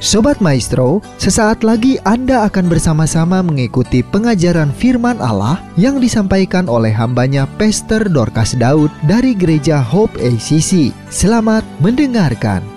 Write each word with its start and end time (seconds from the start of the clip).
Sobat 0.00 0.40
Maestro, 0.40 1.04
sesaat 1.20 1.60
lagi 1.60 2.00
Anda 2.08 2.48
akan 2.48 2.72
bersama-sama 2.72 3.44
mengikuti 3.44 4.00
pengajaran 4.00 4.72
firman 4.72 5.20
Allah 5.20 5.60
yang 5.76 6.00
disampaikan 6.00 6.72
oleh 6.72 6.88
hambanya 6.88 7.44
Pastor 7.60 8.08
Dorcas 8.08 8.56
Daud 8.56 8.88
dari 9.04 9.36
Gereja 9.36 9.76
Hope 9.84 10.16
ACC. 10.16 10.96
Selamat 11.12 11.68
mendengarkan. 11.84 12.69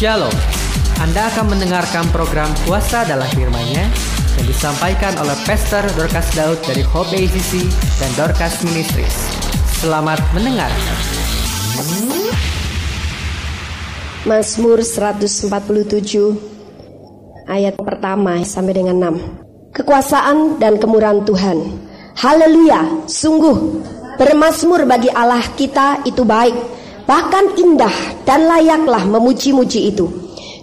Shalom. 0.00 0.32
Anda 0.96 1.28
akan 1.28 1.52
mendengarkan 1.52 2.08
program 2.08 2.48
Kuasa 2.64 3.04
dalam 3.04 3.28
firman-Nya 3.36 3.84
yang 4.40 4.46
disampaikan 4.48 5.12
oleh 5.20 5.36
Pastor 5.44 5.84
Dorcas 5.92 6.24
Daud 6.32 6.56
dari 6.64 6.80
Hope 6.80 7.12
ACC 7.12 7.68
dan 8.00 8.08
Dorcas 8.16 8.64
Ministries. 8.64 9.12
Selamat 9.76 10.24
mendengarkan. 10.32 10.96
Mazmur 14.24 14.80
147 14.80 15.52
ayat 17.44 17.76
pertama 17.76 18.40
sampai 18.40 18.72
dengan 18.72 19.20
6. 19.20 19.76
Kekuasaan 19.76 20.56
dan 20.56 20.80
kemurahan 20.80 21.28
Tuhan. 21.28 21.76
Haleluya, 22.16 23.04
sungguh 23.04 23.84
bermasmur 24.16 24.88
bagi 24.88 25.12
Allah 25.12 25.44
kita 25.60 26.08
itu 26.08 26.24
baik 26.24 26.79
bahkan 27.10 27.58
indah 27.58 28.22
dan 28.22 28.46
layaklah 28.46 29.02
memuji-muji 29.02 29.90
itu. 29.90 30.06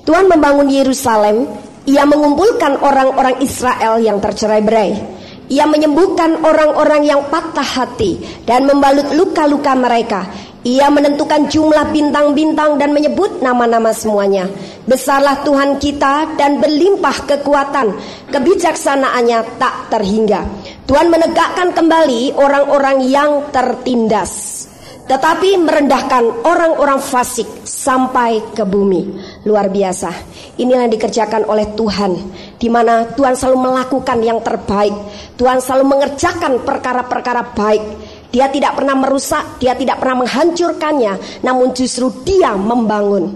Tuhan 0.07 0.31
membangun 0.31 0.71
Yerusalem, 0.71 1.43
ia 1.83 2.07
mengumpulkan 2.07 2.79
orang-orang 2.79 3.43
Israel 3.43 3.99
yang 3.99 4.23
tercerai-berai. 4.23 5.19
Ia 5.51 5.67
menyembuhkan 5.67 6.43
orang-orang 6.43 7.03
yang 7.03 7.27
patah 7.27 7.63
hati 7.63 8.19
dan 8.47 8.63
membalut 8.63 9.11
luka-luka 9.11 9.75
mereka. 9.75 10.23
Ia 10.63 10.91
menentukan 10.91 11.47
jumlah 11.47 11.95
bintang-bintang 11.95 12.75
dan 12.75 12.91
menyebut 12.91 13.39
nama-nama 13.39 13.95
semuanya. 13.95 14.51
Besarlah 14.83 15.43
Tuhan 15.47 15.79
kita 15.79 16.35
dan 16.35 16.59
berlimpah 16.59 17.23
kekuatan, 17.23 17.95
kebijaksanaannya 18.31 19.39
tak 19.55 19.87
terhingga. 19.91 20.43
Tuhan 20.83 21.07
menegakkan 21.07 21.71
kembali 21.71 22.35
orang-orang 22.35 23.07
yang 23.07 23.47
tertindas 23.51 24.66
tetapi 25.07 25.55
merendahkan 25.63 26.43
orang-orang 26.43 26.99
fasik 26.99 27.47
sampai 27.63 28.43
ke 28.51 28.67
bumi. 28.67 29.15
Luar 29.47 29.71
biasa. 29.71 30.11
Inilah 30.59 30.85
yang 30.85 30.93
dikerjakan 30.93 31.47
oleh 31.47 31.71
Tuhan, 31.79 32.11
di 32.59 32.67
mana 32.67 33.07
Tuhan 33.15 33.39
selalu 33.39 33.57
melakukan 33.71 34.19
yang 34.19 34.43
terbaik. 34.43 34.93
Tuhan 35.39 35.63
selalu 35.63 35.85
mengerjakan 35.95 36.59
perkara-perkara 36.67 37.55
baik. 37.55 37.83
Dia 38.27 38.51
tidak 38.51 38.75
pernah 38.75 38.99
merusak, 38.99 39.63
dia 39.63 39.71
tidak 39.79 40.03
pernah 40.03 40.27
menghancurkannya, 40.27 41.41
namun 41.47 41.71
justru 41.71 42.11
dia 42.27 42.51
membangun. 42.59 43.31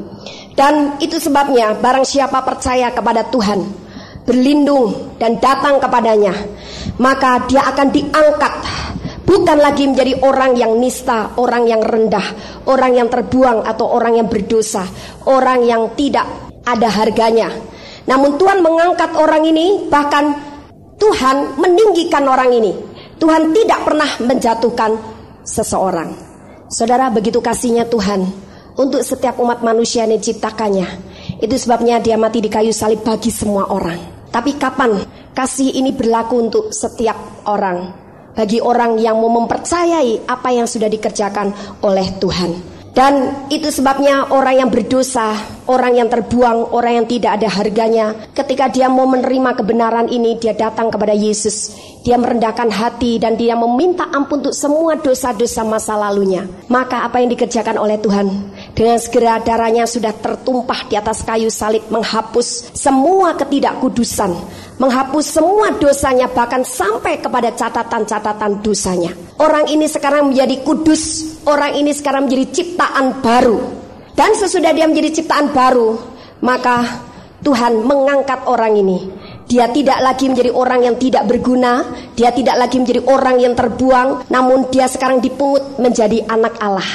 Dan 0.52 1.00
itu 1.00 1.16
sebabnya 1.16 1.72
barang 1.80 2.04
siapa 2.04 2.44
percaya 2.44 2.92
kepada 2.92 3.24
Tuhan, 3.32 3.64
berlindung 4.28 5.16
dan 5.16 5.40
datang 5.40 5.80
kepadanya, 5.80 6.36
maka 7.00 7.48
dia 7.48 7.64
akan 7.72 7.88
diangkat 7.88 8.54
bukan 9.26 9.58
lagi 9.58 9.88
menjadi 9.88 10.20
orang 10.22 10.58
yang 10.58 10.78
nista, 10.78 11.36
orang 11.38 11.68
yang 11.68 11.82
rendah, 11.82 12.28
orang 12.68 12.98
yang 12.98 13.08
terbuang 13.08 13.66
atau 13.66 13.90
orang 13.92 14.22
yang 14.22 14.28
berdosa, 14.28 14.86
orang 15.28 15.66
yang 15.66 15.94
tidak 15.98 16.26
ada 16.66 16.90
harganya. 16.90 17.50
Namun 18.06 18.38
Tuhan 18.38 18.66
mengangkat 18.66 19.14
orang 19.18 19.46
ini, 19.46 19.88
bahkan 19.90 20.34
Tuhan 20.98 21.58
meninggikan 21.58 22.26
orang 22.26 22.54
ini. 22.54 22.74
Tuhan 23.22 23.54
tidak 23.54 23.86
pernah 23.86 24.10
menjatuhkan 24.22 24.92
seseorang. 25.46 26.10
Saudara, 26.70 27.14
begitu 27.14 27.38
kasihnya 27.38 27.86
Tuhan 27.86 28.26
untuk 28.78 29.06
setiap 29.06 29.38
umat 29.38 29.62
manusia 29.62 30.06
yang 30.10 30.18
diciptakannya. 30.18 30.88
Itu 31.38 31.58
sebabnya 31.58 32.02
dia 32.02 32.18
mati 32.18 32.42
di 32.42 32.50
kayu 32.50 32.74
salib 32.74 33.06
bagi 33.06 33.30
semua 33.30 33.70
orang. 33.70 34.30
Tapi 34.32 34.56
kapan 34.58 34.98
kasih 35.36 35.76
ini 35.76 35.92
berlaku 35.94 36.36
untuk 36.40 36.64
setiap 36.72 37.46
orang? 37.46 38.01
Bagi 38.36 38.60
orang 38.64 38.98
yang 38.98 39.20
mau 39.20 39.32
mempercayai 39.44 40.28
apa 40.28 40.50
yang 40.52 40.68
sudah 40.68 40.88
dikerjakan 40.88 41.52
oleh 41.84 42.08
Tuhan. 42.18 42.82
Dan 42.92 43.48
itu 43.48 43.72
sebabnya 43.72 44.36
orang 44.36 44.68
yang 44.68 44.70
berdosa, 44.70 45.32
orang 45.72 45.96
yang 45.96 46.12
terbuang, 46.12 46.76
orang 46.76 47.00
yang 47.00 47.08
tidak 47.08 47.40
ada 47.40 47.48
harganya, 47.48 48.12
ketika 48.36 48.68
dia 48.68 48.92
mau 48.92 49.08
menerima 49.08 49.56
kebenaran 49.56 50.12
ini, 50.12 50.36
dia 50.36 50.52
datang 50.52 50.92
kepada 50.92 51.16
Yesus. 51.16 51.72
Dia 52.04 52.20
merendahkan 52.20 52.68
hati 52.68 53.16
dan 53.16 53.40
dia 53.40 53.56
meminta 53.56 54.12
ampun 54.12 54.44
untuk 54.44 54.52
semua 54.52 55.00
dosa-dosa 55.00 55.64
masa 55.64 55.96
lalunya. 55.96 56.44
Maka 56.68 57.08
apa 57.08 57.24
yang 57.24 57.32
dikerjakan 57.32 57.80
oleh 57.80 57.96
Tuhan? 57.96 58.28
Dengan 58.72 58.98
segera 58.98 59.44
darahnya 59.44 59.84
sudah 59.84 60.16
tertumpah 60.16 60.88
di 60.88 60.96
atas 60.96 61.28
kayu 61.28 61.52
salib 61.52 61.84
menghapus 61.92 62.72
semua 62.72 63.36
ketidakkudusan, 63.36 64.32
menghapus 64.80 65.26
semua 65.28 65.76
dosanya 65.76 66.32
bahkan 66.32 66.64
sampai 66.64 67.20
kepada 67.20 67.52
catatan-catatan 67.52 68.64
dosanya. 68.64 69.12
Orang 69.44 69.68
ini 69.68 69.92
sekarang 69.92 70.32
menjadi 70.32 70.64
kudus, 70.64 71.36
orang 71.44 71.76
ini 71.76 71.92
sekarang 71.92 72.32
menjadi 72.32 72.46
ciptaan 72.48 73.20
baru. 73.20 73.60
Dan 74.16 74.40
sesudah 74.40 74.72
dia 74.72 74.88
menjadi 74.88 75.20
ciptaan 75.20 75.52
baru, 75.52 76.00
maka 76.40 77.04
Tuhan 77.42 77.84
mengangkat 77.84 78.46
orang 78.48 78.78
ini. 78.78 79.10
Dia 79.52 79.68
tidak 79.68 80.00
lagi 80.00 80.32
menjadi 80.32 80.54
orang 80.56 80.88
yang 80.88 80.96
tidak 80.96 81.28
berguna, 81.28 81.84
dia 82.16 82.32
tidak 82.32 82.56
lagi 82.56 82.80
menjadi 82.80 83.04
orang 83.04 83.36
yang 83.42 83.52
terbuang, 83.52 84.32
namun 84.32 84.72
dia 84.72 84.88
sekarang 84.88 85.20
dipungut 85.20 85.76
menjadi 85.76 86.24
anak 86.32 86.56
Allah. 86.64 86.88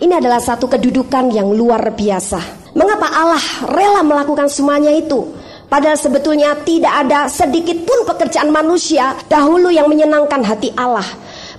Ini 0.00 0.16
adalah 0.16 0.40
satu 0.40 0.64
kedudukan 0.64 1.28
yang 1.28 1.52
luar 1.52 1.92
biasa. 1.92 2.72
Mengapa 2.72 3.04
Allah 3.12 3.44
rela 3.68 4.00
melakukan 4.00 4.48
semuanya 4.48 4.88
itu? 4.88 5.28
Padahal 5.68 5.94
sebetulnya 5.94 6.56
tidak 6.66 7.06
ada 7.06 7.30
sedikit 7.30 7.86
pun 7.86 8.02
pekerjaan 8.02 8.50
manusia 8.50 9.14
dahulu 9.28 9.70
yang 9.70 9.86
menyenangkan 9.86 10.42
hati 10.42 10.74
Allah. 10.74 11.04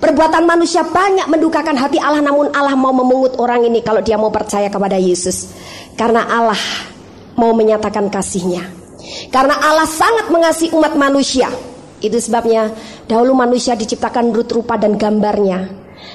Perbuatan 0.02 0.44
manusia 0.50 0.82
banyak 0.82 1.30
mendukakan 1.30 1.78
hati 1.78 2.02
Allah 2.02 2.20
namun 2.26 2.50
Allah 2.52 2.74
mau 2.74 2.92
memungut 2.92 3.38
orang 3.38 3.62
ini 3.64 3.86
kalau 3.86 4.02
dia 4.02 4.18
mau 4.18 4.34
percaya 4.34 4.68
kepada 4.68 4.98
Yesus. 4.98 5.54
Karena 5.94 6.26
Allah 6.26 6.60
mau 7.38 7.54
menyatakan 7.54 8.10
kasihnya. 8.10 8.66
Karena 9.30 9.62
Allah 9.62 9.86
sangat 9.86 10.34
mengasihi 10.34 10.74
umat 10.74 10.98
manusia. 10.98 11.48
Itu 12.02 12.18
sebabnya 12.18 12.74
dahulu 13.06 13.38
manusia 13.38 13.78
diciptakan 13.78 14.34
menurut 14.34 14.50
rupa 14.50 14.76
dan 14.76 14.98
gambarnya. 14.98 15.70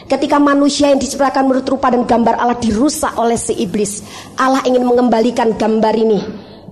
Ketika 0.07 0.39
manusia 0.39 0.95
yang 0.95 1.03
diciptakan 1.03 1.51
menurut 1.51 1.67
rupa 1.67 1.91
dan 1.91 2.07
gambar 2.07 2.39
Allah 2.39 2.55
dirusak 2.63 3.19
oleh 3.19 3.35
si 3.35 3.59
iblis, 3.59 4.07
Allah 4.39 4.63
ingin 4.63 4.87
mengembalikan 4.87 5.59
gambar 5.59 5.95
ini 5.99 6.21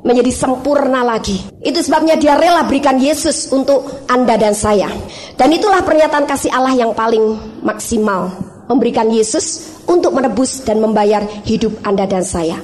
menjadi 0.06 0.30
sempurna 0.30 1.02
lagi. 1.02 1.42
Itu 1.58 1.82
sebabnya 1.82 2.14
dia 2.14 2.38
rela 2.38 2.62
berikan 2.62 2.94
Yesus 3.00 3.50
untuk 3.50 4.06
Anda 4.06 4.38
dan 4.38 4.54
saya. 4.54 4.86
Dan 5.34 5.50
itulah 5.50 5.82
pernyataan 5.82 6.30
kasih 6.30 6.52
Allah 6.54 6.78
yang 6.78 6.94
paling 6.94 7.34
maksimal. 7.64 8.30
Memberikan 8.70 9.10
Yesus 9.10 9.74
untuk 9.90 10.14
menebus 10.14 10.62
dan 10.62 10.78
membayar 10.78 11.24
hidup 11.42 11.74
Anda 11.82 12.06
dan 12.06 12.22
saya. 12.22 12.60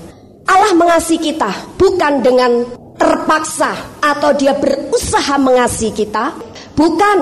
Allah 0.46 0.72
mengasihi 0.78 1.34
kita 1.34 1.50
bukan 1.82 2.22
dengan 2.22 2.62
terpaksa 2.94 3.74
atau 3.98 4.30
dia 4.38 4.54
berusaha 4.54 5.34
mengasihi 5.34 5.92
kita. 5.92 6.30
Bukan. 6.78 7.18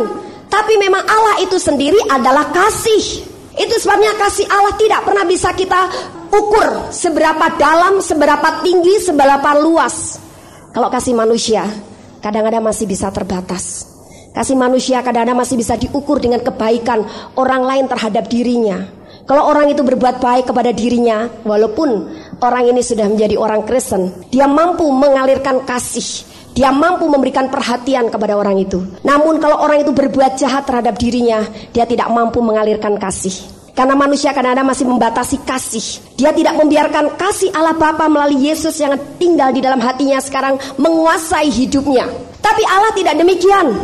Tapi 0.49 0.75
memang 0.81 1.05
Allah 1.05 1.41
itu 1.45 1.57
sendiri 1.57 1.99
adalah 2.13 2.51
kasih. 2.53 3.38
Itu 3.59 3.75
sebabnya 3.83 4.15
kasih 4.15 4.47
Allah 4.47 4.75
tidak 4.79 5.03
pernah 5.03 5.27
bisa 5.27 5.51
kita 5.53 5.81
ukur 6.31 6.95
seberapa 6.95 7.59
dalam, 7.59 7.99
seberapa 7.99 8.63
tinggi, 8.63 9.03
seberapa 9.03 9.59
luas. 9.59 10.23
Kalau 10.71 10.89
kasih 10.89 11.19
manusia, 11.19 11.67
kadang-kadang 12.23 12.63
masih 12.63 12.87
bisa 12.87 13.11
terbatas. 13.11 13.89
Kasih 14.31 14.55
manusia 14.55 15.03
kadang-kadang 15.03 15.43
masih 15.43 15.59
bisa 15.59 15.75
diukur 15.75 16.23
dengan 16.23 16.39
kebaikan 16.39 17.03
orang 17.35 17.67
lain 17.67 17.85
terhadap 17.91 18.31
dirinya. 18.31 18.87
Kalau 19.27 19.45
orang 19.45 19.75
itu 19.75 19.83
berbuat 19.83 20.23
baik 20.23 20.49
kepada 20.55 20.71
dirinya, 20.73 21.29
walaupun 21.43 22.07
orang 22.41 22.71
ini 22.71 22.81
sudah 22.81 23.11
menjadi 23.11 23.35
orang 23.37 23.67
Kristen, 23.67 24.25
dia 24.31 24.47
mampu 24.47 24.87
mengalirkan 24.89 25.67
kasih. 25.67 26.25
Dia 26.55 26.71
mampu 26.71 27.07
memberikan 27.07 27.51
perhatian 27.51 28.11
kepada 28.15 28.35
orang 28.35 28.63
itu. 28.63 28.79
Namun 29.03 29.43
kalau 29.43 29.63
orang 29.63 29.83
itu 29.83 29.91
berbuat 29.91 30.39
jahat 30.39 30.67
terhadap 30.67 30.99
dirinya, 30.99 31.43
dia 31.75 31.83
tidak 31.85 32.07
mampu 32.11 32.39
mengalirkan 32.39 32.95
kasih. 32.99 33.58
Karena 33.79 33.95
manusia 33.95 34.35
kadang-kadang 34.35 34.67
masih 34.67 34.91
membatasi 34.91 35.39
kasih. 35.47 35.87
Dia 36.19 36.35
tidak 36.35 36.59
membiarkan 36.59 37.15
kasih 37.15 37.55
Allah 37.55 37.79
Bapa 37.79 38.11
melalui 38.11 38.51
Yesus 38.51 38.75
yang 38.83 38.99
tinggal 39.23 39.55
di 39.55 39.63
dalam 39.63 39.79
hatinya 39.79 40.19
sekarang 40.19 40.59
menguasai 40.83 41.47
hidupnya. 41.47 42.11
Tapi 42.43 42.63
Allah 42.67 42.91
tidak 42.99 43.15
demikian. 43.15 43.79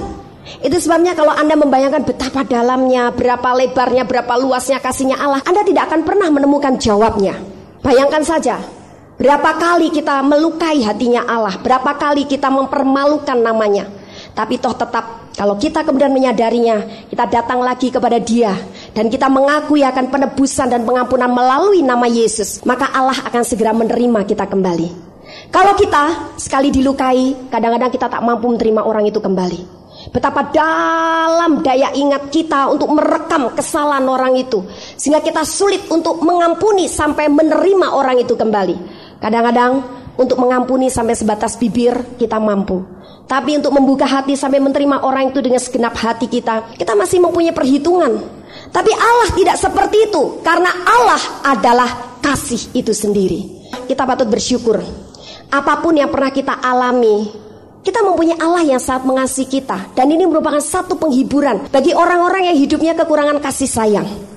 Itu 0.67 0.83
sebabnya 0.83 1.15
kalau 1.15 1.31
Anda 1.31 1.55
membayangkan 1.55 2.11
betapa 2.11 2.43
dalamnya, 2.43 3.15
berapa 3.15 3.55
lebarnya, 3.55 4.03
berapa 4.03 4.35
luasnya 4.35 4.83
kasihnya 4.83 5.15
Allah, 5.15 5.39
Anda 5.47 5.63
tidak 5.63 5.87
akan 5.87 6.03
pernah 6.03 6.27
menemukan 6.27 6.75
jawabnya. 6.75 7.39
Bayangkan 7.79 8.27
saja, 8.27 8.59
berapa 9.15 9.51
kali 9.63 9.95
kita 9.95 10.27
melukai 10.27 10.83
hatinya 10.83 11.23
Allah, 11.23 11.55
berapa 11.63 11.95
kali 11.95 12.27
kita 12.27 12.51
mempermalukan 12.51 13.39
namanya. 13.39 13.87
Tapi 14.35 14.59
toh 14.59 14.75
tetap 14.75 15.31
kalau 15.35 15.59
kita 15.59 15.83
kemudian 15.83 16.15
menyadarinya, 16.15 17.07
kita 17.11 17.27
datang 17.27 17.59
lagi 17.63 17.91
kepada 17.91 18.23
Dia 18.23 18.55
dan 18.95 19.11
kita 19.11 19.27
mengakui 19.27 19.83
akan 19.83 20.11
penebusan 20.11 20.71
dan 20.71 20.87
pengampunan 20.87 21.31
melalui 21.31 21.83
nama 21.83 22.07
Yesus, 22.07 22.63
maka 22.63 22.91
Allah 22.95 23.19
akan 23.19 23.43
segera 23.43 23.75
menerima 23.75 24.27
kita 24.27 24.47
kembali. 24.47 25.15
Kalau 25.51 25.75
kita 25.75 26.35
sekali 26.39 26.71
dilukai, 26.71 27.51
kadang-kadang 27.51 27.91
kita 27.91 28.07
tak 28.07 28.23
mampu 28.23 28.51
menerima 28.55 28.87
orang 28.87 29.11
itu 29.11 29.19
kembali. 29.19 29.87
Betapa 30.11 30.51
dalam 30.51 31.65
daya 31.65 31.91
ingat 31.95 32.31
kita 32.31 32.71
untuk 32.71 32.95
merekam 32.95 33.51
kesalahan 33.55 34.07
orang 34.07 34.39
itu, 34.39 34.63
sehingga 34.99 35.19
kita 35.19 35.43
sulit 35.43 35.87
untuk 35.91 36.23
mengampuni 36.23 36.87
sampai 36.87 37.27
menerima 37.31 37.91
orang 37.91 38.23
itu 38.23 38.39
kembali. 38.39 38.77
Kadang-kadang 39.19 40.04
untuk 40.19 40.39
mengampuni 40.39 40.91
sampai 40.91 41.15
sebatas 41.19 41.59
bibir 41.59 42.17
kita 42.19 42.39
mampu. 42.39 42.83
Tapi 43.25 43.57
untuk 43.57 43.73
membuka 43.73 44.05
hati 44.05 44.37
sampai 44.37 44.61
menerima 44.61 45.01
orang 45.01 45.33
itu 45.33 45.41
dengan 45.41 45.57
segenap 45.57 45.97
hati 45.97 46.29
kita, 46.29 46.77
kita 46.77 46.93
masih 46.93 47.25
mempunyai 47.25 47.57
perhitungan. 47.57 48.21
Tapi 48.69 48.93
Allah 48.93 49.29
tidak 49.33 49.57
seperti 49.57 50.13
itu, 50.13 50.45
karena 50.45 50.69
Allah 50.85 51.23
adalah 51.47 52.21
kasih 52.21 52.77
itu 52.77 52.93
sendiri. 52.93 53.65
Kita 53.89 54.05
patut 54.05 54.29
bersyukur. 54.29 54.77
Apa 55.49 55.81
pun 55.81 55.97
yang 55.97 56.13
pernah 56.13 56.29
kita 56.35 56.61
alami, 56.61 57.33
kita 57.81 58.05
mempunyai 58.05 58.37
Allah 58.41 58.77
yang 58.77 58.81
sangat 58.81 59.09
mengasihi 59.09 59.49
kita, 59.49 59.97
dan 59.97 60.07
ini 60.13 60.29
merupakan 60.29 60.61
satu 60.61 61.01
penghiburan 61.01 61.73
bagi 61.73 61.97
orang-orang 61.97 62.53
yang 62.53 62.57
hidupnya 62.61 62.93
kekurangan 62.93 63.41
kasih 63.41 63.71
sayang. 63.71 64.34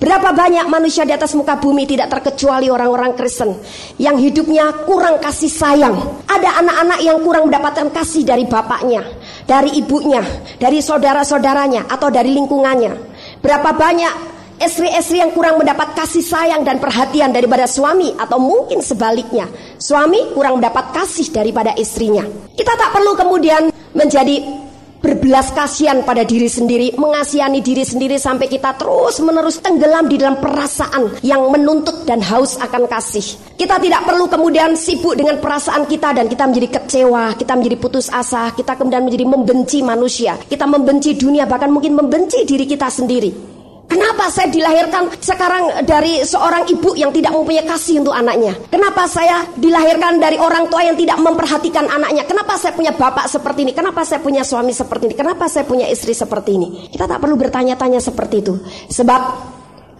Berapa 0.00 0.32
banyak 0.32 0.64
manusia 0.72 1.04
di 1.04 1.12
atas 1.12 1.36
muka 1.36 1.60
bumi 1.60 1.84
tidak 1.84 2.08
terkecuali 2.08 2.72
orang-orang 2.72 3.12
Kristen 3.12 3.52
yang 4.00 4.16
hidupnya 4.16 4.88
kurang 4.88 5.20
kasih 5.20 5.52
sayang. 5.52 5.92
Ada 6.24 6.64
anak-anak 6.64 7.04
yang 7.04 7.20
kurang 7.20 7.52
mendapatkan 7.52 7.92
kasih 7.92 8.24
dari 8.24 8.48
bapaknya, 8.48 9.04
dari 9.44 9.76
ibunya, 9.76 10.24
dari 10.56 10.80
saudara-saudaranya 10.80 11.84
atau 11.84 12.08
dari 12.08 12.32
lingkungannya. 12.32 12.96
Berapa 13.44 13.76
banyak 13.76 14.12
istri-istri 14.56 15.20
yang 15.20 15.36
kurang 15.36 15.60
mendapat 15.60 15.92
kasih 15.92 16.24
sayang 16.24 16.64
dan 16.64 16.80
perhatian 16.80 17.28
daripada 17.28 17.68
suami 17.68 18.16
atau 18.16 18.40
mungkin 18.40 18.80
sebaliknya. 18.80 19.52
Suami 19.76 20.32
kurang 20.32 20.64
mendapat 20.64 20.96
kasih 20.96 21.28
daripada 21.28 21.76
istrinya. 21.76 22.24
Kita 22.56 22.72
tak 22.72 22.96
perlu 22.96 23.12
kemudian 23.20 23.68
menjadi 23.92 24.69
berbelas 25.00 25.50
kasihan 25.56 26.04
pada 26.04 26.22
diri 26.22 26.46
sendiri, 26.46 26.92
mengasihani 26.94 27.64
diri 27.64 27.84
sendiri 27.84 28.20
sampai 28.20 28.46
kita 28.46 28.76
terus 28.76 29.18
menerus 29.24 29.58
tenggelam 29.58 30.06
di 30.06 30.20
dalam 30.20 30.36
perasaan 30.38 31.20
yang 31.24 31.48
menuntut 31.48 32.04
dan 32.04 32.20
haus 32.20 32.60
akan 32.60 32.84
kasih. 32.86 33.24
Kita 33.56 33.80
tidak 33.80 34.04
perlu 34.04 34.28
kemudian 34.28 34.76
sibuk 34.76 35.16
dengan 35.16 35.40
perasaan 35.40 35.88
kita 35.88 36.12
dan 36.16 36.28
kita 36.28 36.44
menjadi 36.48 36.80
kecewa, 36.80 37.36
kita 37.36 37.52
menjadi 37.56 37.76
putus 37.80 38.12
asa, 38.12 38.52
kita 38.52 38.76
kemudian 38.76 39.04
menjadi 39.04 39.24
membenci 39.24 39.78
manusia, 39.80 40.36
kita 40.36 40.68
membenci 40.68 41.16
dunia 41.16 41.48
bahkan 41.48 41.72
mungkin 41.72 41.96
membenci 41.96 42.44
diri 42.44 42.68
kita 42.68 42.88
sendiri. 42.88 43.59
Kenapa 43.90 44.30
saya 44.30 44.46
dilahirkan 44.46 45.10
sekarang 45.18 45.82
dari 45.82 46.22
seorang 46.22 46.62
ibu 46.70 46.94
yang 46.94 47.10
tidak 47.10 47.34
mempunyai 47.34 47.66
kasih 47.66 47.98
untuk 47.98 48.14
anaknya? 48.14 48.54
Kenapa 48.70 49.10
saya 49.10 49.42
dilahirkan 49.58 50.22
dari 50.22 50.38
orang 50.38 50.70
tua 50.70 50.86
yang 50.86 50.94
tidak 50.94 51.18
memperhatikan 51.18 51.90
anaknya? 51.90 52.22
Kenapa 52.22 52.54
saya 52.54 52.70
punya 52.70 52.94
bapak 52.94 53.26
seperti 53.26 53.66
ini? 53.66 53.74
Kenapa 53.74 54.06
saya 54.06 54.22
punya 54.22 54.46
suami 54.46 54.70
seperti 54.70 55.10
ini? 55.10 55.14
Kenapa 55.18 55.50
saya 55.50 55.66
punya 55.66 55.90
istri 55.90 56.14
seperti 56.14 56.54
ini? 56.54 56.68
Kita 56.86 57.10
tak 57.10 57.18
perlu 57.18 57.34
bertanya-tanya 57.34 57.98
seperti 57.98 58.36
itu. 58.38 58.54
Sebab 58.94 59.20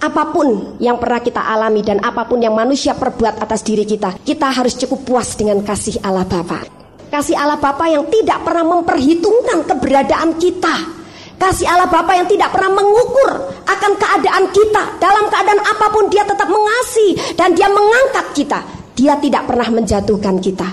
apa 0.01 0.23
pun 0.31 0.79
yang 0.79 0.95
pernah 1.03 1.19
kita 1.19 1.43
alami 1.43 1.83
dan 1.83 1.99
apa 1.99 2.31
pun 2.31 2.39
yang 2.39 2.55
manusia 2.55 2.95
perbuat 2.95 3.43
atas 3.43 3.67
diri 3.67 3.83
kita, 3.83 4.23
kita 4.23 4.55
harus 4.55 4.79
cukup 4.79 5.03
puas 5.03 5.35
dengan 5.35 5.67
kasih 5.67 5.99
Allah 6.07 6.23
Bapa. 6.31 6.63
Kasih 7.11 7.35
Allah 7.35 7.59
Bapa 7.59 7.91
yang 7.91 8.07
tidak 8.07 8.47
pernah 8.47 8.63
memperhitungkan 8.71 9.67
keberadaan 9.67 10.39
kita. 10.39 11.00
Kasih 11.41 11.65
Allah 11.65 11.89
Bapa 11.89 12.13
yang 12.13 12.29
tidak 12.29 12.53
pernah 12.53 12.69
mengukur 12.69 13.33
akan 13.65 13.93
keadaan 13.97 14.45
kita. 14.53 15.01
Dalam 15.01 15.25
keadaan 15.33 15.57
apa 15.65 15.89
pun 15.89 16.13
dia 16.13 16.21
tetap 16.29 16.53
mengasihi 16.53 17.33
dan 17.33 17.57
dia 17.57 17.65
mengangkat 17.73 18.37
kita. 18.37 18.61
Dia 18.93 19.17
tidak 19.17 19.49
pernah 19.49 19.65
menjatuhkan 19.73 20.37
kita. 20.37 20.69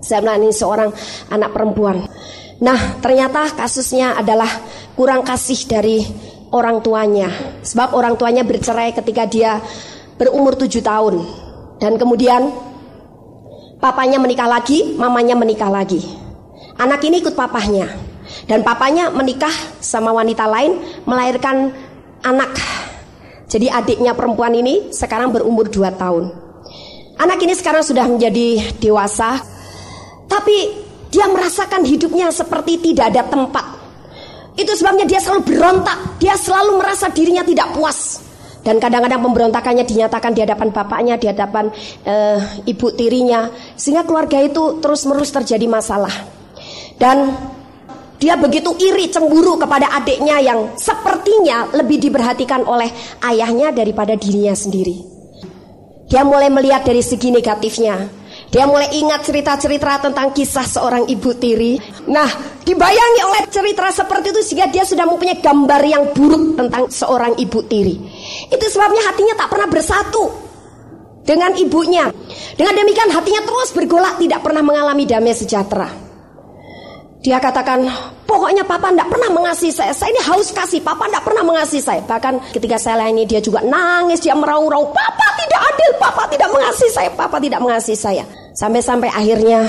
Saya 0.00 0.24
melayani 0.24 0.56
seorang 0.56 0.88
anak 1.28 1.52
perempuan. 1.52 2.08
Nah, 2.64 2.96
ternyata 3.04 3.52
kasusnya 3.52 4.16
adalah 4.16 4.48
kurang 4.96 5.20
kasih 5.20 5.68
dari 5.68 6.00
orang 6.48 6.80
tuanya. 6.80 7.60
Sebab 7.60 7.92
orang 7.92 8.16
tuanya 8.16 8.40
bercerai 8.40 8.96
ketika 8.96 9.28
dia 9.28 9.60
berumur 10.16 10.56
tujuh 10.56 10.80
tahun. 10.80 11.20
Dan 11.76 12.00
kemudian 12.00 12.48
papanya 13.76 14.16
menikah 14.16 14.48
lagi, 14.48 14.96
mamanya 14.96 15.36
menikah 15.36 15.68
lagi. 15.68 16.00
Anak 16.80 17.04
ini 17.04 17.20
ikut 17.20 17.36
papahnya. 17.36 18.09
Dan 18.50 18.66
papanya 18.66 19.14
menikah 19.14 19.54
sama 19.78 20.10
wanita 20.10 20.42
lain 20.50 20.82
melahirkan 21.06 21.70
anak. 22.26 22.50
Jadi 23.46 23.70
adiknya 23.70 24.10
perempuan 24.18 24.50
ini 24.58 24.90
sekarang 24.90 25.30
berumur 25.30 25.70
2 25.70 25.86
tahun. 25.94 26.34
Anak 27.22 27.38
ini 27.46 27.54
sekarang 27.54 27.86
sudah 27.86 28.10
menjadi 28.10 28.74
dewasa. 28.82 29.38
Tapi 30.26 30.82
dia 31.14 31.30
merasakan 31.30 31.86
hidupnya 31.86 32.34
seperti 32.34 32.82
tidak 32.90 33.14
ada 33.14 33.22
tempat. 33.30 33.66
Itu 34.58 34.74
sebabnya 34.74 35.06
dia 35.06 35.22
selalu 35.22 35.46
berontak. 35.46 36.18
Dia 36.18 36.34
selalu 36.34 36.82
merasa 36.82 37.06
dirinya 37.06 37.46
tidak 37.46 37.70
puas. 37.70 38.18
Dan 38.66 38.82
kadang-kadang 38.82 39.22
pemberontakannya 39.30 39.86
dinyatakan 39.86 40.34
di 40.34 40.42
hadapan 40.42 40.68
bapaknya, 40.74 41.14
di 41.22 41.30
hadapan 41.30 41.70
eh, 42.02 42.38
ibu 42.66 42.92
tirinya, 42.98 43.46
sehingga 43.78 44.02
keluarga 44.02 44.42
itu 44.42 44.82
terus-menerus 44.82 45.30
terjadi 45.32 45.70
masalah. 45.70 46.12
Dan 47.00 47.32
dia 48.20 48.36
begitu 48.36 48.76
iri 48.76 49.08
cemburu 49.08 49.56
kepada 49.56 49.96
adiknya 49.96 50.44
yang 50.44 50.76
sepertinya 50.76 51.72
lebih 51.72 51.96
diperhatikan 51.96 52.68
oleh 52.68 52.92
ayahnya 53.24 53.72
daripada 53.72 54.12
dirinya 54.12 54.52
sendiri. 54.52 55.00
Dia 56.04 56.20
mulai 56.20 56.52
melihat 56.52 56.84
dari 56.84 57.00
segi 57.00 57.32
negatifnya. 57.32 57.96
Dia 58.52 58.68
mulai 58.68 58.92
ingat 58.92 59.24
cerita-cerita 59.24 60.10
tentang 60.10 60.36
kisah 60.36 60.66
seorang 60.68 61.08
ibu 61.08 61.32
tiri. 61.38 61.80
Nah, 62.12 62.28
dibayangi 62.60 63.22
oleh 63.24 63.42
cerita 63.48 63.88
seperti 63.88 64.36
itu 64.36 64.42
sehingga 64.44 64.68
dia 64.68 64.84
sudah 64.84 65.08
mempunyai 65.08 65.40
gambar 65.40 65.80
yang 65.86 66.04
buruk 66.12 66.60
tentang 66.60 66.92
seorang 66.92 67.38
ibu 67.40 67.62
tiri. 67.64 67.96
Itu 68.52 68.66
sebabnya 68.68 69.00
hatinya 69.06 69.38
tak 69.38 69.48
pernah 69.48 69.68
bersatu 69.70 70.24
dengan 71.24 71.56
ibunya. 71.56 72.10
Dengan 72.58 72.74
demikian 72.74 73.14
hatinya 73.16 73.40
terus 73.48 73.70
bergolak 73.72 74.18
tidak 74.20 74.44
pernah 74.44 74.60
mengalami 74.66 75.06
damai 75.08 75.32
sejahtera. 75.32 76.09
Dia 77.20 77.36
katakan, 77.36 77.84
pokoknya 78.24 78.64
papa 78.64 78.88
tidak 78.88 79.12
pernah 79.12 79.28
mengasihi 79.28 79.68
saya. 79.68 79.92
Saya 79.92 80.08
ini 80.08 80.24
haus 80.24 80.56
kasih, 80.56 80.80
papa 80.80 81.04
tidak 81.04 81.28
pernah 81.28 81.44
mengasihi 81.44 81.84
saya. 81.84 82.00
Bahkan 82.08 82.56
ketika 82.56 82.80
saya 82.80 83.04
layani 83.04 83.28
dia 83.28 83.44
juga 83.44 83.60
nangis, 83.60 84.24
dia 84.24 84.32
meraung-raung, 84.32 84.88
papa 84.88 85.26
tidak 85.36 85.60
adil, 85.60 85.90
papa 86.00 86.24
tidak 86.32 86.48
mengasihi 86.48 86.88
saya, 86.88 87.10
papa 87.12 87.36
tidak 87.36 87.60
mengasihi 87.60 87.98
saya. 88.00 88.24
Sampai-sampai 88.56 89.12
akhirnya 89.12 89.68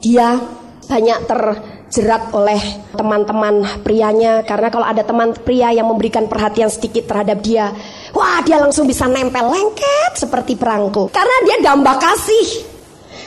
dia 0.00 0.40
banyak 0.88 1.18
terjerat 1.28 2.32
oleh 2.32 2.60
teman-teman 2.96 3.84
prianya 3.84 4.40
karena 4.48 4.72
kalau 4.72 4.88
ada 4.88 5.04
teman 5.04 5.36
pria 5.36 5.76
yang 5.76 5.84
memberikan 5.84 6.32
perhatian 6.32 6.72
sedikit 6.72 7.12
terhadap 7.12 7.44
dia, 7.44 7.76
wah 8.16 8.40
dia 8.40 8.56
langsung 8.56 8.88
bisa 8.88 9.04
nempel 9.04 9.52
lengket 9.52 10.16
seperti 10.16 10.56
perangko 10.56 11.12
karena 11.12 11.36
dia 11.44 11.56
dambah 11.60 11.96
kasih. 12.00 12.72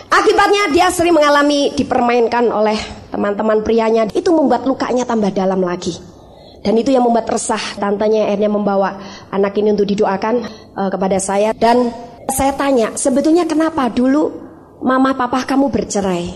Akibatnya 0.10 0.74
dia 0.74 0.90
sering 0.90 1.14
mengalami 1.14 1.74
dipermainkan 1.78 2.50
oleh 2.50 3.03
teman-teman 3.14 3.62
prianya. 3.62 4.10
Itu 4.10 4.34
membuat 4.34 4.66
lukanya 4.66 5.06
tambah 5.06 5.30
dalam 5.30 5.62
lagi. 5.62 5.94
Dan 6.64 6.80
itu 6.80 6.96
yang 6.96 7.06
membuat 7.06 7.30
resah 7.30 7.60
tantenya 7.78 8.26
akhirnya 8.26 8.50
membawa 8.50 8.98
anak 9.30 9.54
ini 9.60 9.76
untuk 9.76 9.86
didoakan 9.86 10.36
uh, 10.74 10.90
kepada 10.90 11.20
saya. 11.22 11.52
Dan 11.54 11.92
saya 12.32 12.56
tanya, 12.56 12.96
sebetulnya 12.96 13.44
kenapa 13.46 13.92
dulu 13.92 14.32
mama 14.82 15.14
papa 15.14 15.44
kamu 15.44 15.70
bercerai? 15.70 16.32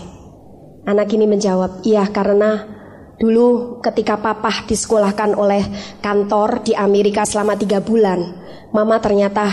Anak 0.84 1.08
ini 1.16 1.24
menjawab, 1.24 1.82
iya 1.84 2.04
karena 2.08 2.64
dulu 3.18 3.80
ketika 3.80 4.20
papa 4.20 4.68
disekolahkan 4.68 5.32
oleh 5.34 5.64
kantor 6.04 6.62
di 6.62 6.72
Amerika 6.76 7.24
selama 7.24 7.56
tiga 7.56 7.80
bulan, 7.80 8.20
mama 8.72 9.00
ternyata 9.00 9.48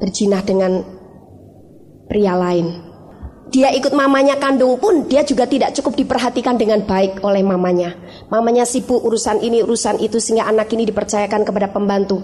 berjinah 0.00 0.42
dengan 0.44 0.72
pria 2.08 2.32
lain. 2.32 2.87
Dia 3.48 3.72
ikut 3.72 3.96
mamanya 3.96 4.36
kandung 4.36 4.76
pun 4.76 5.08
dia 5.08 5.24
juga 5.24 5.48
tidak 5.48 5.72
cukup 5.72 5.96
diperhatikan 5.96 6.60
dengan 6.60 6.84
baik 6.84 7.24
oleh 7.24 7.40
mamanya. 7.40 7.96
Mamanya 8.28 8.68
sibuk 8.68 9.00
urusan 9.00 9.40
ini 9.40 9.64
urusan 9.64 10.04
itu 10.04 10.20
sehingga 10.20 10.44
anak 10.44 10.68
ini 10.76 10.84
dipercayakan 10.84 11.48
kepada 11.48 11.72
pembantu. 11.72 12.20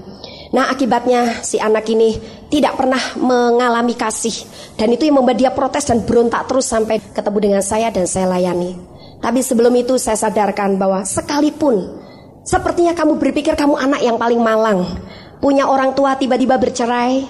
Nah 0.52 0.68
akibatnya 0.68 1.40
si 1.40 1.56
anak 1.56 1.88
ini 1.88 2.12
tidak 2.52 2.76
pernah 2.76 3.00
mengalami 3.16 3.96
kasih 3.96 4.36
dan 4.76 4.92
itu 4.92 5.08
yang 5.08 5.16
membuat 5.16 5.40
dia 5.40 5.50
protes 5.56 5.88
dan 5.88 6.04
berontak 6.04 6.44
terus 6.44 6.68
sampai 6.68 7.00
ketemu 7.00 7.38
dengan 7.40 7.62
saya 7.64 7.88
dan 7.88 8.04
saya 8.04 8.28
layani. 8.28 8.76
Tapi 9.24 9.40
sebelum 9.40 9.72
itu 9.80 9.96
saya 9.96 10.20
sadarkan 10.20 10.76
bahwa 10.76 11.08
sekalipun 11.08 12.04
sepertinya 12.44 12.92
kamu 12.92 13.16
berpikir 13.16 13.56
kamu 13.56 13.80
anak 13.80 14.04
yang 14.04 14.20
paling 14.20 14.44
malang, 14.44 14.84
punya 15.40 15.64
orang 15.64 15.96
tua 15.96 16.20
tiba-tiba 16.20 16.60
bercerai, 16.60 17.24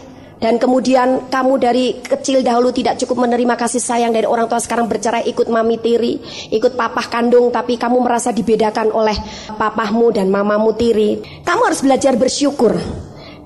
dan 0.45 0.61
kemudian 0.61 1.33
kamu 1.33 1.57
dari 1.57 2.05
kecil 2.05 2.45
dahulu 2.45 2.69
tidak 2.69 3.01
cukup 3.01 3.25
menerima 3.25 3.57
kasih 3.57 3.81
sayang 3.81 4.13
dari 4.13 4.29
orang 4.29 4.45
tua 4.45 4.61
sekarang 4.61 4.93
bercerai 4.93 5.25
ikut 5.25 5.49
mami 5.49 5.81
tiri, 5.81 6.21
ikut 6.53 6.77
papah 6.77 7.09
kandung 7.09 7.49
tapi 7.49 7.81
kamu 7.81 8.05
merasa 8.05 8.29
dibedakan 8.29 8.93
oleh 8.93 9.17
papahmu 9.57 10.13
dan 10.13 10.29
mamamu 10.29 10.77
tiri. 10.77 11.41
Kamu 11.41 11.65
harus 11.65 11.81
belajar 11.81 12.21
bersyukur. 12.21 12.77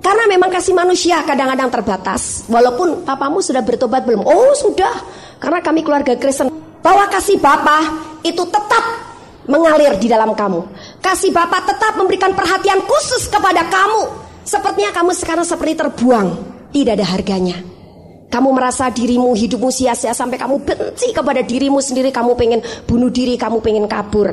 Karena 0.03 0.27
memang 0.27 0.51
kasih 0.51 0.75
manusia 0.75 1.23
kadang-kadang 1.23 1.71
terbatas. 1.71 2.43
Walaupun 2.51 3.07
papamu 3.07 3.39
sudah 3.47 3.63
bertobat 3.63 4.03
belum? 4.03 4.27
Oh 4.27 4.51
sudah. 4.59 4.99
Karena 5.39 5.63
kami 5.63 5.87
keluarga 5.87 6.19
Kristen. 6.19 6.51
Bahwa 6.83 7.07
kasih 7.07 7.39
Bapa 7.39 7.79
itu 8.27 8.43
tetap 8.43 8.85
mengalir 9.47 9.95
di 10.03 10.11
dalam 10.11 10.35
kamu. 10.35 10.67
Kasih 10.99 11.31
Bapa 11.31 11.63
tetap 11.63 11.95
memberikan 11.95 12.35
perhatian 12.35 12.83
khusus 12.83 13.31
kepada 13.31 13.71
kamu. 13.71 14.03
Sepertinya 14.43 14.91
kamu 14.91 15.15
sekarang 15.15 15.47
seperti 15.47 15.79
terbuang 15.79 16.58
tidak 16.73 17.01
ada 17.01 17.07
harganya. 17.09 17.57
Kamu 18.29 18.53
merasa 18.53 18.93
dirimu 18.93 19.33
hidupmu 19.33 19.73
sia-sia 19.73 20.13
sampai 20.13 20.37
kamu 20.37 20.61
benci 20.61 21.17
kepada 21.17 21.41
dirimu 21.41 21.81
sendiri, 21.81 22.13
kamu 22.13 22.37
pengen 22.37 22.61
bunuh 22.85 23.09
diri, 23.09 23.41
kamu 23.41 23.65
pengen 23.65 23.89
kabur. 23.89 24.29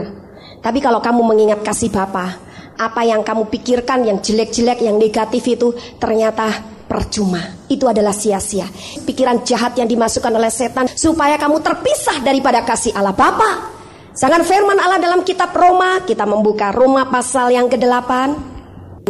Tapi 0.60 0.84
kalau 0.84 1.00
kamu 1.00 1.24
mengingat 1.24 1.64
kasih 1.64 1.88
Bapa, 1.88 2.36
apa 2.76 3.02
yang 3.08 3.24
kamu 3.24 3.48
pikirkan 3.48 4.04
yang 4.04 4.20
jelek-jelek, 4.20 4.84
yang 4.84 5.00
negatif 5.00 5.48
itu 5.48 5.72
ternyata 5.96 6.76
percuma. 6.92 7.40
Itu 7.72 7.88
adalah 7.88 8.12
sia-sia. 8.12 8.68
Pikiran 9.08 9.48
jahat 9.48 9.80
yang 9.80 9.88
dimasukkan 9.88 10.34
oleh 10.36 10.52
setan 10.52 10.92
supaya 10.92 11.40
kamu 11.40 11.64
terpisah 11.64 12.20
daripada 12.20 12.68
kasih 12.68 12.92
Allah 13.00 13.16
Bapa. 13.16 13.74
Sangat 14.16 14.48
firman 14.48 14.80
Allah 14.80 15.00
dalam 15.00 15.24
kitab 15.28 15.52
Roma, 15.52 16.04
kita 16.04 16.24
membuka 16.24 16.72
Roma 16.72 17.08
pasal 17.08 17.52
yang 17.52 17.68
ke-8 17.68 18.12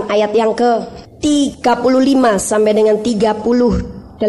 ayat 0.10 0.32
yang 0.34 0.53
ke 0.58 0.82
35 1.25 2.38
sampai 2.38 2.72
dengan 2.77 3.01
38 3.01 4.22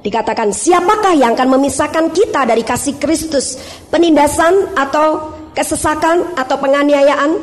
dikatakan 0.00 0.48
siapakah 0.48 1.12
yang 1.12 1.36
akan 1.36 1.60
memisahkan 1.60 2.08
kita 2.08 2.48
dari 2.48 2.64
kasih 2.64 2.96
Kristus? 2.96 3.60
Penindasan 3.92 4.72
atau 4.72 5.36
kesesakan 5.52 6.40
atau 6.40 6.56
penganiayaan? 6.56 7.36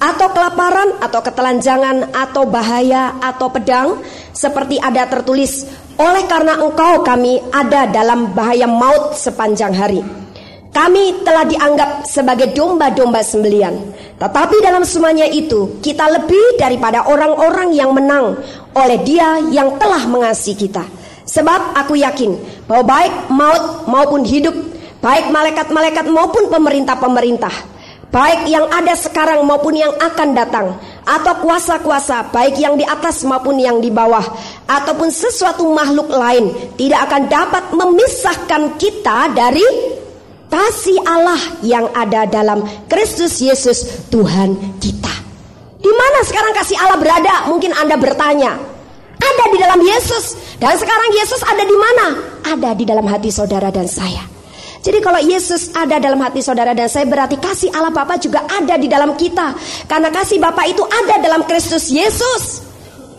Atau 0.00 0.30
kelaparan 0.32 0.96
atau 1.02 1.20
ketelanjangan 1.20 2.16
atau 2.16 2.48
bahaya 2.48 3.20
atau 3.20 3.52
pedang? 3.52 4.00
Seperti 4.32 4.80
ada 4.80 5.04
tertulis 5.04 5.68
oleh 6.00 6.24
karena 6.24 6.56
engkau 6.62 7.04
kami 7.04 7.36
ada 7.52 7.84
dalam 7.90 8.32
bahaya 8.32 8.64
maut 8.64 9.12
sepanjang 9.18 9.74
hari 9.74 10.00
kami 10.68 11.24
telah 11.24 11.48
dianggap 11.48 12.04
sebagai 12.04 12.52
domba-domba 12.52 13.24
sembelian. 13.24 13.74
Tetapi 14.18 14.56
dalam 14.60 14.84
semuanya 14.84 15.24
itu, 15.24 15.80
kita 15.80 16.06
lebih 16.10 16.58
daripada 16.58 17.06
orang-orang 17.08 17.72
yang 17.72 17.94
menang 17.94 18.36
oleh 18.76 18.98
Dia 19.06 19.40
yang 19.48 19.78
telah 19.80 20.04
mengasihi 20.06 20.68
kita. 20.68 20.84
Sebab 21.28 21.76
aku 21.76 22.00
yakin 22.00 22.36
bahwa 22.64 22.84
baik 22.88 23.12
maut 23.28 23.64
maupun 23.84 24.24
hidup, 24.24 24.54
baik 25.04 25.28
malaikat-malaikat 25.28 26.08
maupun 26.08 26.48
pemerintah-pemerintah, 26.48 27.52
baik 28.08 28.48
yang 28.48 28.64
ada 28.72 28.96
sekarang 28.96 29.44
maupun 29.44 29.76
yang 29.76 29.92
akan 29.92 30.32
datang, 30.32 30.66
atau 31.04 31.34
kuasa-kuasa, 31.44 32.32
baik 32.32 32.56
yang 32.60 32.76
di 32.76 32.84
atas 32.84 33.24
maupun 33.24 33.60
yang 33.60 33.80
di 33.80 33.92
bawah, 33.92 34.24
ataupun 34.68 35.08
sesuatu 35.12 35.68
makhluk 35.68 36.08
lain, 36.12 36.48
tidak 36.76 37.08
akan 37.08 37.22
dapat 37.28 37.64
memisahkan 37.76 38.62
kita 38.80 39.32
dari 39.32 39.64
kasih 40.48 40.98
Allah 41.04 41.40
yang 41.60 41.86
ada 41.92 42.24
dalam 42.24 42.64
Kristus 42.88 43.38
Yesus 43.38 44.08
Tuhan 44.08 44.80
kita. 44.80 45.14
Di 45.78 45.92
mana 45.94 46.18
sekarang 46.26 46.52
kasih 46.56 46.76
Allah 46.80 46.98
berada? 46.98 47.46
Mungkin 47.52 47.70
Anda 47.76 47.94
bertanya. 47.94 48.58
Ada 49.18 49.44
di 49.54 49.58
dalam 49.60 49.80
Yesus. 49.84 50.34
Dan 50.58 50.74
sekarang 50.74 51.10
Yesus 51.14 51.40
ada 51.46 51.62
di 51.62 51.76
mana? 51.76 52.06
Ada 52.42 52.70
di 52.74 52.84
dalam 52.88 53.06
hati 53.06 53.30
saudara 53.30 53.70
dan 53.70 53.86
saya. 53.86 54.26
Jadi 54.78 54.98
kalau 55.02 55.18
Yesus 55.22 55.74
ada 55.74 55.98
dalam 55.98 56.18
hati 56.22 56.38
saudara 56.42 56.70
dan 56.72 56.86
saya 56.86 57.04
berarti 57.06 57.34
kasih 57.38 57.70
Allah 57.74 57.90
Bapa 57.90 58.18
juga 58.18 58.42
ada 58.46 58.74
di 58.78 58.90
dalam 58.90 59.14
kita. 59.14 59.54
Karena 59.86 60.08
kasih 60.10 60.42
Bapa 60.42 60.66
itu 60.66 60.82
ada 60.82 61.18
dalam 61.22 61.46
Kristus 61.46 61.90
Yesus. 61.90 62.66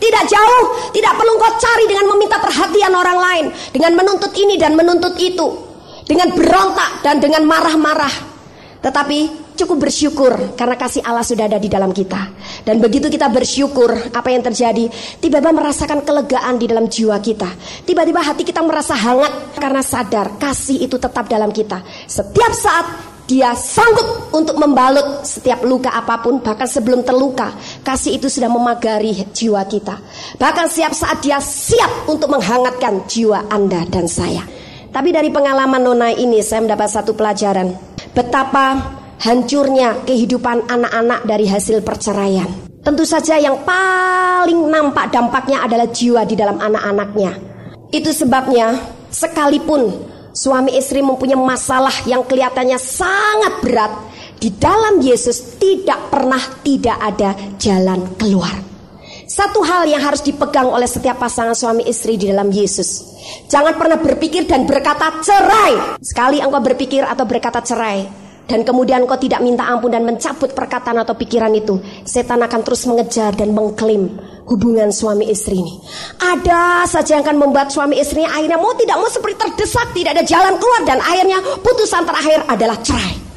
Tidak 0.00 0.24
jauh, 0.32 0.64
tidak 0.96 1.12
perlu 1.12 1.36
kau 1.36 1.52
cari 1.60 1.84
dengan 1.84 2.08
meminta 2.16 2.40
perhatian 2.40 2.88
orang 2.96 3.18
lain, 3.20 3.44
dengan 3.68 3.92
menuntut 4.00 4.32
ini 4.32 4.56
dan 4.56 4.72
menuntut 4.72 5.12
itu 5.20 5.69
dengan 6.10 6.34
berontak 6.34 7.06
dan 7.06 7.22
dengan 7.22 7.46
marah-marah. 7.46 8.10
Tetapi 8.82 9.54
cukup 9.54 9.86
bersyukur 9.86 10.56
karena 10.58 10.74
kasih 10.74 11.06
Allah 11.06 11.22
sudah 11.22 11.46
ada 11.46 11.62
di 11.62 11.70
dalam 11.70 11.94
kita. 11.94 12.34
Dan 12.66 12.82
begitu 12.82 13.06
kita 13.06 13.30
bersyukur, 13.30 13.94
apa 14.10 14.28
yang 14.32 14.42
terjadi? 14.42 14.90
Tiba-tiba 15.22 15.54
merasakan 15.54 16.02
kelegaan 16.02 16.58
di 16.58 16.66
dalam 16.66 16.90
jiwa 16.90 17.14
kita. 17.22 17.46
Tiba-tiba 17.86 18.24
hati 18.24 18.42
kita 18.42 18.58
merasa 18.64 18.98
hangat 18.98 19.54
karena 19.54 19.84
sadar 19.86 20.34
kasih 20.40 20.82
itu 20.82 20.98
tetap 20.98 21.30
dalam 21.30 21.54
kita. 21.54 21.78
Setiap 22.10 22.52
saat 22.56 22.86
dia 23.30 23.54
sanggup 23.54 24.34
untuk 24.34 24.58
membalut 24.58 25.22
setiap 25.22 25.62
luka 25.62 25.94
apa 25.94 26.18
pun, 26.18 26.42
bahkan 26.42 26.66
sebelum 26.66 27.06
terluka, 27.06 27.54
kasih 27.86 28.18
itu 28.18 28.26
sudah 28.26 28.50
memagari 28.50 29.14
jiwa 29.30 29.62
kita. 29.70 30.02
Bahkan 30.34 30.66
setiap 30.66 30.90
saat 30.96 31.22
dia 31.22 31.38
siap 31.38 32.10
untuk 32.10 32.26
menghangatkan 32.32 33.06
jiwa 33.06 33.46
Anda 33.46 33.86
dan 33.86 34.10
saya. 34.10 34.42
Tapi 34.90 35.14
dari 35.14 35.30
pengalaman 35.30 35.82
Nona 35.86 36.10
ini 36.10 36.42
saya 36.42 36.66
mendapat 36.66 36.90
satu 36.90 37.14
pelajaran. 37.14 37.70
Betapa 38.10 38.98
hancurnya 39.22 40.02
kehidupan 40.02 40.66
anak-anak 40.66 41.22
dari 41.30 41.46
hasil 41.46 41.86
perceraian. 41.86 42.50
Tentu 42.82 43.06
saja 43.06 43.38
yang 43.38 43.62
paling 43.62 44.66
nampak 44.66 45.14
dampaknya 45.14 45.62
adalah 45.62 45.86
jiwa 45.86 46.26
di 46.26 46.34
dalam 46.34 46.58
anak-anaknya. 46.58 47.38
Itu 47.94 48.10
sebabnya 48.10 48.74
sekalipun 49.12 50.10
suami 50.34 50.74
istri 50.74 51.04
mempunyai 51.04 51.38
masalah 51.38 51.92
yang 52.08 52.26
kelihatannya 52.26 52.78
sangat 52.80 53.54
berat, 53.62 53.92
di 54.40 54.48
dalam 54.56 54.98
Yesus 55.04 55.60
tidak 55.60 56.08
pernah 56.08 56.40
tidak 56.64 56.96
ada 56.96 57.36
jalan 57.60 58.16
keluar. 58.16 58.69
Satu 59.30 59.62
hal 59.62 59.86
yang 59.86 60.02
harus 60.02 60.26
dipegang 60.26 60.66
oleh 60.66 60.90
setiap 60.90 61.22
pasangan 61.22 61.54
suami 61.54 61.86
istri 61.86 62.18
di 62.18 62.26
dalam 62.34 62.50
Yesus. 62.50 63.14
Jangan 63.46 63.78
pernah 63.78 63.94
berpikir 64.02 64.50
dan 64.50 64.66
berkata 64.66 65.22
cerai. 65.22 66.02
Sekali 66.02 66.42
engkau 66.42 66.58
berpikir 66.58 67.06
atau 67.06 67.22
berkata 67.30 67.62
cerai, 67.62 68.10
dan 68.50 68.66
kemudian 68.66 69.06
engkau 69.06 69.22
tidak 69.22 69.38
minta 69.38 69.70
ampun 69.70 69.94
dan 69.94 70.02
mencabut 70.02 70.50
perkataan 70.50 71.06
atau 71.06 71.14
pikiran 71.14 71.54
itu, 71.54 71.78
setan 72.02 72.42
akan 72.42 72.60
terus 72.66 72.82
mengejar 72.90 73.30
dan 73.38 73.54
mengklaim 73.54 74.18
hubungan 74.50 74.90
suami 74.90 75.30
istri 75.30 75.62
ini. 75.62 75.78
Ada 76.18 76.90
saja 76.90 77.14
yang 77.14 77.22
akan 77.22 77.38
membuat 77.38 77.70
suami 77.70 78.02
istrinya 78.02 78.34
akhirnya 78.34 78.58
mau 78.58 78.74
tidak 78.74 78.98
mau 78.98 79.06
seperti 79.06 79.46
terdesak, 79.46 79.94
tidak 79.94 80.18
ada 80.18 80.24
jalan 80.26 80.58
keluar 80.58 80.82
dan 80.82 80.98
akhirnya 80.98 81.38
putusan 81.62 82.02
terakhir 82.02 82.42
adalah 82.50 82.82
cerai. 82.82 83.29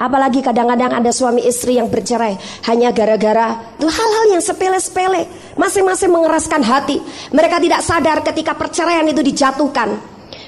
Apalagi 0.00 0.40
kadang-kadang 0.40 0.96
ada 0.96 1.12
suami 1.12 1.44
istri 1.44 1.76
yang 1.76 1.92
bercerai 1.92 2.40
hanya 2.72 2.88
gara-gara 2.88 3.76
hal-hal 3.76 4.24
yang 4.32 4.40
sepele-sepele. 4.40 5.28
Masing-masing 5.60 6.08
mengeraskan 6.08 6.64
hati. 6.64 6.96
Mereka 7.36 7.60
tidak 7.60 7.84
sadar 7.84 8.24
ketika 8.24 8.56
perceraian 8.56 9.04
itu 9.04 9.20
dijatuhkan. 9.20 10.00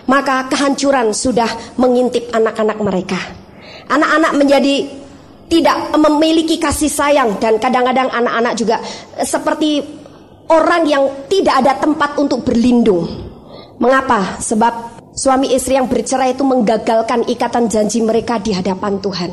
Maka 0.09 0.49
kehancuran 0.49 1.13
sudah 1.13 1.77
mengintip 1.77 2.33
anak-anak 2.33 2.79
mereka. 2.81 3.21
Anak-anak 3.93 4.33
menjadi 4.41 4.89
tidak 5.53 6.01
memiliki 6.01 6.57
kasih 6.57 6.89
sayang 6.89 7.37
dan 7.37 7.61
kadang-kadang 7.61 8.09
anak-anak 8.09 8.57
juga 8.57 8.81
eh, 9.21 9.29
seperti 9.29 9.85
orang 10.49 10.89
yang 10.89 11.29
tidak 11.29 11.61
ada 11.61 11.77
tempat 11.77 12.17
untuk 12.17 12.41
berlindung. 12.41 13.05
Mengapa? 13.77 14.41
Sebab 14.41 15.02
Suami 15.13 15.53
istri 15.53 15.77
yang 15.77 15.93
bercerai 15.93 16.33
itu 16.33 16.41
menggagalkan 16.41 17.29
ikatan 17.29 17.69
janji 17.69 18.01
mereka 18.01 18.41
di 18.41 18.57
hadapan 18.57 18.97
Tuhan. 18.97 19.31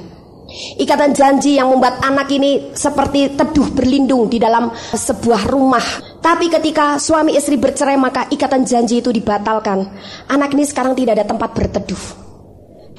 Ikatan 0.75 1.15
janji 1.15 1.55
yang 1.55 1.71
membuat 1.71 2.03
anak 2.03 2.27
ini 2.35 2.75
seperti 2.75 3.31
teduh 3.39 3.71
berlindung 3.71 4.27
di 4.27 4.43
dalam 4.43 4.75
sebuah 4.75 5.47
rumah. 5.47 6.19
Tapi 6.19 6.51
ketika 6.51 6.99
suami 6.99 7.31
istri 7.39 7.55
bercerai 7.55 7.95
maka 7.95 8.27
ikatan 8.27 8.67
janji 8.67 8.99
itu 8.99 9.07
dibatalkan. 9.15 9.87
Anak 10.27 10.51
ini 10.51 10.67
sekarang 10.67 10.99
tidak 10.99 11.15
ada 11.15 11.25
tempat 11.31 11.55
berteduh. 11.55 12.03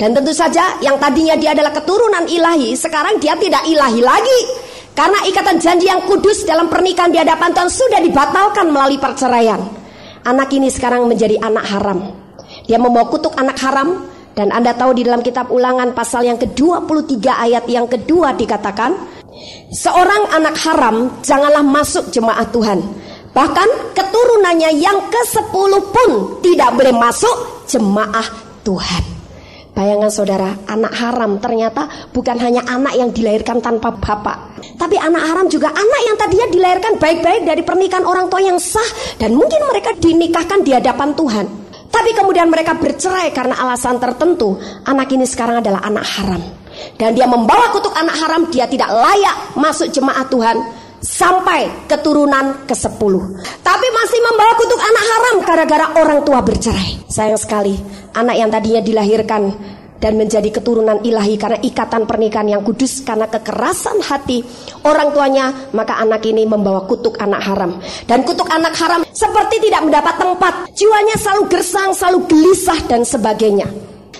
Dan 0.00 0.16
tentu 0.16 0.32
saja 0.32 0.80
yang 0.80 0.96
tadinya 0.96 1.36
dia 1.36 1.52
adalah 1.52 1.76
keturunan 1.76 2.24
ilahi, 2.32 2.72
sekarang 2.72 3.20
dia 3.20 3.36
tidak 3.36 3.60
ilahi 3.68 4.00
lagi. 4.00 4.40
Karena 4.96 5.20
ikatan 5.28 5.60
janji 5.60 5.84
yang 5.84 6.00
kudus 6.08 6.48
dalam 6.48 6.72
pernikahan 6.72 7.12
di 7.12 7.20
hadapan 7.20 7.52
Tuhan 7.52 7.68
sudah 7.68 8.00
dibatalkan 8.00 8.72
melalui 8.72 8.96
perceraian. 8.96 9.60
Anak 10.24 10.48
ini 10.56 10.72
sekarang 10.72 11.04
menjadi 11.04 11.36
anak 11.44 11.68
haram. 11.68 12.29
Dia 12.70 12.78
membawa 12.78 13.10
kutuk 13.10 13.34
anak 13.34 13.58
haram. 13.66 14.06
Dan 14.30 14.54
Anda 14.54 14.70
tahu 14.78 14.94
di 14.94 15.02
dalam 15.02 15.26
kitab 15.26 15.50
ulangan 15.50 15.90
pasal 15.90 16.22
yang 16.22 16.38
ke-23 16.38 17.18
ayat 17.26 17.66
yang 17.66 17.90
kedua 17.90 18.30
dikatakan 18.38 18.94
Seorang 19.74 20.30
anak 20.30 20.54
haram 20.62 21.18
janganlah 21.18 21.66
masuk 21.66 22.14
jemaah 22.14 22.46
Tuhan. 22.54 22.78
Bahkan 23.34 23.68
keturunannya 23.90 24.70
yang 24.78 25.10
ke-10 25.10 25.72
pun 25.90 26.10
tidak 26.46 26.78
boleh 26.78 26.94
masuk 26.94 27.66
jemaah 27.66 28.26
Tuhan. 28.62 29.02
Bayangan 29.74 30.10
saudara, 30.10 30.50
anak 30.70 30.94
haram 30.94 31.42
ternyata 31.42 31.90
bukan 32.14 32.38
hanya 32.38 32.62
anak 32.70 32.94
yang 32.94 33.10
dilahirkan 33.10 33.58
tanpa 33.58 33.94
bapak. 33.98 34.62
Tapi 34.78 34.94
anak 34.94 35.26
haram 35.26 35.46
juga 35.50 35.74
anak 35.74 36.00
yang 36.06 36.16
tadinya 36.18 36.46
dilahirkan 36.54 36.94
baik-baik 37.02 37.42
dari 37.46 37.62
pernikahan 37.66 38.06
orang 38.06 38.30
tua 38.30 38.42
yang 38.42 38.58
sah. 38.62 38.90
Dan 39.18 39.34
mungkin 39.34 39.58
mereka 39.66 39.94
dinikahkan 39.98 40.62
di 40.62 40.70
hadapan 40.74 41.14
Tuhan 41.18 41.69
tapi 42.00 42.16
kemudian 42.16 42.48
mereka 42.48 42.80
bercerai 42.80 43.28
karena 43.28 43.60
alasan 43.60 44.00
tertentu. 44.00 44.56
Anak 44.88 45.12
ini 45.12 45.28
sekarang 45.28 45.60
adalah 45.60 45.84
anak 45.84 46.00
haram. 46.16 46.40
Dan 46.96 47.12
dia 47.12 47.28
membawa 47.28 47.68
kutuk 47.76 47.92
anak 47.92 48.16
haram, 48.24 48.48
dia 48.48 48.64
tidak 48.64 48.88
layak 48.88 49.36
masuk 49.52 49.92
jemaat 49.92 50.32
Tuhan 50.32 50.56
sampai 51.04 51.68
keturunan 51.84 52.64
ke-10. 52.64 53.14
Tapi 53.60 53.86
masih 53.92 54.20
membawa 54.32 54.52
kutuk 54.56 54.80
anak 54.80 55.04
haram 55.12 55.34
gara-gara 55.44 55.86
orang 56.00 56.20
tua 56.24 56.40
bercerai. 56.40 57.04
Sayang 57.04 57.36
sekali, 57.36 57.76
anak 58.16 58.36
yang 58.40 58.48
tadinya 58.48 58.80
dilahirkan 58.80 59.52
dan 60.00 60.16
menjadi 60.16 60.48
keturunan 60.48 61.04
ilahi 61.04 61.36
karena 61.36 61.60
ikatan 61.60 62.08
pernikahan 62.08 62.48
yang 62.48 62.64
kudus 62.64 63.04
karena 63.04 63.28
kekerasan 63.28 64.00
hati 64.00 64.42
orang 64.82 65.12
tuanya 65.12 65.52
maka 65.76 66.00
anak 66.00 66.24
ini 66.26 66.48
membawa 66.48 66.88
kutuk 66.88 67.20
anak 67.20 67.44
haram. 67.44 67.78
Dan 68.08 68.24
kutuk 68.24 68.48
anak 68.50 68.74
haram 68.80 69.06
seperti 69.12 69.70
tidak 69.70 69.86
mendapat 69.86 70.16
tempat. 70.16 70.54
Jiwanya 70.74 71.16
selalu 71.20 71.42
gersang 71.52 71.92
selalu 71.94 72.18
gelisah 72.26 72.80
dan 72.88 73.04
sebagainya. 73.04 73.68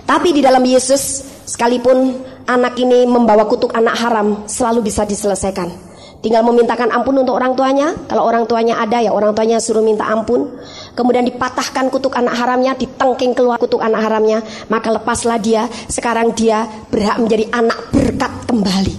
Tapi 0.04 0.36
di 0.36 0.44
dalam 0.44 0.62
Yesus 0.62 1.24
sekalipun 1.48 2.14
anak 2.46 2.78
ini 2.78 3.08
membawa 3.08 3.48
kutuk 3.48 3.74
anak 3.74 3.96
haram 3.98 4.46
selalu 4.46 4.86
bisa 4.86 5.02
diselesaikan 5.02 5.89
Tinggal 6.20 6.44
memintakan 6.44 6.92
ampun 6.92 7.16
untuk 7.24 7.32
orang 7.40 7.56
tuanya. 7.56 7.96
Kalau 8.04 8.28
orang 8.28 8.44
tuanya 8.44 8.76
ada 8.76 9.00
ya 9.00 9.08
orang 9.08 9.32
tuanya 9.32 9.56
suruh 9.56 9.80
minta 9.80 10.04
ampun. 10.04 10.52
Kemudian 10.92 11.24
dipatahkan 11.24 11.88
kutuk 11.88 12.12
anak 12.12 12.36
haramnya, 12.36 12.76
ditengking 12.76 13.32
keluar 13.32 13.56
kutuk 13.56 13.80
anak 13.80 14.04
haramnya. 14.04 14.44
Maka 14.68 14.92
lepaslah 14.92 15.40
dia. 15.40 15.64
Sekarang 15.88 16.36
dia 16.36 16.68
berhak 16.92 17.16
menjadi 17.24 17.48
anak 17.56 17.88
berkat 17.88 18.32
kembali. 18.44 18.96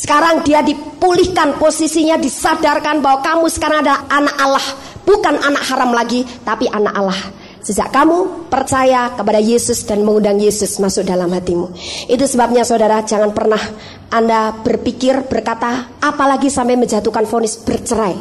Sekarang 0.00 0.40
dia 0.40 0.64
dipulihkan 0.64 1.60
posisinya, 1.60 2.16
disadarkan 2.16 3.04
bahwa 3.04 3.20
kamu 3.20 3.46
sekarang 3.52 3.84
adalah 3.84 4.08
anak 4.08 4.36
Allah, 4.40 4.66
bukan 5.04 5.34
anak 5.44 5.62
haram 5.68 5.92
lagi, 5.92 6.24
tapi 6.42 6.66
anak 6.72 6.96
Allah. 6.96 7.20
Sejak 7.62 7.94
kamu 7.94 8.50
percaya 8.50 9.14
kepada 9.14 9.38
Yesus 9.38 9.86
dan 9.86 10.02
mengundang 10.02 10.42
Yesus 10.42 10.82
masuk 10.82 11.06
dalam 11.06 11.30
hatimu. 11.30 11.70
Itu 12.10 12.26
sebabnya 12.26 12.66
saudara 12.66 13.06
jangan 13.06 13.30
pernah 13.30 13.62
Anda 14.12 14.52
berpikir 14.60 15.24
berkata 15.24 15.96
apalagi 15.96 16.52
sampai 16.52 16.76
menjatuhkan 16.76 17.24
vonis 17.24 17.56
bercerai. 17.56 18.12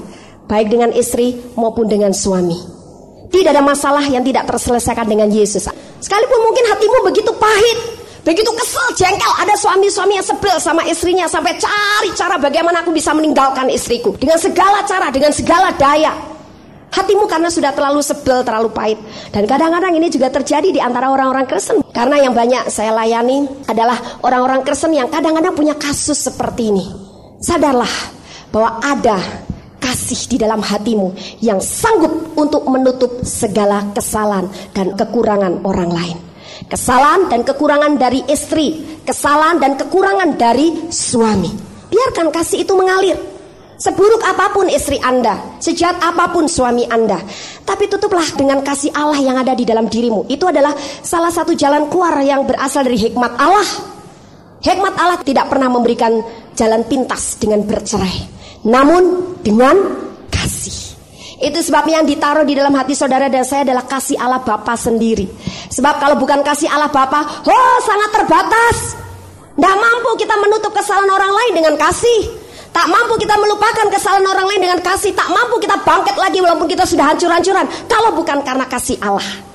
Baik 0.47 0.71
dengan 0.71 0.95
istri 0.95 1.36
maupun 1.60 1.91
dengan 1.91 2.15
suami. 2.15 2.56
Tidak 3.27 3.51
ada 3.51 3.60
masalah 3.63 4.04
yang 4.08 4.23
tidak 4.23 4.47
terselesaikan 4.47 5.08
dengan 5.08 5.27
Yesus. 5.27 5.67
Sekalipun 5.99 6.39
mungkin 6.43 6.63
hatimu 6.67 6.97
begitu 7.08 7.32
pahit, 7.36 7.77
begitu 8.23 8.51
kesel, 8.56 8.88
jengkel. 8.95 9.32
Ada 9.39 9.56
suami-suami 9.56 10.19
yang 10.19 10.27
sebel 10.27 10.56
sama 10.60 10.84
istrinya 10.88 11.27
sampai 11.27 11.56
cari 11.60 12.12
cara 12.15 12.36
bagaimana 12.39 12.84
aku 12.84 12.91
bisa 12.95 13.12
meninggalkan 13.12 13.67
istriku 13.71 14.15
dengan 14.15 14.39
segala 14.39 14.84
cara, 14.88 15.12
dengan 15.12 15.32
segala 15.32 15.71
daya. 15.75 16.12
Hatimu 16.91 17.23
karena 17.23 17.47
sudah 17.47 17.71
terlalu 17.71 18.04
sebel, 18.04 18.43
terlalu 18.43 18.67
pahit. 18.75 18.99
Dan 19.32 19.47
kadang-kadang 19.47 19.95
ini 19.95 20.12
juga 20.12 20.27
terjadi 20.27 20.75
di 20.75 20.82
antara 20.84 21.08
orang-orang 21.08 21.47
Kristen. 21.47 21.80
Karena 21.95 22.19
yang 22.19 22.36
banyak 22.36 22.67
saya 22.67 22.91
layani 22.91 23.47
adalah 23.71 24.19
orang-orang 24.19 24.60
Kristen 24.67 24.91
yang 24.91 25.08
kadang-kadang 25.08 25.56
punya 25.56 25.75
kasus 25.80 26.19
seperti 26.19 26.67
ini. 26.75 26.86
Sadarlah 27.39 27.89
bahwa 28.51 28.84
ada 28.84 29.17
kasih 29.80 30.36
di 30.36 30.38
dalam 30.38 30.60
hatimu 30.60 31.15
yang 31.39 31.63
sanggup 31.63 32.36
untuk 32.36 32.67
menutup 32.67 33.23
segala 33.23 33.88
kesalahan 33.95 34.51
dan 34.75 34.91
kekurangan 34.93 35.63
orang 35.63 35.95
lain. 35.95 36.17
Kesalahan 36.67 37.32
dan 37.32 37.47
kekurangan 37.47 37.95
dari 37.97 38.21
istri, 38.27 38.99
kesalahan 39.08 39.63
dan 39.63 39.80
kekurangan 39.80 40.36
dari 40.36 40.91
suami. 40.91 41.49
Biarkan 41.88 42.36
kasih 42.36 42.67
itu 42.67 42.75
mengalir. 42.75 43.31
Seburuk 43.82 44.22
apa 44.22 44.54
pun 44.54 44.70
istri 44.70 45.02
Anda, 45.02 45.58
sejahat 45.58 46.06
apa 46.06 46.30
pun 46.30 46.46
suami 46.46 46.86
Anda, 46.86 47.17
tapi 47.65 47.89
tutuplah 47.89 48.30
dengan 48.38 48.62
kasih 48.62 48.94
Allah 48.94 49.17
yang 49.17 49.41
ada 49.41 49.58
di 49.58 49.65
dalam 49.65 49.89
dirimu. 49.89 50.30
Itu 50.30 50.46
adalah 50.46 50.78
salah 51.02 51.34
satu 51.34 51.58
jalan 51.58 51.89
keluar 51.89 52.13
yang 52.22 52.46
berasal 52.46 52.86
dari 52.86 53.02
hikmat 53.02 53.34
Allah. 53.41 53.65
Hikmat 54.62 54.94
Allah 55.02 55.17
tidak 55.26 55.50
pernah 55.50 55.65
memberikan 55.74 56.13
jalan 56.54 56.86
pintas 56.86 57.41
dengan 57.41 57.65
bercerai, 57.65 58.30
namun 58.70 59.34
dengan 59.41 59.74
kasih. 60.30 60.94
Itu 61.41 61.65
sebabnya 61.65 62.06
yang 62.06 62.08
ditaruh 62.13 62.46
di 62.46 62.54
dalam 62.54 62.78
hati 62.78 62.94
saudara 62.94 63.34
dan 63.34 63.41
saya 63.41 63.65
adalah 63.65 63.89
kasih 63.89 64.13
Allah 64.22 64.46
Bapa 64.46 64.78
sendiri. 64.78 65.26
Sebab 65.74 65.98
kalau 65.98 66.22
bukan 66.22 66.46
kasih 66.46 66.70
Allah 66.70 66.94
Bapa, 66.94 67.50
oh 67.50 67.78
sangat 67.82 68.13
terbatas. 68.13 68.94
Tidak 69.58 69.76
mampu 69.82 70.22
kita 70.22 70.38
menutup 70.38 70.70
kesalahan 70.70 71.10
orang 71.10 71.34
lain 71.34 71.54
dengan 71.65 71.74
kasih. 71.82 72.40
Tak 72.71 72.88
mampu 72.88 73.19
kita 73.19 73.36
melupakan 73.36 73.88
kesalahan 73.91 74.23
orang 74.23 74.47
lain 74.47 74.62
dengan 74.63 74.79
kasih. 74.79 75.12
Tak 75.12 75.27
mampu 75.27 75.60
kita 75.60 75.75
bangkit 75.84 76.15
lagi 76.15 76.39
walaupun 76.39 76.67
kita 76.71 76.88
sudah 76.88 77.12
hancur-hancuran. 77.12 77.67
Kalau 77.91 78.15
bukan 78.15 78.39
karena 78.47 78.63
kasih 78.65 78.95
Allah. 79.03 79.51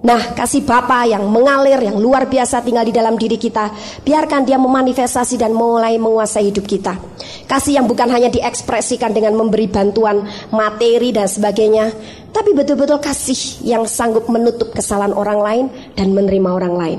Nah, 0.00 0.32
kasih 0.32 0.64
Bapa 0.64 1.04
yang 1.04 1.28
mengalir, 1.28 1.76
yang 1.76 2.00
luar 2.00 2.24
biasa 2.24 2.64
tinggal 2.64 2.88
di 2.88 2.94
dalam 2.96 3.20
diri 3.20 3.36
kita. 3.36 3.68
Biarkan 4.00 4.48
dia 4.48 4.56
memanifestasi 4.56 5.36
dan 5.36 5.52
mulai 5.52 6.00
menguasai 6.00 6.48
hidup 6.48 6.64
kita. 6.64 6.96
Kasih 7.44 7.76
yang 7.78 7.86
bukan 7.86 8.08
hanya 8.08 8.32
diekspresikan 8.32 9.12
dengan 9.12 9.36
memberi 9.36 9.68
bantuan 9.68 10.24
materi 10.50 11.12
dan 11.12 11.28
sebagainya. 11.28 11.92
Tapi 12.32 12.56
betul-betul 12.56 12.96
kasih 12.96 13.60
yang 13.62 13.84
sanggup 13.84 14.24
menutup 14.32 14.72
kesalahan 14.72 15.12
orang 15.12 15.38
lain 15.38 15.64
dan 15.94 16.16
menerima 16.16 16.48
orang 16.48 16.74
lain. 16.74 16.98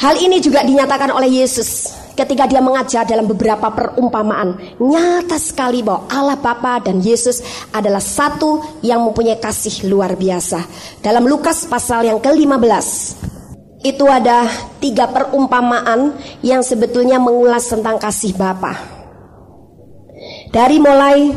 Hal 0.00 0.16
ini 0.16 0.40
juga 0.40 0.64
dinyatakan 0.64 1.12
oleh 1.12 1.44
Yesus 1.44 1.92
ketika 2.16 2.48
dia 2.48 2.64
mengajar 2.64 3.04
dalam 3.04 3.28
beberapa 3.28 3.68
perumpamaan. 3.70 4.56
Nyata 4.80 5.36
sekali 5.36 5.84
bahwa 5.84 6.08
Allah 6.08 6.40
Bapa 6.40 6.80
dan 6.80 7.04
Yesus 7.04 7.44
adalah 7.70 8.00
satu 8.00 8.80
yang 8.80 9.04
mempunyai 9.04 9.36
kasih 9.36 9.86
luar 9.86 10.16
biasa. 10.16 10.64
Dalam 11.04 11.28
Lukas 11.28 11.68
pasal 11.68 12.08
yang 12.08 12.18
ke-15 12.18 12.88
itu 13.84 14.04
ada 14.08 14.48
tiga 14.82 15.06
perumpamaan 15.06 16.16
yang 16.40 16.64
sebetulnya 16.64 17.20
mengulas 17.20 17.68
tentang 17.68 18.00
kasih 18.00 18.34
Bapa. 18.34 18.74
Dari 20.50 20.80
mulai 20.80 21.30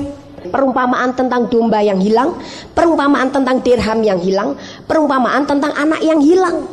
perumpamaan 0.47 1.11
tentang 1.11 1.51
domba 1.51 1.83
yang 1.83 1.99
hilang, 1.99 2.39
perumpamaan 2.71 3.27
tentang 3.29 3.59
dirham 3.59 3.99
yang 4.01 4.17
hilang, 4.23 4.55
perumpamaan 4.87 5.43
tentang 5.43 5.75
anak 5.75 5.99
yang 5.99 6.23
hilang. 6.23 6.63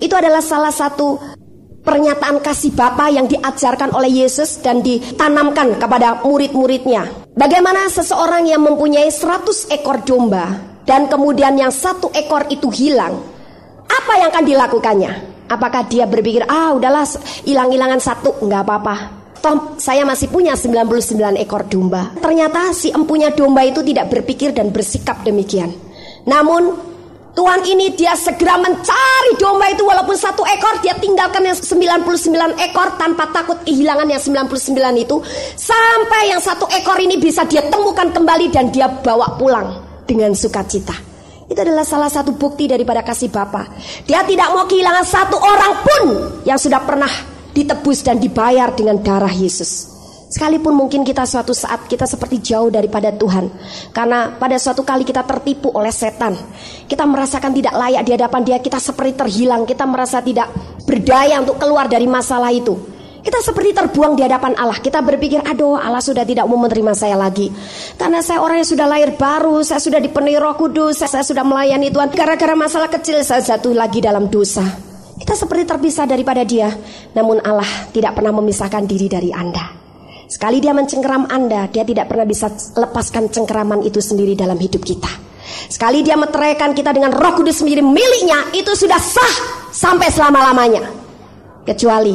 Itu 0.00 0.16
adalah 0.16 0.44
salah 0.44 0.72
satu 0.72 1.39
pernyataan 1.80 2.44
kasih 2.44 2.72
Bapa 2.76 3.08
yang 3.08 3.26
diajarkan 3.26 3.96
oleh 3.96 4.24
Yesus 4.24 4.60
dan 4.60 4.84
ditanamkan 4.84 5.80
kepada 5.80 6.20
murid-muridnya. 6.22 7.32
Bagaimana 7.34 7.88
seseorang 7.88 8.48
yang 8.48 8.62
mempunyai 8.64 9.08
100 9.08 9.72
ekor 9.72 10.04
domba 10.04 10.60
dan 10.84 11.08
kemudian 11.08 11.56
yang 11.56 11.72
satu 11.72 12.12
ekor 12.12 12.48
itu 12.52 12.68
hilang, 12.68 13.20
apa 13.88 14.12
yang 14.20 14.28
akan 14.30 14.44
dilakukannya? 14.44 15.12
Apakah 15.50 15.82
dia 15.90 16.06
berpikir, 16.06 16.46
ah 16.46 16.70
udahlah 16.70 17.02
hilang-hilangan 17.42 17.98
satu, 17.98 18.38
nggak 18.38 18.62
apa-apa. 18.62 18.96
Toh 19.40 19.80
saya 19.80 20.04
masih 20.04 20.28
punya 20.28 20.52
99 20.52 21.40
ekor 21.40 21.64
domba. 21.64 22.12
Ternyata 22.20 22.76
si 22.76 22.92
empunya 22.92 23.32
domba 23.32 23.64
itu 23.64 23.80
tidak 23.80 24.12
berpikir 24.12 24.52
dan 24.52 24.68
bersikap 24.68 25.24
demikian. 25.24 25.72
Namun 26.28 26.89
Tuhan 27.30 27.62
ini 27.62 27.94
dia 27.94 28.18
segera 28.18 28.58
mencari 28.58 29.32
domba 29.38 29.70
itu 29.70 29.86
walaupun 29.86 30.18
satu 30.18 30.42
ekor 30.42 30.82
dia 30.82 30.98
tinggalkan 30.98 31.46
yang 31.46 31.54
99 31.54 32.58
ekor 32.58 32.88
tanpa 32.98 33.30
takut 33.30 33.62
kehilangan 33.62 34.06
yang 34.10 34.18
99 34.18 34.50
itu 34.98 35.16
sampai 35.54 36.34
yang 36.34 36.42
satu 36.42 36.66
ekor 36.74 36.98
ini 36.98 37.22
bisa 37.22 37.46
dia 37.46 37.62
temukan 37.70 38.10
kembali 38.10 38.50
dan 38.50 38.74
dia 38.74 38.90
bawa 38.90 39.38
pulang 39.38 39.78
dengan 40.06 40.34
sukacita. 40.34 40.94
Itu 41.50 41.58
adalah 41.58 41.82
salah 41.82 42.10
satu 42.10 42.34
bukti 42.34 42.70
daripada 42.70 43.02
kasih 43.02 43.26
Bapa. 43.26 43.66
Dia 44.06 44.22
tidak 44.22 44.54
mau 44.54 44.70
kehilangan 44.70 45.02
satu 45.02 45.34
orang 45.38 45.72
pun 45.82 46.02
yang 46.46 46.58
sudah 46.58 46.78
pernah 46.86 47.10
ditebus 47.50 48.06
dan 48.06 48.22
dibayar 48.22 48.70
dengan 48.70 49.02
darah 49.02 49.34
Yesus. 49.34 49.89
Sekalipun 50.30 50.78
mungkin 50.78 51.02
kita 51.02 51.26
suatu 51.26 51.50
saat 51.50 51.90
kita 51.90 52.06
seperti 52.06 52.38
jauh 52.38 52.70
daripada 52.70 53.10
Tuhan 53.10 53.50
Karena 53.90 54.30
pada 54.38 54.54
suatu 54.62 54.86
kali 54.86 55.02
kita 55.02 55.26
tertipu 55.26 55.74
oleh 55.74 55.90
setan 55.90 56.38
Kita 56.86 57.02
merasakan 57.02 57.50
tidak 57.50 57.74
layak 57.74 58.02
di 58.06 58.14
hadapan 58.14 58.40
dia 58.46 58.58
Kita 58.62 58.78
seperti 58.78 59.18
terhilang 59.18 59.66
Kita 59.66 59.82
merasa 59.90 60.22
tidak 60.22 60.46
berdaya 60.86 61.42
untuk 61.42 61.58
keluar 61.58 61.90
dari 61.90 62.06
masalah 62.06 62.54
itu 62.54 63.00
kita 63.20 63.36
seperti 63.44 63.76
terbuang 63.76 64.16
di 64.16 64.24
hadapan 64.24 64.56
Allah. 64.56 64.80
Kita 64.80 65.04
berpikir, 65.04 65.44
aduh 65.44 65.76
Allah 65.76 66.00
sudah 66.00 66.24
tidak 66.24 66.48
mau 66.48 66.56
menerima 66.56 66.96
saya 66.96 67.20
lagi. 67.20 67.52
Karena 68.00 68.24
saya 68.24 68.40
orang 68.40 68.64
yang 68.64 68.70
sudah 68.72 68.88
lahir 68.88 69.12
baru, 69.12 69.60
saya 69.60 69.76
sudah 69.76 70.00
dipenuhi 70.00 70.40
roh 70.40 70.56
kudus, 70.56 71.04
saya, 71.04 71.20
sudah 71.20 71.44
melayani 71.44 71.92
Tuhan. 71.92 72.16
Gara-gara 72.16 72.56
masalah 72.56 72.88
kecil 72.88 73.20
saya 73.20 73.44
jatuh 73.44 73.76
lagi 73.76 74.00
dalam 74.00 74.32
dosa. 74.32 74.64
Kita 75.20 75.36
seperti 75.36 75.68
terpisah 75.68 76.08
daripada 76.08 76.48
dia. 76.48 76.72
Namun 77.12 77.44
Allah 77.44 77.92
tidak 77.92 78.16
pernah 78.16 78.32
memisahkan 78.32 78.88
diri 78.88 79.04
dari 79.12 79.28
Anda. 79.36 79.79
Sekali 80.30 80.62
dia 80.62 80.70
mencengkeram 80.70 81.26
Anda, 81.26 81.66
dia 81.66 81.82
tidak 81.82 82.06
pernah 82.06 82.22
bisa 82.22 82.46
lepaskan 82.78 83.34
cengkeraman 83.34 83.82
itu 83.82 83.98
sendiri 83.98 84.38
dalam 84.38 84.54
hidup 84.62 84.78
kita. 84.86 85.10
Sekali 85.66 86.06
dia 86.06 86.14
meteraikan 86.14 86.70
kita 86.70 86.94
dengan 86.94 87.10
roh 87.10 87.34
kudus 87.34 87.58
sendiri 87.58 87.82
miliknya, 87.82 88.54
itu 88.54 88.70
sudah 88.78 89.02
sah 89.02 89.34
sampai 89.74 90.06
selama-lamanya. 90.06 90.86
Kecuali 91.66 92.14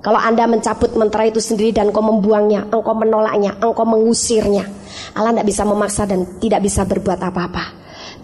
kalau 0.00 0.16
Anda 0.16 0.48
mencabut 0.48 0.96
mentera 0.96 1.28
itu 1.28 1.44
sendiri 1.44 1.76
dan 1.76 1.92
engkau 1.92 2.00
membuangnya, 2.00 2.72
engkau 2.72 2.96
menolaknya, 2.96 3.60
engkau 3.60 3.84
mengusirnya. 3.84 4.64
Allah 5.12 5.36
tidak 5.36 5.46
bisa 5.52 5.62
memaksa 5.68 6.02
dan 6.08 6.40
tidak 6.40 6.64
bisa 6.64 6.88
berbuat 6.88 7.20
apa-apa. 7.20 7.64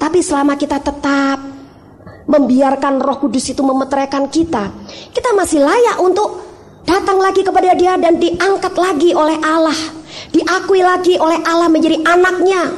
Tapi 0.01 0.25
selama 0.25 0.57
kita 0.57 0.81
tetap 0.81 1.37
membiarkan 2.33 2.97
roh 2.97 3.21
kudus 3.21 3.53
itu 3.53 3.61
memeteraikan 3.61 4.33
kita, 4.33 4.73
kita 5.13 5.37
masih 5.37 5.61
layak 5.61 6.01
untuk 6.01 6.52
datang 6.87 7.19
lagi 7.19 7.43
kepada 7.43 7.75
dia 7.75 7.99
dan 7.99 8.19
diangkat 8.19 8.75
lagi 8.77 9.11
oleh 9.13 9.39
Allah. 9.43 9.77
Diakui 10.33 10.81
lagi 10.81 11.21
oleh 11.21 11.41
Allah 11.45 11.69
menjadi 11.69 12.01
anaknya. 12.05 12.73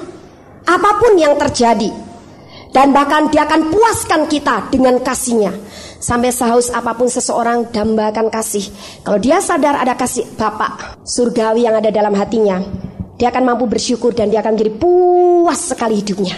Apa 0.65 0.91
pun 0.99 1.15
yang 1.19 1.39
terjadi. 1.39 1.93
Dan 2.75 2.91
bahkan 2.91 3.31
dia 3.31 3.47
akan 3.47 3.71
puaskan 3.71 4.27
kita 4.27 4.67
dengan 4.75 4.99
kasihnya. 4.99 5.55
Sampai 6.03 6.35
sehaus 6.35 6.69
apa 6.75 6.93
pun 6.99 7.07
seseorang 7.07 7.71
dambakan 7.71 8.29
kasih. 8.29 8.67
Kalau 9.07 9.17
dia 9.23 9.39
sadar 9.39 9.79
ada 9.79 9.95
kasih 9.95 10.27
Bapak 10.35 11.01
surgawi 11.07 11.65
yang 11.65 11.79
ada 11.79 11.89
dalam 11.95 12.13
hatinya, 12.19 12.61
dia 13.15 13.31
akan 13.31 13.55
mampu 13.55 13.71
bersyukur 13.71 14.11
dan 14.13 14.29
dia 14.29 14.43
akan 14.43 14.59
menjadi 14.59 14.73
puas 14.75 15.71
sekali 15.71 16.03
hidupnya. 16.03 16.35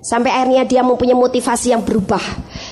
Sampai 0.00 0.32
akhirnya 0.32 0.64
dia 0.68 0.80
mempunyai 0.84 1.16
motivasi 1.16 1.72
yang 1.72 1.82
berubah. 1.84 2.20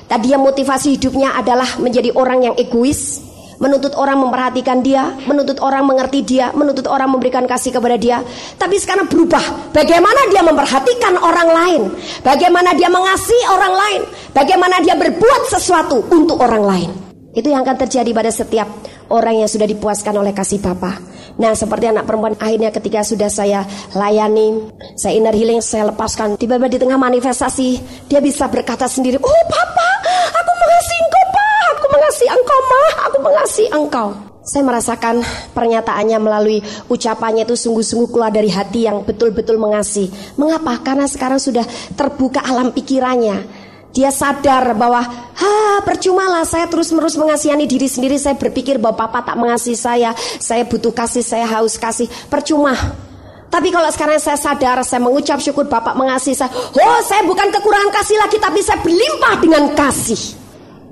Tadi 0.08 0.32
yang 0.32 0.44
motivasi 0.44 0.96
hidupnya 0.96 1.36
adalah 1.36 1.80
menjadi 1.80 2.12
orang 2.16 2.52
yang 2.52 2.54
egois, 2.56 3.20
menuntut 3.58 3.94
orang 3.98 4.18
memperhatikan 4.22 4.80
dia, 4.80 5.14
menuntut 5.26 5.58
orang 5.58 5.84
mengerti 5.84 6.22
dia, 6.22 6.54
menuntut 6.54 6.86
orang 6.86 7.10
memberikan 7.10 7.44
kasih 7.44 7.74
kepada 7.74 7.98
dia. 7.98 8.22
Tapi 8.56 8.78
sekarang 8.78 9.10
berubah. 9.10 9.74
Bagaimana 9.74 10.30
dia 10.30 10.42
memperhatikan 10.46 11.14
orang 11.18 11.48
lain? 11.50 11.82
Bagaimana 12.22 12.74
dia 12.74 12.88
mengasihi 12.88 13.44
orang 13.50 13.74
lain? 13.74 14.00
Bagaimana 14.32 14.80
dia 14.82 14.94
berbuat 14.94 15.50
sesuatu 15.50 16.06
untuk 16.14 16.38
orang 16.38 16.64
lain? 16.64 16.90
Itu 17.34 17.52
yang 17.52 17.62
akan 17.62 17.76
terjadi 17.86 18.10
pada 18.10 18.32
setiap 18.32 18.66
orang 19.12 19.44
yang 19.44 19.50
sudah 19.50 19.68
dipuaskan 19.68 20.16
oleh 20.16 20.32
kasih 20.34 20.58
Bapa. 20.58 21.18
Nah 21.38 21.54
seperti 21.54 21.86
anak 21.86 22.02
perempuan 22.02 22.34
akhirnya 22.34 22.74
ketika 22.74 23.06
sudah 23.06 23.30
saya 23.30 23.62
layani 23.94 24.74
Saya 24.98 25.14
inner 25.14 25.30
healing, 25.30 25.62
saya 25.62 25.86
lepaskan 25.86 26.34
Tiba-tiba 26.34 26.66
di 26.66 26.78
tengah 26.82 26.98
manifestasi 26.98 27.68
Dia 28.10 28.18
bisa 28.18 28.50
berkata 28.50 28.90
sendiri 28.90 29.22
Oh 29.22 29.42
papa, 29.46 29.90
engkau 33.86 34.28
saya 34.48 34.64
merasakan 34.64 35.20
pernyataannya 35.52 36.18
melalui 36.24 36.64
ucapannya 36.88 37.44
itu 37.44 37.52
sungguh-sungguh 37.52 38.08
keluar 38.08 38.32
dari 38.32 38.48
hati 38.48 38.88
yang 38.88 39.04
betul-betul 39.04 39.60
mengasihi. 39.60 40.08
Mengapa? 40.40 40.80
Karena 40.80 41.04
sekarang 41.04 41.36
sudah 41.36 41.68
terbuka 41.92 42.40
alam 42.40 42.72
pikirannya. 42.72 43.44
Dia 43.92 44.08
sadar 44.08 44.72
bahwa, 44.72 45.04
ha 45.04 45.84
percumalah 45.84 46.48
saya 46.48 46.64
terus-menerus 46.64 47.20
mengasihani 47.20 47.68
diri 47.68 47.92
sendiri. 47.92 48.16
Saya 48.16 48.40
berpikir 48.40 48.80
bahwa 48.80 48.96
papa 48.96 49.20
tak 49.20 49.36
mengasihi 49.36 49.76
saya. 49.76 50.16
Saya 50.16 50.64
butuh 50.64 50.96
kasih, 50.96 51.20
saya 51.20 51.44
haus 51.44 51.76
kasih. 51.76 52.08
Percuma. 52.32 52.72
Tapi 53.52 53.68
kalau 53.68 53.88
sekarang 53.92 54.16
saya 54.16 54.40
sadar, 54.40 54.80
saya 54.80 55.00
mengucap 55.00 55.40
syukur 55.44 55.68
Bapak 55.68 55.96
mengasihi 55.96 56.36
saya. 56.36 56.52
Oh, 56.52 57.00
saya 57.04 57.24
bukan 57.24 57.48
kekurangan 57.48 57.92
kasih 58.00 58.16
lagi, 58.20 58.36
tapi 58.40 58.60
saya 58.60 58.80
berlimpah 58.80 59.34
dengan 59.40 59.72
kasih. 59.72 60.47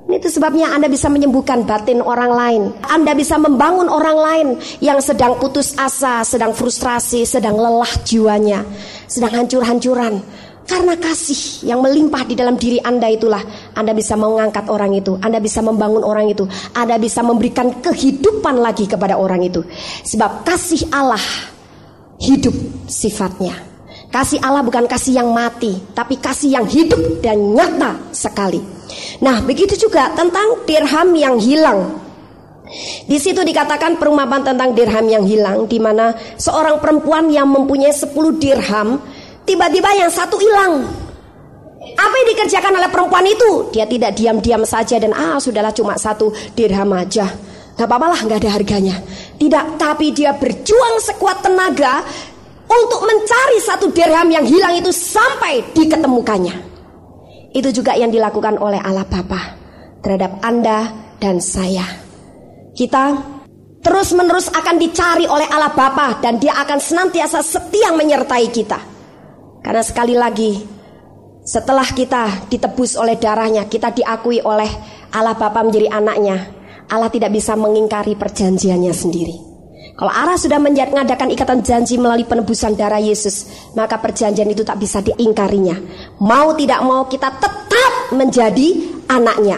Itu 0.06 0.30
sebabnya 0.30 0.70
Anda 0.70 0.86
bisa 0.86 1.10
menyembuhkan 1.10 1.66
batin 1.66 1.98
orang 1.98 2.30
lain. 2.30 2.62
Anda 2.86 3.10
bisa 3.18 3.42
membangun 3.42 3.90
orang 3.90 4.18
lain 4.18 4.48
yang 4.78 5.02
sedang 5.02 5.34
putus 5.42 5.74
asa, 5.74 6.22
sedang 6.22 6.54
frustrasi, 6.54 7.26
sedang 7.26 7.58
lelah 7.58 7.90
jiwanya, 8.06 8.62
sedang 9.10 9.34
hancur-hancuran. 9.34 10.22
Karena 10.66 10.98
kasih 10.98 11.66
yang 11.70 11.78
melimpah 11.78 12.26
di 12.26 12.34
dalam 12.34 12.58
diri 12.58 12.82
Anda 12.82 13.06
itulah 13.06 13.38
Anda 13.78 13.94
bisa 13.94 14.18
mengangkat 14.18 14.66
orang 14.66 14.98
itu 14.98 15.14
Anda 15.22 15.38
bisa 15.38 15.62
membangun 15.62 16.02
orang 16.02 16.26
itu 16.26 16.42
Anda 16.74 16.98
bisa 16.98 17.22
memberikan 17.22 17.70
kehidupan 17.78 18.58
lagi 18.58 18.90
kepada 18.90 19.14
orang 19.14 19.46
itu 19.46 19.62
Sebab 20.02 20.42
kasih 20.42 20.90
Allah 20.90 21.22
hidup 22.18 22.50
sifatnya 22.90 23.75
Kasih 24.10 24.38
Allah 24.40 24.62
bukan 24.62 24.86
kasih 24.86 25.18
yang 25.18 25.30
mati 25.34 25.76
Tapi 25.92 26.16
kasih 26.16 26.56
yang 26.60 26.66
hidup 26.66 27.20
dan 27.20 27.52
nyata 27.52 27.98
sekali 28.14 28.62
Nah 29.20 29.42
begitu 29.42 29.74
juga 29.76 30.14
tentang 30.14 30.62
dirham 30.64 31.10
yang 31.14 31.36
hilang 31.36 32.06
di 33.06 33.18
situ 33.22 33.46
dikatakan 33.46 33.94
perumpamaan 33.94 34.42
tentang 34.42 34.74
dirham 34.74 35.06
yang 35.06 35.22
hilang 35.22 35.70
di 35.70 35.78
mana 35.78 36.10
seorang 36.34 36.82
perempuan 36.82 37.30
yang 37.30 37.46
mempunyai 37.46 37.94
10 37.94 38.10
dirham 38.42 38.98
tiba-tiba 39.46 39.94
yang 39.94 40.10
satu 40.10 40.34
hilang. 40.34 40.82
Apa 41.96 42.14
yang 42.18 42.28
dikerjakan 42.34 42.72
oleh 42.74 42.90
perempuan 42.90 43.24
itu? 43.24 43.70
Dia 43.70 43.86
tidak 43.86 44.18
diam-diam 44.18 44.66
saja 44.66 44.98
dan 44.98 45.14
ah 45.14 45.38
sudahlah 45.38 45.70
cuma 45.70 45.94
satu 45.94 46.34
dirham 46.58 46.90
aja. 46.92 47.30
Gak 47.78 47.86
apa-apa 47.86 48.06
lah 48.10 48.20
gak 48.26 48.40
ada 48.42 48.50
harganya. 48.56 48.96
Tidak, 49.36 49.78
tapi 49.78 50.10
dia 50.10 50.34
berjuang 50.34 50.96
sekuat 50.98 51.46
tenaga 51.46 52.02
untuk 52.66 53.00
mencari 53.06 53.58
satu 53.62 53.94
dirham 53.94 54.28
yang 54.28 54.44
hilang 54.46 54.74
itu 54.76 54.90
sampai 54.90 55.62
diketemukannya. 55.72 56.54
Itu 57.54 57.72
juga 57.72 57.96
yang 57.96 58.12
dilakukan 58.12 58.60
oleh 58.60 58.82
Allah 58.82 59.06
Bapa 59.06 59.56
terhadap 60.04 60.42
Anda 60.44 60.92
dan 61.22 61.40
saya. 61.40 61.86
Kita 62.76 63.16
terus 63.80 64.12
menerus 64.12 64.52
akan 64.52 64.76
dicari 64.76 65.24
oleh 65.24 65.48
Allah 65.48 65.72
Bapa 65.72 66.20
dan 66.20 66.36
dia 66.36 66.52
akan 66.58 66.76
senantiasa 66.76 67.40
setia 67.40 67.94
menyertai 67.96 68.46
kita. 68.52 68.78
Karena 69.64 69.82
sekali 69.82 70.14
lagi 70.14 70.76
setelah 71.46 71.86
kita 71.86 72.50
ditebus 72.50 72.98
oleh 72.98 73.14
darahnya, 73.16 73.70
kita 73.70 73.94
diakui 73.94 74.42
oleh 74.42 74.68
Allah 75.14 75.38
Bapa 75.38 75.62
menjadi 75.62 75.94
anaknya. 75.94 76.52
Allah 76.90 77.10
tidak 77.10 77.30
bisa 77.30 77.54
mengingkari 77.54 78.18
perjanjiannya 78.18 78.90
sendiri. 78.90 79.55
Kalau 79.96 80.12
Allah 80.12 80.36
sudah 80.36 80.60
mengadakan 80.60 81.32
ikatan 81.32 81.64
janji 81.64 81.96
melalui 81.96 82.28
penebusan 82.28 82.76
darah 82.76 83.00
Yesus, 83.00 83.48
maka 83.72 83.96
perjanjian 83.96 84.44
itu 84.52 84.60
tak 84.60 84.76
bisa 84.76 85.00
diingkarinya. 85.00 85.72
Mau 86.20 86.52
tidak 86.52 86.84
mau 86.84 87.08
kita 87.08 87.32
tetap 87.40 88.12
menjadi 88.12 88.76
anaknya. 89.08 89.56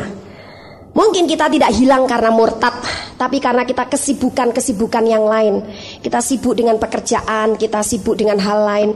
Mungkin 0.94 1.26
kita 1.26 1.50
tidak 1.50 1.74
hilang 1.74 2.06
karena 2.06 2.30
murtad, 2.30 2.70
tapi 3.18 3.42
karena 3.42 3.66
kita 3.66 3.90
kesibukan-kesibukan 3.90 5.04
yang 5.10 5.26
lain. 5.26 5.62
Kita 5.98 6.22
sibuk 6.22 6.54
dengan 6.54 6.78
pekerjaan, 6.78 7.58
kita 7.58 7.82
sibuk 7.82 8.14
dengan 8.14 8.38
hal 8.38 8.62
lain. 8.62 8.90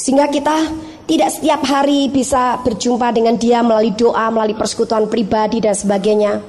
Sehingga 0.00 0.32
kita 0.32 0.56
tidak 1.04 1.28
setiap 1.28 1.60
hari 1.64 2.08
bisa 2.08 2.56
berjumpa 2.64 3.12
dengan 3.12 3.36
dia 3.36 3.60
melalui 3.60 3.92
doa, 3.92 4.32
melalui 4.32 4.56
persekutuan 4.56 5.12
pribadi 5.12 5.60
dan 5.60 5.76
sebagainya. 5.76 6.40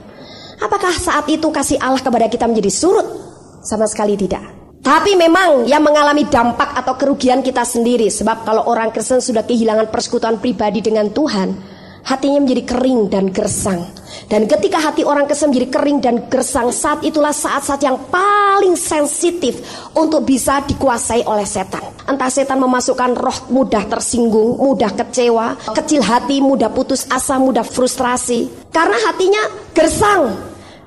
Apakah 0.64 0.96
saat 0.96 1.28
itu 1.28 1.52
kasih 1.52 1.84
Allah 1.84 2.00
kepada 2.00 2.32
kita 2.32 2.48
menjadi 2.48 2.72
surut? 2.72 3.27
Sama 3.68 3.84
sekali 3.84 4.16
tidak. 4.16 4.58
Tapi 4.80 5.20
memang 5.20 5.68
yang 5.68 5.84
mengalami 5.84 6.24
dampak 6.32 6.72
atau 6.72 6.96
kerugian 6.96 7.44
kita 7.44 7.68
sendiri 7.68 8.08
Sebab 8.08 8.48
kalau 8.48 8.72
orang 8.72 8.96
Kristen 8.96 9.20
sudah 9.20 9.44
kehilangan 9.44 9.92
persekutuan 9.92 10.40
pribadi 10.40 10.80
dengan 10.80 11.12
Tuhan 11.12 11.76
Hatinya 12.08 12.40
menjadi 12.40 12.64
kering 12.64 13.12
dan 13.12 13.36
gersang. 13.36 13.84
Dan 14.32 14.48
ketika 14.48 14.80
hati 14.80 15.04
orang 15.04 15.28
Kristen 15.28 15.52
menjadi 15.52 15.68
kering 15.76 16.00
dan 16.00 16.16
gersang 16.32 16.72
Saat 16.72 17.04
itulah 17.04 17.36
saat-saat 17.36 17.84
yang 17.84 18.00
paling 18.08 18.80
sensitif 18.80 19.60
Untuk 19.92 20.24
bisa 20.24 20.64
dikuasai 20.64 21.28
oleh 21.28 21.44
setan. 21.44 21.84
Entah 22.08 22.32
setan 22.32 22.64
memasukkan 22.64 23.12
roh 23.12 23.52
mudah 23.52 23.92
tersinggung 23.92 24.56
Mudah 24.56 24.96
kecewa 24.96 25.76
Kecil 25.76 26.00
hati, 26.00 26.40
mudah 26.40 26.72
putus 26.72 27.04
asa, 27.12 27.36
mudah 27.36 27.68
frustrasi. 27.68 28.72
Karena 28.72 28.96
hatinya 29.04 29.44
gersang. 29.76 30.32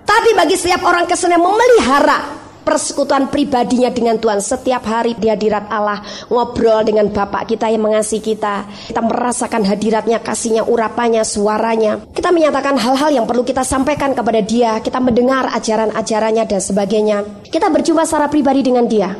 Tapi 0.09 0.33
bagi 0.33 0.57
setiap 0.57 0.89
orang 0.89 1.05
Kristen 1.05 1.37
yang 1.37 1.45
memelihara 1.45 2.41
persekutuan 2.71 3.27
pribadinya 3.27 3.91
dengan 3.91 4.15
Tuhan. 4.15 4.39
Setiap 4.39 4.87
hari 4.87 5.19
di 5.19 5.27
hadirat 5.27 5.67
Allah 5.67 5.99
ngobrol 6.31 6.87
dengan 6.87 7.11
Bapak 7.11 7.51
kita 7.51 7.67
yang 7.67 7.83
mengasihi 7.83 8.23
kita. 8.23 8.71
Kita 8.95 9.03
merasakan 9.03 9.67
hadiratnya 9.67 10.23
kasihnya 10.23 10.63
urapannya 10.63 11.27
suaranya. 11.27 11.99
Kita 12.15 12.31
menyatakan 12.31 12.79
hal-hal 12.79 13.11
yang 13.11 13.27
perlu 13.27 13.43
kita 13.43 13.67
sampaikan 13.67 14.15
kepada 14.15 14.39
dia. 14.39 14.79
Kita 14.79 15.03
mendengar 15.03 15.51
ajaran-ajarannya 15.51 16.47
dan 16.47 16.63
sebagainya. 16.63 17.19
Kita 17.51 17.67
berjumpa 17.67 18.07
secara 18.07 18.31
pribadi 18.31 18.63
dengan 18.63 18.87
dia. 18.87 19.19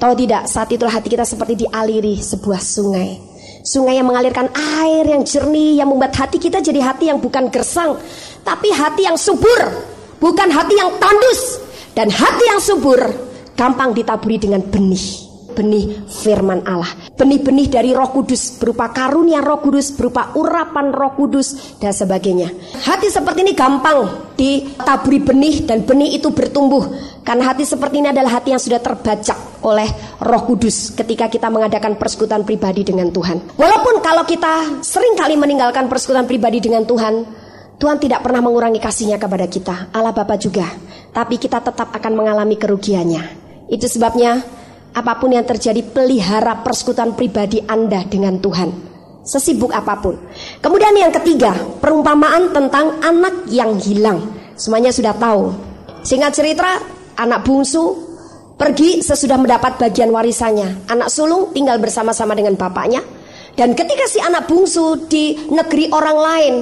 Tahu 0.00 0.14
tidak 0.16 0.48
saat 0.48 0.72
itulah 0.72 0.94
hati 0.94 1.12
kita 1.12 1.28
seperti 1.28 1.68
dialiri 1.68 2.16
sebuah 2.16 2.62
sungai. 2.62 3.20
Sungai 3.66 4.00
yang 4.00 4.08
mengalirkan 4.08 4.48
air 4.80 5.04
yang 5.04 5.26
jernih 5.28 5.82
yang 5.82 5.92
membuat 5.92 6.16
hati 6.16 6.40
kita 6.40 6.62
jadi 6.64 6.80
hati 6.80 7.10
yang 7.10 7.20
bukan 7.20 7.50
gersang, 7.52 7.98
tapi 8.46 8.70
hati 8.70 9.04
yang 9.04 9.18
subur, 9.18 9.60
bukan 10.22 10.48
hati 10.54 10.78
yang 10.78 10.94
tandus, 11.02 11.67
dan 11.98 12.14
hati 12.14 12.46
yang 12.46 12.62
subur 12.62 13.10
gampang 13.58 13.90
ditaburi 13.90 14.38
dengan 14.38 14.62
benih. 14.62 15.26
Benih 15.58 16.06
firman 16.06 16.62
Allah. 16.62 16.86
Benih-benih 17.18 17.66
dari 17.66 17.90
roh 17.90 18.14
kudus 18.14 18.62
berupa 18.62 18.94
karunia 18.94 19.42
roh 19.42 19.58
kudus 19.58 19.90
berupa 19.90 20.30
urapan 20.38 20.94
roh 20.94 21.18
kudus 21.18 21.74
dan 21.82 21.90
sebagainya. 21.90 22.54
Hati 22.86 23.10
seperti 23.10 23.42
ini 23.42 23.58
gampang 23.58 24.30
ditaburi 24.38 25.18
benih 25.18 25.66
dan 25.66 25.82
benih 25.82 26.14
itu 26.14 26.30
bertumbuh. 26.30 26.86
Karena 27.26 27.50
hati 27.50 27.66
seperti 27.66 27.98
ini 27.98 28.14
adalah 28.14 28.38
hati 28.38 28.54
yang 28.54 28.62
sudah 28.62 28.78
terbajak 28.78 29.66
oleh 29.66 29.90
roh 30.22 30.42
kudus 30.46 30.94
ketika 30.94 31.26
kita 31.26 31.50
mengadakan 31.50 31.98
persekutuan 31.98 32.46
pribadi 32.46 32.86
dengan 32.86 33.10
Tuhan. 33.10 33.58
Walaupun 33.58 33.98
kalau 33.98 34.22
kita 34.22 34.86
sering 34.86 35.18
kali 35.18 35.34
meninggalkan 35.34 35.90
persekutuan 35.90 36.30
pribadi 36.30 36.62
dengan 36.62 36.86
Tuhan 36.86 37.47
Tuhan 37.78 38.02
tidak 38.02 38.26
pernah 38.26 38.42
mengurangi 38.42 38.82
kasihnya 38.82 39.22
kepada 39.22 39.46
kita 39.46 39.94
Allah 39.94 40.10
Bapa 40.10 40.34
juga. 40.34 40.66
Tapi 41.14 41.38
kita 41.38 41.62
tetap 41.62 41.94
akan 41.94 42.12
mengalami 42.14 42.58
kerugiannya. 42.58 43.22
Itu 43.70 43.86
sebabnya 43.86 44.58
Apa 44.88 45.20
pun 45.20 45.30
yang 45.30 45.44
terjadi 45.44 45.84
pelihara 45.84 46.64
persekutuan 46.64 47.14
pribadi 47.14 47.62
Anda 47.62 48.02
dengan 48.08 48.40
Tuhan. 48.40 48.72
Sesibuk 49.22 49.70
apa 49.70 50.00
pun. 50.00 50.16
Kemudian 50.64 50.96
yang 50.96 51.12
ketiga 51.12 51.52
Perumpamaan 51.78 52.50
tentang 52.50 52.98
anak 53.04 53.46
yang 53.52 53.76
hilang. 53.78 54.32
Semuanya 54.56 54.90
sudah 54.90 55.14
tahu. 55.14 55.54
Singkat 56.02 56.32
cerita 56.34 56.80
Anak 57.20 57.44
bungsu 57.44 58.08
Pergi 58.58 59.06
sesudah 59.06 59.38
mendapat 59.38 59.78
bagian 59.78 60.10
warisannya. 60.10 60.90
Anak 60.90 61.14
sulung 61.14 61.54
tinggal 61.54 61.78
bersama-sama 61.78 62.34
dengan 62.34 62.58
bapaknya. 62.58 62.98
Dan 63.54 63.78
ketika 63.78 64.02
si 64.10 64.18
anak 64.18 64.50
bungsu 64.50 65.06
di 65.06 65.46
negeri 65.46 65.86
orang 65.94 66.18
lain 66.18 66.54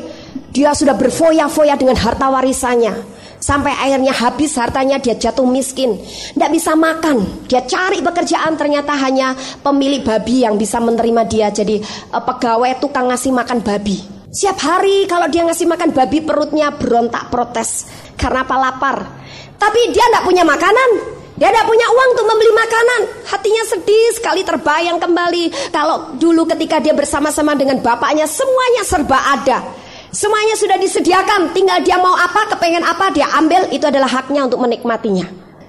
dia 0.56 0.72
sudah 0.72 0.96
berfoya-foya 0.96 1.76
dengan 1.76 2.00
harta 2.00 2.32
warisannya. 2.32 2.96
Sampai 3.36 3.76
akhirnya 3.76 4.16
habis 4.16 4.56
hartanya 4.56 4.96
dia 4.96 5.12
jatuh 5.12 5.44
miskin. 5.44 6.00
Tidak 6.32 6.48
bisa 6.48 6.72
makan. 6.72 7.44
Dia 7.44 7.60
cari 7.68 8.00
pekerjaan 8.00 8.56
ternyata 8.56 8.96
hanya 8.96 9.36
pemilik 9.60 10.00
babi 10.00 10.48
yang 10.48 10.56
bisa 10.56 10.80
menerima 10.80 11.22
dia. 11.28 11.52
Jadi 11.52 11.76
eh, 11.84 12.22
pegawai 12.24 12.80
tukang 12.80 13.12
ngasih 13.12 13.36
makan 13.36 13.60
babi. 13.60 14.00
Siap 14.32 14.56
hari 14.56 15.04
kalau 15.04 15.28
dia 15.28 15.44
ngasih 15.44 15.68
makan 15.68 15.92
babi 15.92 16.24
perutnya 16.24 16.72
berontak 16.72 17.28
protes. 17.28 17.84
Karena 18.16 18.48
apa 18.48 18.56
lapar. 18.56 18.96
Tapi 19.60 19.92
dia 19.92 20.08
tidak 20.08 20.24
punya 20.24 20.40
makanan. 20.40 20.90
Dia 21.36 21.52
tidak 21.52 21.68
punya 21.68 21.84
uang 21.92 22.08
untuk 22.16 22.26
membeli 22.32 22.52
makanan. 22.56 23.00
Hatinya 23.28 23.62
sedih 23.68 24.08
sekali 24.16 24.40
terbayang 24.40 24.96
kembali. 24.96 25.68
Kalau 25.68 26.16
dulu 26.16 26.48
ketika 26.48 26.80
dia 26.80 26.96
bersama-sama 26.96 27.52
dengan 27.52 27.76
bapaknya 27.84 28.24
semuanya 28.24 28.82
serba 28.88 29.20
ada. 29.36 29.84
Semuanya 30.14 30.54
sudah 30.54 30.78
disediakan, 30.78 31.50
tinggal 31.52 31.82
dia 31.82 31.98
mau 31.98 32.14
apa, 32.14 32.50
kepengen 32.54 32.86
apa, 32.86 33.10
dia 33.10 33.26
ambil, 33.36 33.68
itu 33.74 33.84
adalah 33.86 34.08
haknya 34.08 34.46
untuk 34.46 34.62
menikmatinya. 34.62 35.26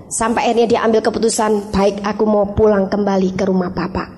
Sampai 0.08 0.48
akhirnya 0.48 0.68
dia 0.78 0.80
ambil 0.88 1.04
keputusan, 1.04 1.74
baik 1.76 2.00
aku 2.06 2.24
mau 2.24 2.48
pulang 2.56 2.88
kembali 2.88 3.36
ke 3.36 3.44
rumah 3.44 3.74
bapak. 3.74 4.18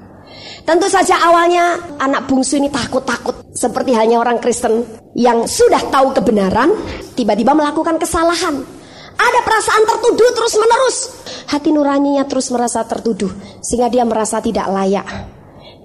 Tentu 0.70 0.86
saja 0.86 1.18
awalnya 1.26 1.98
anak 1.98 2.30
bungsu 2.30 2.62
ini 2.62 2.70
takut-takut 2.70 3.42
seperti 3.58 3.98
halnya 3.98 4.22
orang 4.22 4.38
Kristen 4.38 4.86
yang 5.18 5.50
sudah 5.50 5.90
tahu 5.90 6.14
kebenaran 6.14 6.70
tiba-tiba 7.18 7.58
melakukan 7.58 7.98
kesalahan. 7.98 8.62
Ada 9.20 9.40
perasaan 9.44 9.84
tertuduh 9.90 10.30
terus-menerus. 10.32 10.98
Hati 11.50 11.74
nuraninya 11.74 12.24
terus 12.30 12.54
merasa 12.54 12.86
tertuduh 12.86 13.34
sehingga 13.60 13.90
dia 13.90 14.06
merasa 14.06 14.40
tidak 14.40 14.70
layak. 14.70 15.08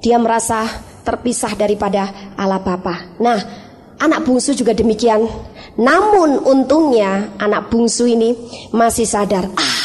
Dia 0.05 0.21
merasa 0.21 0.69
terpisah 1.01 1.57
daripada 1.57 2.33
Allah 2.37 2.61
Bapa. 2.61 3.17
Nah, 3.19 3.64
anak 4.01 4.27
bungsu 4.27 4.57
juga 4.57 4.75
demikian. 4.75 5.27
Namun 5.75 6.39
untungnya 6.47 7.35
anak 7.39 7.71
bungsu 7.71 8.07
ini 8.07 8.35
masih 8.71 9.07
sadar, 9.07 9.51
ah, 9.59 9.83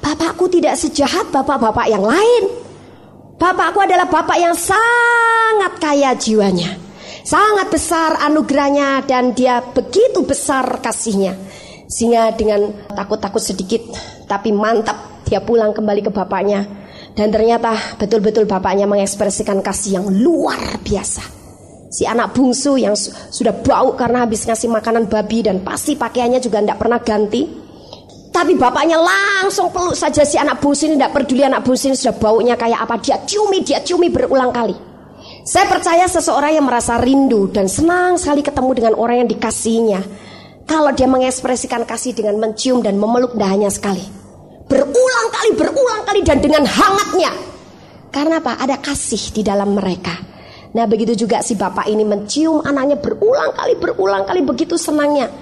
bapakku 0.00 0.48
tidak 0.48 0.80
sejahat 0.80 1.28
bapak-bapak 1.28 1.86
yang 1.92 2.04
lain. 2.04 2.44
Bapakku 3.36 3.84
adalah 3.84 4.08
bapak 4.08 4.40
yang 4.40 4.56
sangat 4.56 5.76
kaya 5.76 6.16
jiwanya. 6.16 6.80
Sangat 7.20 7.68
besar 7.68 8.16
anugerahnya 8.24 9.04
dan 9.04 9.36
dia 9.36 9.60
begitu 9.60 10.24
besar 10.24 10.80
kasihnya. 10.80 11.36
Sehingga 11.84 12.32
dengan 12.32 12.72
takut-takut 12.96 13.44
sedikit 13.44 13.84
tapi 14.24 14.56
mantap 14.56 15.26
dia 15.28 15.44
pulang 15.44 15.76
kembali 15.76 16.08
ke 16.08 16.10
bapaknya. 16.14 16.64
Dan 17.12 17.28
ternyata 17.28 17.76
betul-betul 18.00 18.48
bapaknya 18.48 18.88
mengekspresikan 18.88 19.60
kasih 19.60 20.00
yang 20.00 20.06
luar 20.08 20.80
biasa. 20.80 21.35
Si 21.96 22.04
anak 22.04 22.36
bungsu 22.36 22.76
yang 22.76 22.92
su- 22.92 23.08
sudah 23.08 23.56
bau 23.64 23.96
karena 23.96 24.28
habis 24.28 24.44
ngasih 24.44 24.68
makanan 24.68 25.08
babi 25.08 25.40
dan 25.40 25.64
pasti 25.64 25.96
pakaiannya 25.96 26.44
juga 26.44 26.60
tidak 26.60 26.76
pernah 26.76 27.00
ganti. 27.00 27.48
Tapi 28.28 28.52
bapaknya 28.52 29.00
langsung 29.00 29.72
peluk 29.72 29.96
saja 29.96 30.20
si 30.28 30.36
anak 30.36 30.60
bungsu 30.60 30.92
ini 30.92 31.00
Tidak 31.00 31.08
peduli 31.08 31.40
anak 31.40 31.64
bungsu 31.64 31.88
ini 31.88 31.96
sudah 31.96 32.20
baunya 32.20 32.52
kayak 32.52 32.84
apa. 32.84 33.00
Dia 33.00 33.24
ciumi, 33.24 33.64
dia 33.64 33.80
ciumi 33.80 34.12
berulang 34.12 34.52
kali. 34.52 34.76
Saya 35.48 35.64
percaya 35.72 36.04
seseorang 36.04 36.60
yang 36.60 36.66
merasa 36.68 37.02
rindu 37.02 37.50
Dan 37.50 37.66
senang 37.66 38.14
sekali 38.14 38.46
ketemu 38.46 38.70
dengan 38.78 38.94
orang 38.94 39.24
yang 39.24 39.30
dikasihinya 39.30 40.00
Kalau 40.68 40.94
dia 40.94 41.08
mengekspresikan 41.10 41.82
kasih 41.82 42.14
dengan 42.14 42.36
mencium 42.38 42.84
dan 42.84 43.00
memeluk 43.00 43.32
dahannya 43.40 43.72
sekali. 43.72 44.04
Berulang 44.68 45.28
kali, 45.32 45.50
berulang 45.56 46.02
kali 46.04 46.20
dan 46.26 46.38
dengan 46.44 46.66
hangatnya. 46.68 47.32
Karena 48.12 48.42
apa? 48.42 48.60
Ada 48.60 48.84
kasih 48.84 49.32
di 49.32 49.42
dalam 49.46 49.72
mereka 49.78 50.35
Nah 50.76 50.84
begitu 50.84 51.16
juga 51.16 51.40
si 51.40 51.56
bapak 51.56 51.88
ini 51.88 52.04
mencium 52.04 52.60
anaknya 52.60 53.00
berulang 53.00 53.56
kali, 53.56 53.72
berulang 53.80 54.28
kali 54.28 54.44
begitu 54.44 54.76
senangnya 54.76 55.32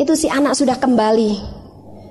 Itu 0.00 0.16
si 0.16 0.32
anak 0.32 0.56
sudah 0.56 0.80
kembali 0.80 1.58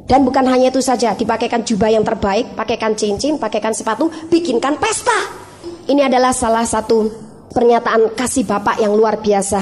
dan 0.07 0.23
bukan 0.23 0.47
hanya 0.47 0.71
itu 0.71 0.79
saja, 0.79 1.11
dipakaikan 1.11 1.67
jubah 1.67 1.91
yang 1.91 2.07
terbaik, 2.07 2.55
pakaikan 2.55 2.95
cincin, 2.95 3.35
pakaikan 3.35 3.75
sepatu, 3.75 4.07
bikinkan 4.31 4.79
pesta. 4.79 5.19
Ini 5.83 6.07
adalah 6.07 6.31
salah 6.31 6.63
satu 6.63 7.11
pernyataan 7.51 8.15
kasih 8.15 8.47
Bapak 8.47 8.79
yang 8.79 8.95
luar 8.95 9.19
biasa. 9.19 9.59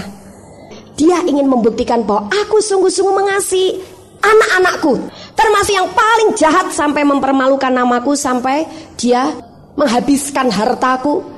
Dia 0.95 1.25
ingin 1.25 1.49
membuktikan 1.49 2.05
bahwa 2.05 2.29
aku 2.29 2.61
sungguh-sungguh 2.61 3.15
mengasihi 3.17 3.81
anak-anakku. 4.21 5.01
Termasuk 5.33 5.73
yang 5.73 5.89
paling 5.91 6.29
jahat 6.37 6.69
sampai 6.71 7.01
mempermalukan 7.03 7.73
namaku 7.73 8.13
sampai 8.13 8.69
dia 8.95 9.33
menghabiskan 9.75 10.53
hartaku. 10.53 11.34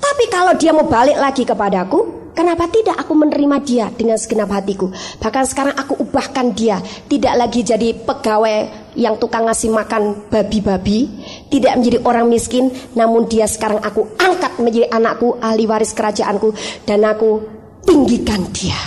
Tapi 0.00 0.24
kalau 0.32 0.56
dia 0.56 0.72
mau 0.72 0.88
balik 0.88 1.20
lagi 1.20 1.44
kepadaku, 1.44 2.20
Kenapa 2.30 2.70
tidak 2.70 2.94
aku 2.94 3.12
menerima 3.18 3.56
dia 3.66 3.86
dengan 3.90 4.14
segenap 4.14 4.54
hatiku? 4.54 4.88
Bahkan 5.18 5.44
sekarang 5.50 5.74
aku 5.74 5.98
ubahkan 5.98 6.54
dia 6.54 6.78
tidak 7.10 7.34
lagi 7.34 7.66
jadi 7.66 7.90
pegawai 7.92 8.70
yang 8.94 9.18
tukang 9.18 9.44
ngasih 9.50 9.68
makan 9.68 10.30
babi-babi, 10.30 11.10
tidak 11.50 11.76
menjadi 11.76 11.98
orang 12.06 12.30
miskin, 12.30 12.70
namun 12.94 13.26
dia 13.26 13.50
sekarang 13.50 13.82
aku 13.82 14.14
angkat 14.16 14.56
menjadi 14.62 14.88
anakku, 14.94 15.36
ahli 15.42 15.66
waris 15.66 15.90
kerajaanku 15.90 16.54
dan 16.86 17.02
aku 17.02 17.44
tinggikan 17.82 18.46
dia. 18.54 18.78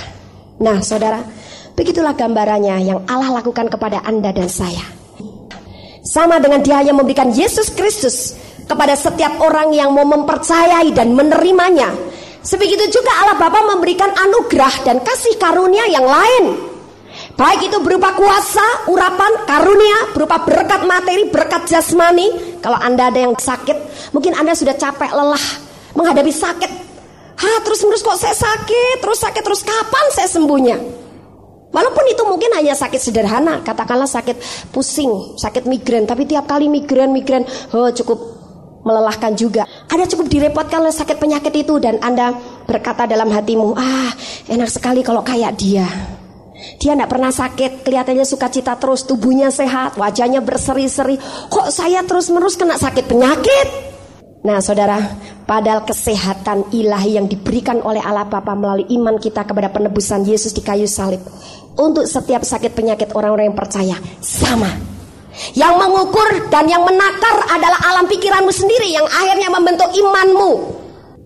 Nah, 0.64 0.80
Saudara, 0.80 1.20
begitulah 1.76 2.16
gambarannya 2.16 2.80
yang 2.80 3.00
Allah 3.06 3.44
lakukan 3.44 3.68
kepada 3.68 4.02
Anda 4.08 4.32
dan 4.32 4.48
saya. 4.48 4.88
Sama 6.04 6.40
dengan 6.40 6.64
dia 6.64 6.84
yang 6.84 7.00
memberikan 7.00 7.32
Yesus 7.32 7.70
Kristus 7.70 8.34
kepada 8.74 8.98
setiap 8.98 9.38
orang 9.38 9.70
yang 9.70 9.94
mau 9.94 10.04
mempercayai 10.04 10.90
dan 10.98 11.14
menerimanya. 11.14 11.94
Sebegitu 12.44 12.90
juga 12.90 13.14
Allah 13.24 13.38
Bapa 13.40 13.64
memberikan 13.64 14.10
anugerah 14.12 14.84
dan 14.84 15.00
kasih 15.00 15.38
karunia 15.40 15.86
yang 15.88 16.04
lain. 16.04 16.74
Baik 17.38 17.70
itu 17.70 17.78
berupa 17.82 18.14
kuasa, 18.18 18.90
urapan, 18.90 19.46
karunia, 19.46 20.12
berupa 20.12 20.42
berkat 20.42 20.84
materi, 20.84 21.30
berkat 21.30 21.70
jasmani. 21.70 22.58
Kalau 22.60 22.78
Anda 22.78 23.10
ada 23.14 23.20
yang 23.24 23.34
sakit, 23.38 24.10
mungkin 24.12 24.36
Anda 24.36 24.58
sudah 24.58 24.76
capek, 24.76 25.14
lelah 25.14 25.46
menghadapi 25.94 26.34
sakit. 26.34 26.72
Ha, 27.34 27.50
terus 27.66 27.82
terus 27.82 28.02
kok 28.06 28.18
saya 28.18 28.36
sakit, 28.38 29.02
terus 29.02 29.18
sakit 29.22 29.42
terus 29.42 29.62
kapan 29.66 30.06
saya 30.14 30.30
sembuhnya? 30.30 30.78
Walaupun 31.74 32.06
itu 32.06 32.22
mungkin 32.30 32.54
hanya 32.54 32.78
sakit 32.78 33.02
sederhana, 33.02 33.66
katakanlah 33.66 34.06
sakit 34.06 34.70
pusing, 34.70 35.34
sakit 35.42 35.66
migrain, 35.66 36.06
tapi 36.06 36.30
tiap 36.30 36.46
kali 36.46 36.70
migrain, 36.70 37.10
migrain, 37.10 37.50
oh 37.74 37.90
cukup 37.90 38.43
melelahkan 38.84 39.34
juga. 39.34 39.64
Ada 39.88 40.06
cukup 40.14 40.28
direpotkan 40.30 40.84
oleh 40.84 40.94
sakit 40.94 41.18
penyakit 41.18 41.56
itu 41.56 41.80
dan 41.80 42.00
Anda 42.04 42.36
berkata 42.68 43.08
dalam 43.08 43.32
hatimu, 43.32 43.74
ah 43.76 44.12
enak 44.52 44.70
sekali 44.70 45.02
kalau 45.02 45.24
kayak 45.24 45.56
dia. 45.58 45.88
Dia 46.80 46.96
tidak 46.96 47.12
pernah 47.12 47.32
sakit, 47.32 47.84
kelihatannya 47.84 48.24
sukacita 48.24 48.80
terus, 48.80 49.04
tubuhnya 49.04 49.52
sehat, 49.52 50.00
wajahnya 50.00 50.40
berseri-seri. 50.40 51.20
Kok 51.52 51.68
saya 51.72 52.04
terus-menerus 52.08 52.56
kena 52.56 52.80
sakit 52.80 53.04
penyakit? 53.08 53.68
Nah 54.44 54.60
saudara, 54.60 55.00
padahal 55.48 55.88
kesehatan 55.88 56.72
ilahi 56.76 57.16
yang 57.20 57.28
diberikan 57.32 57.80
oleh 57.84 58.04
Allah 58.04 58.28
Bapa 58.28 58.56
melalui 58.56 58.88
iman 58.96 59.16
kita 59.16 59.48
kepada 59.48 59.72
penebusan 59.72 60.28
Yesus 60.28 60.52
di 60.52 60.60
kayu 60.64 60.88
salib. 60.88 61.24
Untuk 61.80 62.06
setiap 62.06 62.44
sakit 62.44 62.76
penyakit 62.76 63.16
orang-orang 63.16 63.52
yang 63.52 63.58
percaya, 63.58 63.96
sama 64.20 64.93
yang 65.58 65.76
mengukur 65.82 66.50
dan 66.54 66.70
yang 66.70 66.86
menakar 66.86 67.42
adalah 67.50 67.80
alam 67.90 68.06
pikiranmu 68.06 68.54
sendiri 68.54 68.94
yang 68.94 69.06
akhirnya 69.10 69.50
membentuk 69.50 69.90
imanmu. 69.94 70.52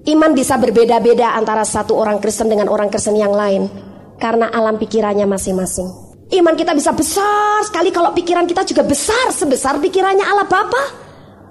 Iman 0.07 0.31
bisa 0.31 0.55
berbeda-beda 0.55 1.35
antara 1.35 1.67
satu 1.67 1.99
orang 1.99 2.23
Kristen 2.23 2.47
dengan 2.47 2.71
orang 2.71 2.87
Kristen 2.87 3.19
yang 3.19 3.35
lain 3.35 3.67
karena 4.15 4.47
alam 4.47 4.79
pikirannya 4.79 5.27
masing-masing. 5.27 6.07
Iman 6.31 6.55
kita 6.55 6.71
bisa 6.75 6.95
besar 6.95 7.63
sekali 7.67 7.91
kalau 7.91 8.11
pikiran 8.15 8.47
kita 8.47 8.63
juga 8.63 8.83
besar 8.87 9.31
sebesar 9.35 9.79
pikirannya 9.83 10.23
Allah 10.23 10.47
Bapa, 10.47 10.83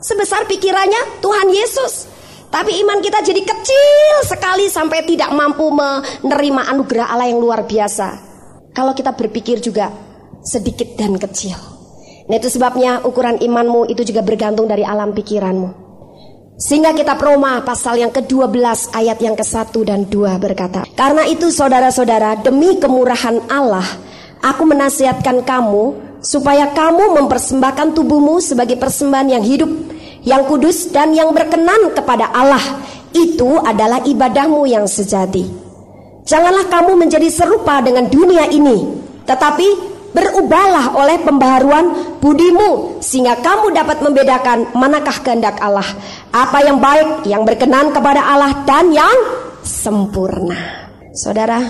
sebesar 0.01 0.49
pikirannya 0.49 1.21
Tuhan 1.21 1.49
Yesus. 1.53 2.17
Tapi 2.49 2.81
iman 2.81 3.05
kita 3.05 3.21
jadi 3.21 3.43
kecil 3.45 4.15
sekali 4.25 4.73
sampai 4.73 5.05
tidak 5.05 5.29
mampu 5.37 5.69
menerima 5.69 6.73
anugerah 6.73 7.13
Allah 7.13 7.29
yang 7.29 7.41
luar 7.43 7.69
biasa. 7.69 8.09
Kalau 8.73 8.97
kita 8.97 9.13
berpikir 9.13 9.61
juga 9.61 9.93
sedikit 10.41 10.97
dan 10.97 11.21
kecil. 11.21 11.76
Nah 12.27 12.35
itu 12.35 12.51
sebabnya 12.51 13.07
ukuran 13.07 13.39
imanmu 13.39 13.87
itu 13.87 14.03
juga 14.03 14.27
bergantung 14.27 14.67
dari 14.67 14.83
alam 14.83 15.15
pikiranmu. 15.15 15.87
Sehingga 16.57 16.97
kitab 16.97 17.21
Roma 17.21 17.61
pasal 17.61 18.01
yang 18.01 18.09
ke-12 18.09 18.89
ayat 18.97 19.21
yang 19.21 19.37
ke-1 19.37 19.77
dan 19.85 20.09
2 20.09 20.41
berkata 20.41 20.89
Karena 20.97 21.29
itu 21.29 21.53
saudara-saudara 21.53 22.41
demi 22.41 22.81
kemurahan 22.81 23.45
Allah 23.53 23.85
Aku 24.41 24.65
menasihatkan 24.65 25.45
kamu 25.45 26.17
supaya 26.25 26.73
kamu 26.73 27.13
mempersembahkan 27.21 27.93
tubuhmu 27.93 28.41
sebagai 28.41 28.81
persembahan 28.81 29.37
yang 29.37 29.45
hidup 29.45 29.69
Yang 30.25 30.43
kudus 30.49 30.79
dan 30.89 31.13
yang 31.13 31.37
berkenan 31.37 31.93
kepada 31.93 32.33
Allah 32.33 32.81
Itu 33.13 33.61
adalah 33.61 34.01
ibadahmu 34.09 34.65
yang 34.65 34.89
sejati 34.89 35.45
Janganlah 36.25 36.73
kamu 36.73 36.97
menjadi 36.97 37.29
serupa 37.29 37.85
dengan 37.85 38.09
dunia 38.09 38.49
ini 38.49 38.97
Tetapi 39.29 39.96
Berubahlah 40.17 40.97
oleh 40.97 41.21
pembaharuan 41.21 42.17
budimu 42.25 43.05
sehingga 43.05 43.37
kamu 43.45 43.77
dapat 43.77 44.01
membedakan 44.01 44.73
manakah 44.73 45.21
kehendak 45.21 45.61
Allah, 45.61 45.85
apa 46.33 46.65
yang 46.65 46.81
baik, 46.81 47.29
yang 47.29 47.45
berkenan 47.45 47.93
kepada 47.93 48.25
Allah 48.25 48.65
dan 48.65 48.97
yang 48.97 49.13
sempurna. 49.61 50.89
Saudara, 51.13 51.61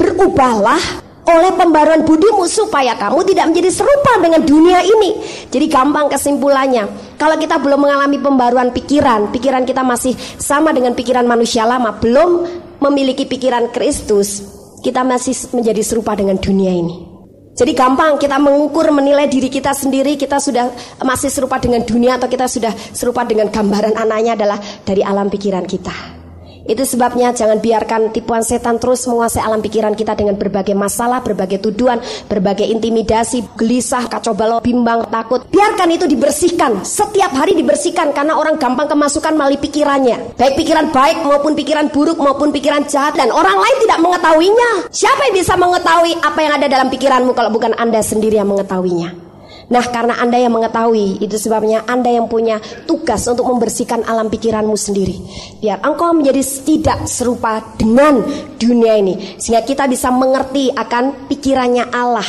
berubahlah 0.00 0.80
oleh 1.22 1.52
pembaruan 1.52 2.02
budimu 2.02 2.48
supaya 2.48 2.96
kamu 2.96 3.28
tidak 3.28 3.52
menjadi 3.52 3.70
serupa 3.70 4.24
dengan 4.24 4.40
dunia 4.40 4.80
ini. 4.82 5.20
Jadi 5.52 5.66
gampang 5.68 6.08
kesimpulannya. 6.08 7.14
Kalau 7.20 7.36
kita 7.36 7.60
belum 7.60 7.76
mengalami 7.76 8.18
pembaruan 8.18 8.72
pikiran, 8.72 9.30
pikiran 9.30 9.68
kita 9.68 9.84
masih 9.84 10.16
sama 10.40 10.72
dengan 10.72 10.96
pikiran 10.96 11.28
manusia 11.28 11.68
lama, 11.68 11.94
belum 12.00 12.48
memiliki 12.80 13.28
pikiran 13.28 13.70
Kristus, 13.70 14.42
kita 14.80 15.04
masih 15.04 15.36
menjadi 15.54 15.84
serupa 15.84 16.16
dengan 16.18 16.40
dunia 16.40 16.72
ini. 16.74 17.11
Jadi 17.52 17.76
gampang 17.76 18.16
kita 18.16 18.40
mengukur 18.40 18.88
menilai 18.88 19.28
diri 19.28 19.52
kita 19.52 19.76
sendiri 19.76 20.16
kita 20.16 20.40
sudah 20.40 20.72
masih 21.04 21.28
serupa 21.28 21.60
dengan 21.60 21.84
dunia 21.84 22.16
atau 22.16 22.24
kita 22.24 22.48
sudah 22.48 22.72
serupa 22.96 23.28
dengan 23.28 23.52
gambaran 23.52 23.92
anaknya 23.92 24.32
adalah 24.40 24.58
dari 24.88 25.04
alam 25.04 25.28
pikiran 25.28 25.68
kita. 25.68 26.21
Itu 26.62 26.86
sebabnya 26.86 27.34
jangan 27.34 27.58
biarkan 27.58 28.14
tipuan 28.14 28.46
setan 28.46 28.78
terus 28.78 29.02
menguasai 29.10 29.42
alam 29.42 29.58
pikiran 29.58 29.98
kita 29.98 30.14
dengan 30.14 30.38
berbagai 30.38 30.78
masalah, 30.78 31.18
berbagai 31.20 31.58
tuduhan, 31.58 31.98
berbagai 32.30 32.66
intimidasi, 32.70 33.42
gelisah, 33.58 34.06
kacau 34.06 34.34
balau, 34.34 34.62
bimbang, 34.62 35.06
takut. 35.10 35.42
Biarkan 35.50 35.90
itu 35.90 36.06
dibersihkan. 36.06 36.86
Setiap 36.86 37.34
hari 37.34 37.58
dibersihkan 37.58 38.14
karena 38.14 38.38
orang 38.38 38.60
gampang 38.62 38.86
kemasukan 38.86 39.34
melalui 39.34 39.58
pikirannya. 39.58 40.38
Baik 40.38 40.54
pikiran 40.54 40.94
baik 40.94 41.26
maupun 41.26 41.58
pikiran 41.58 41.90
buruk 41.90 42.18
maupun 42.22 42.54
pikiran 42.54 42.86
jahat 42.86 43.18
dan 43.18 43.34
orang 43.34 43.58
lain 43.58 43.76
tidak 43.82 43.98
mengetahuinya. 43.98 44.70
Siapa 44.94 45.30
yang 45.30 45.34
bisa 45.34 45.54
mengetahui 45.58 46.12
apa 46.22 46.38
yang 46.42 46.52
ada 46.60 46.66
dalam 46.70 46.88
pikiranmu 46.92 47.34
kalau 47.34 47.50
bukan 47.50 47.74
Anda 47.74 48.04
sendiri 48.04 48.38
yang 48.38 48.50
mengetahuinya? 48.50 49.31
Nah 49.72 49.88
karena 49.88 50.20
Anda 50.20 50.36
yang 50.36 50.52
mengetahui 50.52 51.24
Itu 51.24 51.40
sebabnya 51.40 51.88
Anda 51.88 52.12
yang 52.12 52.28
punya 52.28 52.60
tugas 52.84 53.24
Untuk 53.24 53.48
membersihkan 53.48 54.04
alam 54.04 54.28
pikiranmu 54.28 54.76
sendiri. 54.76 55.16
Biar 55.64 55.80
engkau 55.80 56.12
menjadi 56.12 56.44
tidak 56.44 57.08
serupa 57.08 57.64
dengan 57.80 58.20
dunia 58.60 59.00
ini. 59.00 59.40
Sehingga 59.40 59.64
kita 59.64 59.88
bisa 59.88 60.12
mengerti 60.12 60.68
akan 60.68 61.26
pikirannya 61.32 61.88
Allah. 61.88 62.28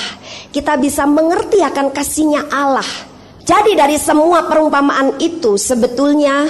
Kita 0.55 0.79
bisa 0.79 1.03
mengerti 1.03 1.59
akan 1.59 1.91
kasihnya 1.91 2.47
Allah. 2.47 2.87
Jadi 3.43 3.75
dari 3.75 3.99
semua 3.99 4.47
perumpamaan 4.47 5.19
itu 5.19 5.59
Sebetulnya 5.59 6.47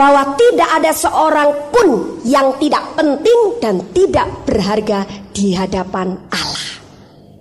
bahwa 0.00 0.32
tidak 0.32 0.70
ada 0.80 0.92
seorang 0.96 1.50
pun 1.68 1.88
yang 2.24 2.56
tidak 2.56 2.96
penting 2.96 3.60
dan 3.60 3.84
tidak 3.92 4.48
berharga 4.48 5.04
di 5.28 5.52
hadapan 5.52 6.16
Allah. 6.32 6.68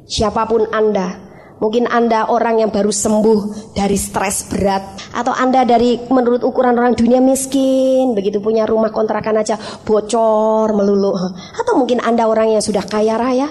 Siapa 0.04 0.44
pun 0.44 0.68
Anda, 0.68 1.29
mungkin 1.60 1.86
Anda 1.86 2.32
orang 2.32 2.64
yang 2.64 2.72
baru 2.72 2.90
sembuh 2.90 3.72
dari 3.76 4.00
stres 4.00 4.48
berat, 4.48 5.14
atau 5.14 5.36
Anda 5.36 5.68
dari 5.68 6.00
menurut 6.08 6.42
ukuran 6.42 6.76
orang 6.80 6.96
dunia 6.96 7.20
miskin, 7.20 8.16
begitu 8.16 8.40
punya 8.40 8.64
rumah 8.64 8.90
kontrakan 8.90 9.44
aja 9.44 9.60
bocor 9.84 10.72
melulu, 10.74 11.14
atau 11.56 11.74
mungkin 11.76 12.00
Anda 12.00 12.26
orang 12.26 12.56
yang 12.58 12.64
sudah 12.64 12.84
kaya 12.88 13.20
raya, 13.20 13.48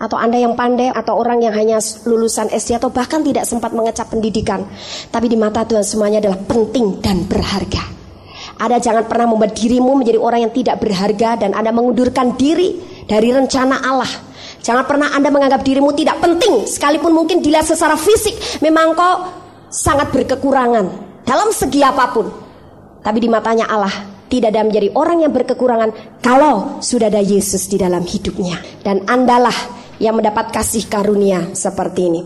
atau 0.00 0.16
Anda 0.16 0.40
yang 0.40 0.56
pandai, 0.56 0.88
atau 0.88 1.20
orang 1.20 1.44
yang 1.44 1.52
hanya 1.52 1.78
lulusan 2.08 2.48
SD, 2.48 2.80
atau 2.80 2.88
bahkan 2.88 3.20
tidak 3.20 3.44
sempat 3.44 3.76
mengecap 3.76 4.08
pendidikan, 4.08 4.64
tapi 5.12 5.28
di 5.28 5.36
mata 5.36 5.62
Tuhan 5.68 5.84
semuanya 5.84 6.24
adalah 6.24 6.40
penting 6.48 7.04
dan 7.04 7.28
berharga. 7.28 8.00
Anda 8.60 8.76
jangan 8.76 9.08
pernah 9.08 9.24
membuat 9.24 9.56
dirimu 9.56 9.96
menjadi 9.96 10.20
orang 10.20 10.44
yang 10.44 10.52
tidak 10.52 10.84
berharga 10.84 11.40
dan 11.40 11.56
Anda 11.56 11.72
mengundurkan 11.72 12.36
diri 12.36 12.76
dari 13.08 13.32
rencana 13.32 13.80
Allah. 13.80 14.29
Jangan 14.60 14.84
pernah 14.84 15.08
Anda 15.16 15.32
menganggap 15.32 15.64
dirimu 15.64 15.96
tidak 15.96 16.20
penting 16.20 16.68
sekalipun 16.68 17.16
mungkin 17.16 17.40
dilihat 17.40 17.64
secara 17.64 17.96
fisik 17.96 18.60
memang 18.60 18.92
kau 18.92 19.14
sangat 19.72 20.12
berkekurangan 20.12 20.86
dalam 21.24 21.48
segi 21.50 21.80
apa 21.80 22.04
pun. 22.12 22.26
Tapi 23.00 23.18
di 23.18 23.28
matanya 23.32 23.64
Allah 23.72 23.92
tidak 24.30 24.54
ada 24.54 24.62
menjadi 24.62 24.88
orang 24.94 25.26
yang 25.26 25.32
berkekurangan 25.32 26.20
kalau 26.22 26.78
sudah 26.78 27.10
ada 27.10 27.18
Yesus 27.18 27.66
di 27.66 27.80
dalam 27.80 28.06
hidupnya 28.06 28.60
dan 28.86 29.02
Andalah 29.08 29.56
yang 30.00 30.16
mendapat 30.16 30.48
kasih 30.48 30.88
karunia 30.88 31.52
seperti 31.52 32.08
ini. 32.08 32.20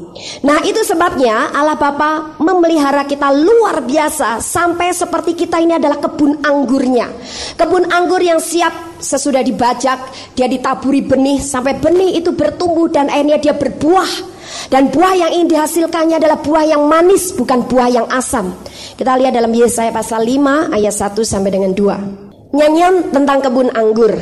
Nah, 0.46 0.62
itu 0.62 0.80
sebabnya 0.86 1.50
Allah 1.50 1.74
Bapa 1.74 2.38
memelihara 2.38 3.02
kita 3.04 3.34
luar 3.34 3.82
biasa 3.82 4.38
sampai 4.38 4.94
seperti 4.94 5.34
kita 5.34 5.58
ini 5.58 5.74
adalah 5.74 5.98
kebun 5.98 6.40
anggurnya. 6.46 7.10
Kebun 7.58 7.90
anggur 7.90 8.22
yang 8.22 8.38
siap 8.38 9.02
sesudah 9.02 9.42
dibajak, 9.42 9.98
dia 10.38 10.46
ditaburi 10.46 11.02
benih 11.02 11.42
sampai 11.42 11.76
benih 11.76 12.22
itu 12.22 12.30
bertumbuh 12.30 12.86
dan 12.86 13.10
akhirnya 13.10 13.42
dia 13.42 13.54
berbuah. 13.58 14.32
Dan 14.70 14.88
buah 14.94 15.14
yang 15.18 15.30
ingin 15.34 15.58
dihasilkannya 15.58 16.16
adalah 16.22 16.38
buah 16.38 16.64
yang 16.64 16.86
manis 16.86 17.34
bukan 17.34 17.66
buah 17.66 17.90
yang 17.90 18.06
asam. 18.14 18.54
Kita 18.94 19.18
lihat 19.18 19.34
dalam 19.34 19.50
Yesaya 19.50 19.90
pasal 19.90 20.22
5 20.22 20.70
ayat 20.70 20.94
1 20.94 21.26
sampai 21.26 21.50
dengan 21.50 21.74
2. 21.74 22.54
Nyanyian 22.54 23.10
tentang 23.10 23.42
kebun 23.42 23.74
anggur. 23.74 24.14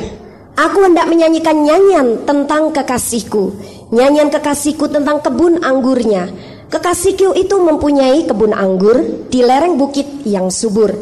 Aku 0.53 0.85
hendak 0.85 1.09
menyanyikan 1.09 1.65
nyanyian 1.65 2.29
tentang 2.29 2.69
kekasihku. 2.69 3.57
Nyanyian 3.89 4.29
kekasihku 4.29 4.85
tentang 4.85 5.17
kebun 5.25 5.57
anggurnya. 5.65 6.29
Kekasihku 6.69 7.33
itu 7.33 7.57
mempunyai 7.57 8.29
kebun 8.29 8.53
anggur 8.53 9.01
di 9.33 9.41
lereng 9.41 9.81
bukit 9.81 10.05
yang 10.29 10.53
subur. 10.53 10.93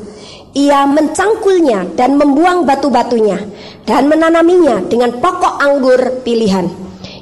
Ia 0.56 0.88
mencangkulnya 0.88 1.96
dan 1.96 2.20
membuang 2.20 2.68
batu-batunya 2.68 3.40
Dan 3.88 4.12
menanaminya 4.12 4.84
dengan 4.84 5.16
pokok 5.20 5.64
anggur 5.64 6.24
pilihan. 6.28 6.68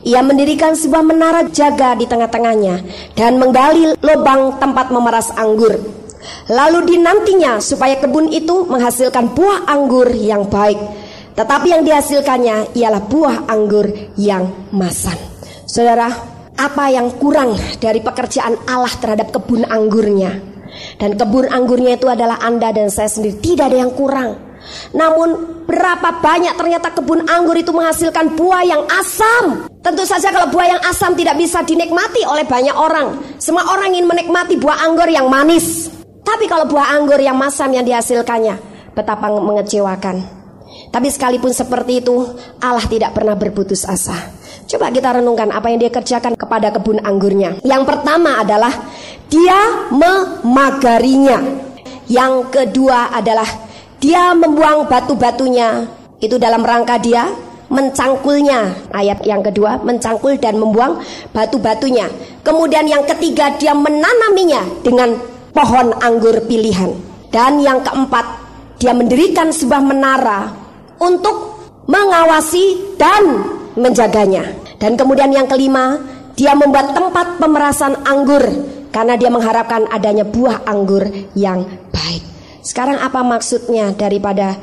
Ia 0.05 0.21
mendirikan 0.25 0.73
sebuah 0.73 1.05
menara 1.05 1.45
jaga 1.49 1.93
di 1.93 2.09
tengah-tengahnya 2.09 2.81
Dan 3.13 3.37
menggali 3.37 3.93
lubang 4.01 4.57
tempat 4.57 4.93
memeras 4.93 5.33
anggur. 5.33 5.77
Lalu 6.49 6.93
dinantinya 6.93 7.57
supaya 7.57 7.97
kebun 7.97 8.29
itu 8.29 8.69
menghasilkan 8.69 9.33
buah 9.33 9.65
anggur 9.65 10.09
yang 10.13 10.45
baik 10.45 10.77
tetapi 11.37 11.67
yang 11.71 11.83
dihasilkannya 11.85 12.73
ialah 12.77 13.01
buah 13.05 13.49
anggur 13.49 13.89
yang 14.17 14.49
masan. 14.73 15.15
Saudara, 15.69 16.09
apa 16.59 16.91
yang 16.91 17.13
kurang 17.15 17.55
dari 17.79 18.03
pekerjaan 18.03 18.57
Allah 18.67 18.91
terhadap 18.99 19.31
kebun 19.31 19.63
anggurnya? 19.69 20.41
Dan 20.99 21.15
kebun 21.15 21.47
anggurnya 21.49 21.95
itu 21.95 22.07
adalah 22.11 22.41
Anda 22.43 22.75
dan 22.75 22.91
saya 22.91 23.07
sendiri. 23.07 23.39
Tidak 23.39 23.65
ada 23.69 23.77
yang 23.79 23.93
kurang. 23.95 24.49
Namun 24.93 25.63
berapa 25.65 26.19
banyak 26.19 26.53
ternyata 26.57 26.93
kebun 26.93 27.25
anggur 27.25 27.55
itu 27.57 27.71
menghasilkan 27.71 28.35
buah 28.35 28.63
yang 28.67 28.83
asam. 28.89 29.69
Tentu 29.79 30.03
saja 30.03 30.29
kalau 30.29 30.51
buah 30.51 30.67
yang 30.77 30.81
asam 30.85 31.15
tidak 31.15 31.39
bisa 31.39 31.63
dinikmati 31.63 32.27
oleh 32.27 32.43
banyak 32.43 32.75
orang. 32.75 33.15
Semua 33.39 33.65
orang 33.71 33.95
ingin 33.95 34.05
menikmati 34.09 34.59
buah 34.59 34.83
anggur 34.83 35.07
yang 35.07 35.31
manis. 35.31 35.87
Tapi 36.21 36.45
kalau 36.45 36.67
buah 36.69 36.93
anggur 36.99 37.17
yang 37.17 37.39
masam 37.39 37.73
yang 37.73 37.87
dihasilkannya, 37.87 38.59
betapa 38.93 39.31
mengecewakan. 39.31 40.38
Tapi 40.89 41.07
sekalipun 41.13 41.53
seperti 41.53 42.01
itu, 42.01 42.17
Allah 42.57 42.85
tidak 42.89 43.13
pernah 43.13 43.37
berputus 43.37 43.85
asa. 43.85 44.17
Coba 44.69 44.89
kita 44.93 45.17
renungkan 45.21 45.49
apa 45.49 45.69
yang 45.69 45.81
dia 45.81 45.89
kerjakan 45.93 46.37
kepada 46.37 46.69
kebun 46.73 47.01
anggurnya. 47.01 47.61
Yang 47.65 47.83
pertama 47.89 48.41
adalah 48.41 48.73
dia 49.29 49.89
memagarinya. 49.93 51.41
Yang 52.09 52.33
kedua 52.49 53.13
adalah 53.13 53.49
dia 54.01 54.33
membuang 54.33 54.89
batu-batunya. 54.89 55.89
Itu 56.21 56.41
dalam 56.41 56.65
rangka 56.65 56.97
dia 57.01 57.29
mencangkulnya. 57.69 58.89
Ayat 58.93 59.21
yang 59.25 59.45
kedua, 59.45 59.81
mencangkul 59.81 60.41
dan 60.41 60.57
membuang 60.57 61.01
batu-batunya. 61.33 62.09
Kemudian 62.41 62.89
yang 62.89 63.05
ketiga, 63.05 63.53
dia 63.57 63.77
menanaminya 63.77 64.65
dengan 64.81 65.17
pohon 65.53 65.93
anggur 66.01 66.45
pilihan. 66.49 66.97
Dan 67.29 67.61
yang 67.61 67.85
keempat, 67.85 68.25
dia 68.81 68.93
mendirikan 68.97 69.53
sebuah 69.53 69.85
menara 69.85 70.58
untuk 71.01 71.59
mengawasi 71.89 72.95
dan 72.99 73.43
menjaganya. 73.73 74.53
Dan 74.79 74.95
kemudian 74.95 75.33
yang 75.33 75.47
kelima, 75.49 75.99
dia 76.39 76.55
membuat 76.55 76.95
tempat 76.95 77.41
pemerasan 77.41 77.99
anggur 78.07 78.43
karena 78.95 79.19
dia 79.19 79.27
mengharapkan 79.27 79.89
adanya 79.91 80.23
buah 80.23 80.63
anggur 80.63 81.03
yang 81.35 81.65
baik. 81.91 82.23
Sekarang 82.63 82.99
apa 82.99 83.23
maksudnya 83.25 83.91
daripada 83.95 84.55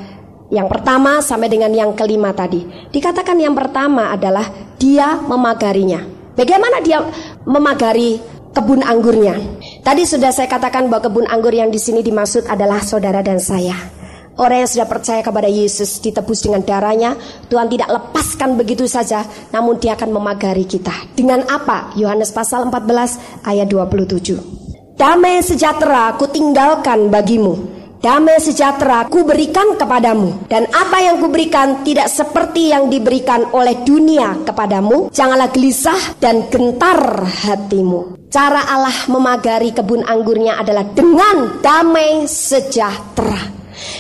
yang 0.49 0.71
pertama 0.71 1.19
sampai 1.19 1.51
dengan 1.51 1.75
yang 1.75 1.93
kelima 1.99 2.31
tadi? 2.31 2.63
Dikatakan 2.95 3.37
yang 3.37 3.53
pertama 3.53 4.15
adalah 4.15 4.47
dia 4.79 5.19
memagarinya. 5.19 6.07
Bagaimana 6.37 6.79
dia 6.85 7.03
memagari 7.49 8.21
kebun 8.53 8.85
anggurnya? 8.85 9.35
Tadi 9.83 10.03
sudah 10.05 10.31
saya 10.31 10.47
katakan 10.47 10.87
bahwa 10.87 11.09
kebun 11.11 11.27
anggur 11.27 11.51
yang 11.51 11.73
di 11.73 11.81
sini 11.81 12.05
dimaksud 12.05 12.47
adalah 12.47 12.79
saudara 12.85 13.25
dan 13.25 13.41
saya. 13.43 13.96
Orang 14.37 14.65
yang 14.65 14.71
sudah 14.71 14.85
percaya 14.85 15.25
kepada 15.25 15.49
Yesus 15.49 15.97
ditebus 16.05 16.45
dengan 16.45 16.61
darahnya 16.61 17.17
Tuhan 17.49 17.73
tidak 17.73 17.89
lepaskan 17.89 18.61
begitu 18.61 18.85
saja 18.85 19.25
Namun 19.49 19.81
dia 19.81 19.97
akan 19.97 20.13
memagari 20.13 20.69
kita. 20.69 20.93
Dengan 21.17 21.41
apa? 21.49 21.97
Yohanes 21.97 22.37
pasal 22.37 22.69
14 22.69 23.49
ayat 23.49 23.65
27 23.65 24.57
Damai 24.97 25.45
sejahtera 25.45 26.17
ku 26.17 26.25
tinggalkan 26.25 27.13
bagimu. 27.13 27.77
Damai 28.01 28.41
sejahtera 28.41 29.05
ku 29.09 29.29
berikan 29.29 29.77
kepadamu. 29.77 30.49
Dan 30.49 30.65
apa 30.73 31.05
yang 31.05 31.21
ku 31.21 31.29
berikan 31.29 31.85
tidak 31.85 32.09
seperti 32.09 32.73
yang 32.73 32.89
diberikan 32.89 33.45
oleh 33.53 33.77
dunia 33.85 34.41
kepadamu. 34.49 35.13
Janganlah 35.13 35.53
gelisah 35.53 36.17
dan 36.17 36.49
gentar 36.49 37.29
hatimu. 37.29 38.17
Cara 38.33 38.65
Allah 38.73 38.97
memagari 39.13 39.77
kebun 39.77 40.01
anggurnya 40.01 40.65
adalah 40.65 40.89
dengan 40.97 41.61
damai 41.61 42.25
sejahtera 42.25 43.56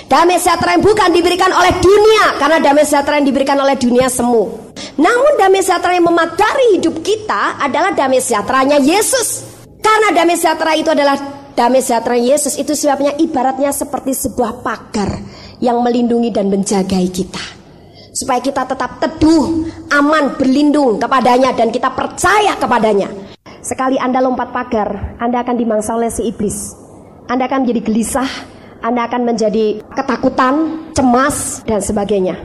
Damai 0.08 0.40
sejahtera 0.40 0.78
yang 0.78 0.84
bukan 0.84 1.08
diberikan 1.12 1.52
oleh 1.52 1.72
dunia 1.82 2.40
Karena 2.40 2.58
damai 2.62 2.88
sejahtera 2.88 3.20
yang 3.20 3.28
diberikan 3.28 3.58
oleh 3.60 3.76
dunia 3.76 4.08
semu. 4.08 4.72
Namun 4.96 5.32
damai 5.36 5.60
sejahtera 5.60 5.96
yang 5.96 6.06
memadari 6.08 6.80
hidup 6.80 7.00
kita 7.04 7.60
adalah 7.60 7.92
damai 7.92 8.20
sejahteranya 8.20 8.80
Yesus. 8.80 9.44
Karena 9.80 10.16
damai 10.16 10.36
sejahtera 10.40 10.72
itu 10.76 10.90
adalah 10.92 11.16
damai 11.52 11.80
sejahtera 11.80 12.16
Yesus 12.18 12.58
Itu 12.58 12.74
sebabnya 12.74 13.14
ibaratnya 13.16 13.70
seperti 13.70 14.12
sebuah 14.12 14.60
pagar 14.66 15.20
Yang 15.62 15.78
melindungi 15.80 16.30
dan 16.32 16.48
menjagai 16.48 17.06
kita. 17.12 17.44
Supaya 18.16 18.40
kita 18.40 18.64
tetap 18.64 18.96
teduh, 18.96 19.68
aman, 19.92 20.40
berlindung 20.40 20.96
kepadanya 20.96 21.52
Dan 21.52 21.68
kita 21.68 21.92
percaya 21.92 22.56
kepadanya. 22.56 23.26
Sekali 23.66 23.98
Anda 23.98 24.22
lompat 24.22 24.54
pagar, 24.54 25.18
Anda 25.18 25.42
akan 25.42 25.58
dimangsa 25.58 25.98
oleh 25.98 26.06
si 26.06 26.22
iblis. 26.22 26.70
Anda 27.26 27.50
akan 27.50 27.66
menjadi 27.66 27.82
gelisah, 27.82 28.30
Anda 28.86 29.10
akan 29.10 29.26
menjadi 29.26 29.82
ketakutan, 29.82 30.54
cemas, 30.94 31.66
dan 31.66 31.82
sebagainya. 31.82 32.38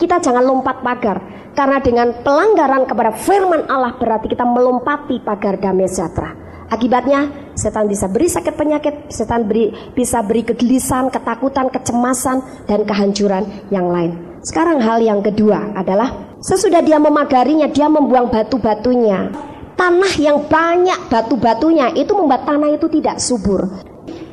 Kita 0.00 0.24
jangan 0.24 0.40
lompat 0.40 0.80
pagar, 0.80 1.20
karena 1.52 1.84
dengan 1.84 2.16
pelanggaran 2.24 2.88
kepada 2.88 3.12
firman 3.12 3.68
Allah 3.68 3.92
berarti 4.00 4.32
kita 4.32 4.48
melompati 4.48 5.20
pagar 5.20 5.60
damai 5.60 5.84
sejahtera. 5.84 6.32
Akibatnya, 6.72 7.52
setan 7.52 7.86
bisa 7.92 8.08
beri 8.08 8.26
sakit 8.26 8.56
penyakit, 8.56 9.12
setan 9.12 9.44
beri, 9.44 9.70
bisa 9.92 10.24
beri 10.24 10.48
kegelisahan, 10.48 11.12
ketakutan, 11.12 11.68
kecemasan, 11.68 12.40
dan 12.64 12.88
kehancuran 12.88 13.44
yang 13.68 13.92
lain. 13.92 14.40
Sekarang 14.42 14.80
hal 14.80 15.04
yang 15.04 15.20
kedua 15.20 15.76
adalah 15.76 16.40
sesudah 16.40 16.80
dia 16.80 16.96
memagarinya, 16.96 17.68
dia 17.68 17.86
membuang 17.86 18.32
batu-batunya. 18.32 19.28
Tanah 19.76 20.12
yang 20.16 20.48
banyak 20.48 21.12
batu-batunya 21.12 21.92
itu 21.92 22.16
membuat 22.16 22.48
tanah 22.48 22.72
itu 22.72 22.88
tidak 22.88 23.20
subur. 23.20 23.68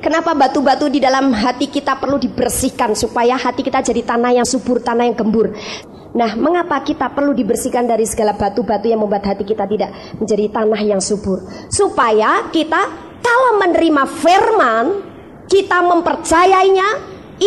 Kenapa 0.04 0.36
batu-batu 0.36 0.92
di 0.92 1.00
dalam 1.00 1.32
hati 1.32 1.72
kita 1.72 1.96
perlu 1.96 2.20
dibersihkan 2.20 2.92
supaya 2.92 3.40
hati 3.40 3.64
kita 3.64 3.80
jadi 3.80 4.04
tanah 4.04 4.36
yang 4.36 4.48
subur, 4.48 4.84
tanah 4.84 5.08
yang 5.08 5.16
gembur. 5.16 5.56
Nah, 6.14 6.38
mengapa 6.38 6.78
kita 6.86 7.10
perlu 7.10 7.34
dibersihkan 7.34 7.90
dari 7.90 8.06
segala 8.06 8.38
batu-batu 8.38 8.86
yang 8.86 9.02
membuat 9.02 9.26
hati 9.26 9.42
kita 9.48 9.66
tidak 9.66 9.90
menjadi 10.22 10.46
tanah 10.54 10.82
yang 10.86 11.02
subur? 11.02 11.42
Supaya 11.74 12.54
kita 12.54 12.82
kalau 13.24 13.58
menerima 13.58 14.04
firman, 14.06 14.86
kita 15.50 15.82
mempercayainya, 15.82 16.90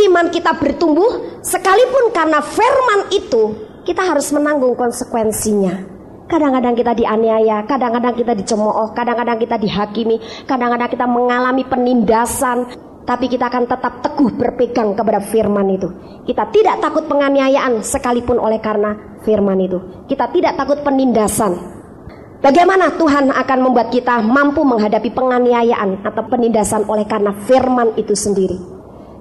iman 0.08 0.26
kita 0.34 0.58
bertumbuh, 0.58 1.40
sekalipun 1.46 2.10
karena 2.10 2.42
firman 2.42 3.00
itu, 3.14 3.42
kita 3.86 4.02
harus 4.02 4.34
menanggung 4.34 4.74
konsekuensinya. 4.74 5.95
Kadang-kadang 6.26 6.74
kita 6.74 6.90
dianiaya, 6.90 7.62
kadang-kadang 7.70 8.18
kita 8.18 8.34
dicemooh, 8.34 8.90
kadang-kadang 8.90 9.38
kita 9.38 9.62
dihakimi, 9.62 10.18
kadang-kadang 10.42 10.90
kita 10.90 11.06
mengalami 11.06 11.62
penindasan, 11.62 12.66
tapi 13.06 13.30
kita 13.30 13.46
akan 13.46 13.70
tetap 13.70 14.02
teguh 14.02 14.34
berpegang 14.34 14.98
kepada 14.98 15.22
firman 15.22 15.70
itu. 15.70 15.86
Kita 16.26 16.50
tidak 16.50 16.82
takut 16.82 17.06
penganiayaan 17.06 17.78
sekalipun 17.78 18.42
oleh 18.42 18.58
karena 18.58 19.22
firman 19.22 19.54
itu. 19.62 19.78
Kita 20.10 20.26
tidak 20.34 20.58
takut 20.58 20.82
penindasan. 20.82 21.78
Bagaimana 22.42 22.98
Tuhan 22.98 23.30
akan 23.30 23.58
membuat 23.62 23.94
kita 23.94 24.18
mampu 24.18 24.66
menghadapi 24.66 25.14
penganiayaan 25.14 26.02
atau 26.02 26.26
penindasan 26.26 26.90
oleh 26.90 27.06
karena 27.06 27.38
firman 27.46 27.94
itu 27.94 28.18
sendiri? 28.18 28.58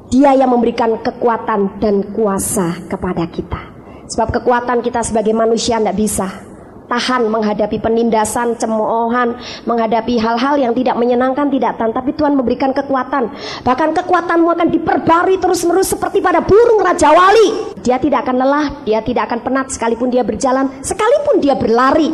Dia 0.09 0.33
yang 0.33 0.49
memberikan 0.49 0.97
kekuatan 1.05 1.77
dan 1.77 2.17
kuasa 2.17 2.81
kepada 2.89 3.29
kita. 3.29 3.61
Sebab 4.09 4.41
kekuatan 4.41 4.81
kita 4.81 5.05
sebagai 5.05 5.33
manusia 5.33 5.77
tidak 5.77 5.97
bisa 5.97 6.54
tahan 6.85 7.27
menghadapi 7.29 7.81
penindasan, 7.81 8.57
cemoohan, 8.57 9.37
menghadapi 9.65 10.17
hal-hal 10.21 10.55
yang 10.57 10.73
tidak 10.77 10.95
menyenangkan, 10.97 11.49
tidak 11.49 11.77
tahan. 11.77 11.91
Tapi 11.93 12.13
Tuhan 12.13 12.33
memberikan 12.37 12.71
kekuatan. 12.71 13.33
Bahkan 13.65 13.89
kekuatanmu 14.01 14.49
akan 14.49 14.67
diperbarui 14.73 15.37
terus-menerus 15.41 15.93
seperti 15.93 16.21
pada 16.21 16.41
burung 16.41 16.81
Raja 16.81 17.11
Wali. 17.11 17.75
Dia 17.81 17.97
tidak 18.01 18.25
akan 18.25 18.35
lelah, 18.41 18.65
dia 18.85 19.01
tidak 19.01 19.29
akan 19.29 19.39
penat 19.45 19.69
sekalipun 19.73 20.09
dia 20.09 20.25
berjalan, 20.25 20.69
sekalipun 20.81 21.41
dia 21.41 21.57
berlari. 21.57 22.09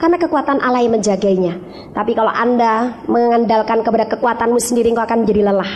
Karena 0.00 0.18
kekuatan 0.18 0.58
Allah 0.58 0.82
yang 0.82 0.98
menjaganya. 0.98 1.54
Tapi 1.94 2.18
kalau 2.18 2.34
Anda 2.34 2.98
mengandalkan 3.06 3.86
kepada 3.86 4.10
kekuatanmu 4.10 4.58
sendiri, 4.58 4.90
engkau 4.90 5.06
akan 5.06 5.22
menjadi 5.22 5.46
lelah. 5.46 5.72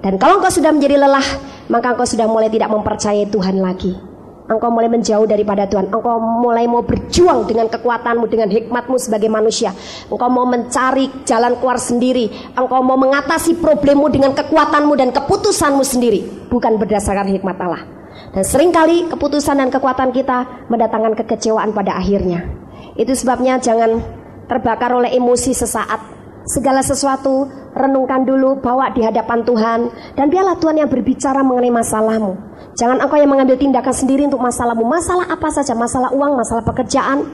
Dan 0.00 0.16
kalau 0.16 0.40
engkau 0.40 0.48
sudah 0.48 0.72
menjadi 0.72 0.96
lelah, 0.96 1.26
maka 1.68 1.92
engkau 1.92 2.08
sudah 2.08 2.24
mulai 2.24 2.48
tidak 2.48 2.72
mempercayai 2.72 3.28
Tuhan 3.28 3.60
lagi. 3.60 4.07
Engkau 4.48 4.72
mulai 4.72 4.88
menjauh 4.88 5.28
daripada 5.28 5.68
Tuhan. 5.68 5.92
Engkau 5.92 6.16
mulai 6.16 6.64
mau 6.64 6.80
berjuang 6.80 7.44
dengan 7.44 7.68
kekuatanmu, 7.68 8.24
dengan 8.32 8.48
hikmatmu 8.48 8.96
sebagai 8.96 9.28
manusia. 9.28 9.76
Engkau 10.08 10.32
mau 10.32 10.48
mencari 10.48 11.12
jalan 11.28 11.60
keluar 11.60 11.76
sendiri. 11.76 12.32
Engkau 12.56 12.80
mau 12.80 12.96
mengatasi 12.96 13.60
problemmu 13.60 14.08
dengan 14.08 14.32
kekuatanmu 14.32 14.96
dan 14.96 15.12
keputusanmu 15.12 15.84
sendiri. 15.84 16.48
Bukan 16.48 16.80
berdasarkan 16.80 17.28
hikmat 17.28 17.60
Allah. 17.60 17.84
Dan 18.32 18.40
sering 18.40 18.72
kali 18.72 19.04
keputusan 19.12 19.60
dan 19.60 19.68
kekuatan 19.68 20.16
kita 20.16 20.66
mendatangkan 20.72 21.12
kekecewaan 21.12 21.76
pada 21.76 22.00
akhirnya. 22.00 22.48
Itu 22.96 23.12
sebabnya 23.12 23.60
jangan 23.60 24.00
terbakar 24.48 24.96
oleh 24.96 25.12
emosi 25.12 25.52
sesaat. 25.52 26.16
Segala 26.48 26.80
sesuatu 26.80 27.44
renungkan 27.78 28.26
dulu, 28.26 28.58
bawa 28.58 28.90
di 28.90 29.06
hadapan 29.06 29.46
Tuhan 29.46 29.80
dan 30.18 30.26
biarlah 30.26 30.58
Tuhan 30.58 30.82
yang 30.82 30.90
berbicara 30.90 31.46
mengenai 31.46 31.70
masalahmu. 31.70 32.32
Jangan 32.74 33.02
engkau 33.02 33.18
yang 33.18 33.30
mengambil 33.30 33.58
tindakan 33.58 33.94
sendiri 33.94 34.26
untuk 34.26 34.42
masalahmu. 34.42 34.86
Masalah 34.86 35.26
apa 35.30 35.48
saja, 35.50 35.74
masalah 35.74 36.10
uang, 36.14 36.38
masalah 36.38 36.62
pekerjaan, 36.62 37.26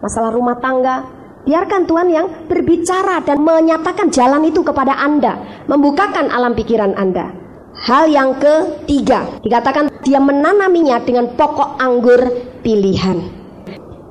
masalah 0.00 0.30
rumah 0.32 0.56
tangga. 0.60 1.04
Biarkan 1.46 1.86
Tuhan 1.86 2.08
yang 2.10 2.26
berbicara 2.50 3.22
dan 3.22 3.38
menyatakan 3.38 4.10
jalan 4.10 4.42
itu 4.48 4.66
kepada 4.66 4.98
Anda, 4.98 5.64
membukakan 5.70 6.32
alam 6.32 6.58
pikiran 6.58 6.96
Anda. 6.98 7.30
Hal 7.76 8.08
yang 8.08 8.40
ketiga, 8.40 9.28
dikatakan 9.44 10.00
dia 10.00 10.16
menanaminya 10.16 10.96
dengan 11.04 11.36
pokok 11.36 11.76
anggur 11.76 12.24
pilihan. 12.64 13.35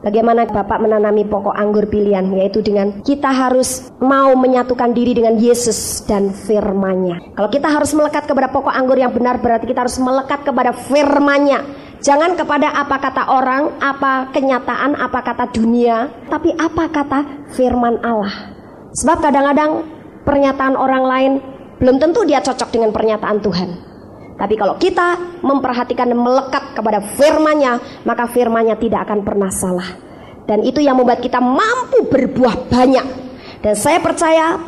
Bagaimana 0.05 0.45
Bapak 0.45 0.85
menanami 0.85 1.25
pokok 1.25 1.57
anggur 1.57 1.89
pilihan 1.89 2.29
yaitu 2.37 2.61
dengan 2.61 3.01
kita 3.01 3.25
harus 3.25 3.89
mau 3.97 4.37
menyatukan 4.37 4.93
diri 4.93 5.17
dengan 5.17 5.33
Yesus 5.33 6.05
dan 6.05 6.29
firman-Nya. 6.29 7.33
Kalau 7.33 7.49
kita 7.49 7.73
harus 7.73 7.89
melekat 7.97 8.29
kepada 8.29 8.53
pokok 8.53 8.69
anggur 8.69 9.01
yang 9.01 9.09
benar 9.09 9.41
berarti 9.41 9.65
kita 9.65 9.81
harus 9.81 9.97
melekat 9.97 10.45
kepada 10.45 10.77
firman-Nya. 10.77 11.65
Jangan 12.05 12.37
kepada 12.37 12.69
apa 12.77 13.01
kata 13.01 13.33
orang, 13.33 13.81
apa 13.81 14.29
kenyataan, 14.29 14.93
apa 14.93 15.25
kata 15.25 15.49
dunia, 15.49 16.13
tapi 16.29 16.53
apa 16.53 16.85
kata 16.85 17.49
firman 17.57 17.97
Allah. 18.05 18.53
Sebab 19.01 19.25
kadang-kadang 19.25 19.89
pernyataan 20.21 20.77
orang 20.77 21.01
lain 21.01 21.31
belum 21.81 21.97
tentu 21.97 22.21
dia 22.29 22.45
cocok 22.45 22.69
dengan 22.69 22.93
pernyataan 22.93 23.41
Tuhan. 23.41 23.94
Tapi 24.35 24.59
kalau 24.59 24.75
kita 24.75 25.39
memperhatikan 25.39 26.11
dan 26.11 26.19
melekat 26.19 26.75
kepada 26.75 26.99
firman-Nya, 27.15 28.03
maka 28.03 28.27
firman-Nya 28.27 28.75
tidak 28.75 29.07
akan 29.07 29.23
pernah 29.23 29.47
salah. 29.47 29.89
Dan 30.45 30.61
itu 30.61 30.83
yang 30.83 30.99
membuat 30.99 31.23
kita 31.23 31.39
mampu 31.39 32.05
berbuah 32.11 32.67
banyak. 32.67 33.07
Dan 33.63 33.73
saya 33.73 33.97
percaya 34.03 34.59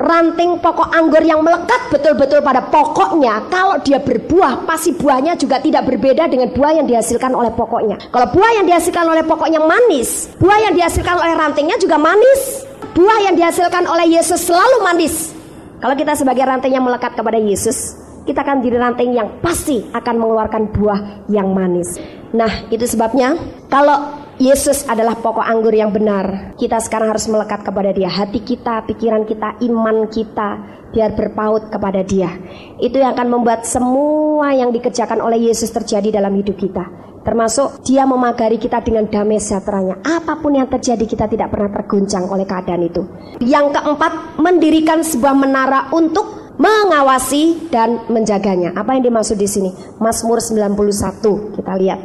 ranting 0.00 0.56
pokok 0.64 0.96
anggur 0.96 1.20
yang 1.20 1.44
melekat 1.44 1.92
betul-betul 1.92 2.40
pada 2.40 2.64
pokoknya, 2.72 3.50
kalau 3.52 3.76
dia 3.84 4.00
berbuah, 4.00 4.64
pasti 4.64 4.96
buahnya 4.96 5.36
juga 5.36 5.60
tidak 5.60 5.84
berbeda 5.84 6.24
dengan 6.24 6.48
buah 6.56 6.80
yang 6.80 6.86
dihasilkan 6.88 7.36
oleh 7.36 7.52
pokoknya. 7.52 8.00
Kalau 8.08 8.26
buah 8.32 8.52
yang 8.62 8.66
dihasilkan 8.70 9.04
oleh 9.04 9.26
pokoknya 9.28 9.60
manis, 9.60 10.32
buah 10.40 10.70
yang 10.70 10.74
dihasilkan 10.78 11.20
oleh 11.20 11.36
rantingnya 11.36 11.76
juga 11.76 12.00
manis. 12.00 12.64
Buah 12.90 13.18
yang 13.28 13.34
dihasilkan 13.38 13.86
oleh 13.86 14.18
Yesus 14.18 14.40
selalu 14.50 14.82
manis. 14.82 15.30
Kalau 15.78 15.94
kita 15.94 16.16
sebagai 16.16 16.42
ranting 16.42 16.74
yang 16.74 16.84
melekat 16.84 17.14
kepada 17.14 17.38
Yesus, 17.38 17.96
kita 18.30 18.46
akan 18.46 18.62
jadi 18.62 18.78
ranting 18.78 19.10
yang 19.18 19.42
pasti 19.42 19.82
akan 19.90 20.14
mengeluarkan 20.22 20.70
buah 20.70 21.26
yang 21.26 21.50
manis. 21.50 21.98
Nah, 22.30 22.70
itu 22.70 22.86
sebabnya 22.86 23.34
kalau 23.66 24.22
Yesus 24.38 24.86
adalah 24.86 25.18
pokok 25.18 25.42
anggur 25.42 25.74
yang 25.74 25.90
benar, 25.90 26.54
kita 26.54 26.78
sekarang 26.78 27.10
harus 27.10 27.26
melekat 27.26 27.66
kepada 27.66 27.90
Dia. 27.90 28.06
Hati 28.06 28.38
kita, 28.46 28.86
pikiran 28.86 29.26
kita, 29.26 29.58
iman 29.66 30.06
kita, 30.06 30.78
biar 30.94 31.10
berpaut 31.18 31.74
kepada 31.74 32.06
Dia. 32.06 32.38
Itu 32.78 33.02
yang 33.02 33.18
akan 33.18 33.28
membuat 33.34 33.66
semua 33.66 34.54
yang 34.54 34.70
dikerjakan 34.70 35.18
oleh 35.18 35.50
Yesus 35.50 35.74
terjadi 35.74 36.22
dalam 36.22 36.30
hidup 36.38 36.54
kita. 36.54 36.86
Termasuk 37.20 37.84
dia 37.84 38.08
memagari 38.08 38.56
kita 38.56 38.80
dengan 38.80 39.04
damai 39.04 39.36
sejahteranya. 39.36 40.00
Apa 40.00 40.40
pun 40.40 40.56
yang 40.56 40.72
terjadi 40.72 41.04
kita 41.04 41.28
tidak 41.28 41.52
pernah 41.52 41.68
terguncang 41.68 42.24
oleh 42.32 42.48
keadaan 42.48 42.80
itu. 42.80 43.04
Yang 43.44 43.76
keempat, 43.76 44.40
mendirikan 44.40 45.04
sebuah 45.04 45.36
menara 45.36 45.92
untuk 45.92 46.39
mengawasi 46.60 47.72
dan 47.72 48.04
menjaganya. 48.12 48.76
Apa 48.76 48.92
yang 48.92 49.08
dimaksud 49.08 49.40
di 49.40 49.48
sini? 49.48 49.72
Mazmur 49.96 50.44
91 50.44 51.56
kita 51.56 51.72
lihat. 51.80 52.00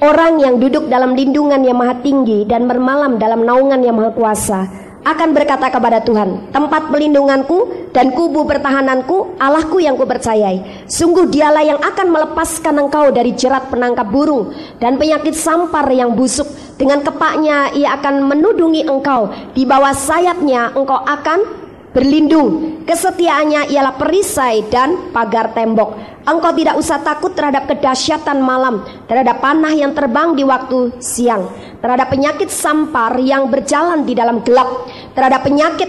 Orang 0.00 0.40
yang 0.40 0.60
duduk 0.60 0.88
dalam 0.88 1.12
lindungan 1.16 1.60
yang 1.60 1.76
maha 1.76 2.00
tinggi 2.00 2.48
dan 2.48 2.64
bermalam 2.68 3.20
dalam 3.20 3.44
naungan 3.44 3.80
yang 3.84 3.96
maha 3.96 4.12
kuasa 4.16 4.60
akan 5.00 5.32
berkata 5.32 5.72
kepada 5.72 6.04
Tuhan, 6.04 6.52
tempat 6.52 6.92
pelindunganku 6.92 7.88
dan 7.96 8.12
kubu 8.12 8.44
pertahananku, 8.44 9.40
Allahku 9.40 9.80
yang 9.80 9.96
kupercayai. 9.96 10.84
Sungguh 10.84 11.32
dialah 11.32 11.64
yang 11.64 11.80
akan 11.80 12.12
melepaskan 12.12 12.76
engkau 12.76 13.08
dari 13.08 13.32
jerat 13.32 13.72
penangkap 13.72 14.08
burung 14.12 14.52
dan 14.76 15.00
penyakit 15.00 15.32
sampar 15.32 15.88
yang 15.88 16.12
busuk. 16.12 16.48
Dengan 16.76 17.00
kepaknya 17.00 17.72
ia 17.76 17.96
akan 17.96 18.28
menudungi 18.28 18.88
engkau, 18.88 19.32
di 19.56 19.64
bawah 19.64 19.92
sayapnya 19.92 20.76
engkau 20.76 21.00
akan 21.00 21.59
berlindung. 21.90 22.82
Kesetiaannya 22.86 23.70
ialah 23.70 23.94
perisai 23.94 24.66
dan 24.66 25.10
pagar 25.14 25.54
tembok. 25.54 25.94
Engkau 26.26 26.52
tidak 26.54 26.76
usah 26.78 27.00
takut 27.00 27.32
terhadap 27.32 27.66
kedahsyatan 27.70 28.38
malam, 28.42 28.84
terhadap 29.06 29.40
panah 29.40 29.72
yang 29.72 29.96
terbang 29.96 30.36
di 30.36 30.44
waktu 30.44 30.94
siang, 31.00 31.48
terhadap 31.80 32.12
penyakit 32.12 32.52
sampar 32.52 33.16
yang 33.18 33.48
berjalan 33.48 34.04
di 34.04 34.12
dalam 34.14 34.42
gelap, 34.44 34.86
terhadap 35.16 35.42
penyakit 35.42 35.88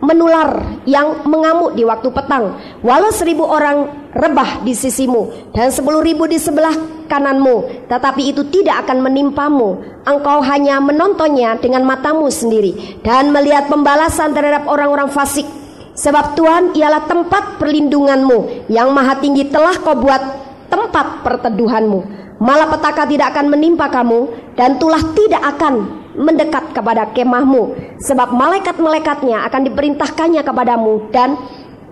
menular 0.00 0.80
yang 0.84 1.24
mengamuk 1.24 1.72
di 1.72 1.84
waktu 1.84 2.08
petang. 2.12 2.56
Walau 2.84 3.12
seribu 3.12 3.44
orang 3.44 4.05
rebah 4.16 4.64
di 4.64 4.72
sisimu 4.72 5.52
dan 5.52 5.68
sepuluh 5.68 6.00
ribu 6.00 6.24
di 6.24 6.40
sebelah 6.40 6.72
kananmu, 7.06 7.86
tetapi 7.86 8.34
itu 8.34 8.42
tidak 8.50 8.88
akan 8.88 9.04
menimpamu. 9.04 9.78
Engkau 10.06 10.42
hanya 10.42 10.82
menontonnya 10.82 11.58
dengan 11.58 11.86
matamu 11.86 12.26
sendiri 12.30 13.00
dan 13.02 13.30
melihat 13.30 13.70
pembalasan 13.70 14.34
terhadap 14.34 14.66
orang-orang 14.66 15.10
fasik. 15.10 15.46
Sebab 15.96 16.36
Tuhan 16.36 16.76
ialah 16.76 17.08
tempat 17.08 17.56
perlindunganmu. 17.56 18.68
Yang 18.68 18.88
maha 18.92 19.16
tinggi 19.16 19.48
telah 19.48 19.72
kau 19.80 19.96
buat 19.96 20.20
tempat 20.68 21.24
perteduhanmu. 21.24 22.28
Malapetaka 22.36 23.08
tidak 23.08 23.32
akan 23.32 23.48
menimpa 23.48 23.88
kamu 23.88 24.28
Dan 24.60 24.76
tulah 24.76 25.00
tidak 25.16 25.56
akan 25.56 26.04
mendekat 26.20 26.76
kepada 26.76 27.08
kemahmu. 27.16 27.96
Sebab 28.04 28.28
malaikat-malaikatnya 28.28 29.48
akan 29.48 29.72
diperintahkannya 29.72 30.44
kepadamu 30.44 31.08
Dan 31.08 31.40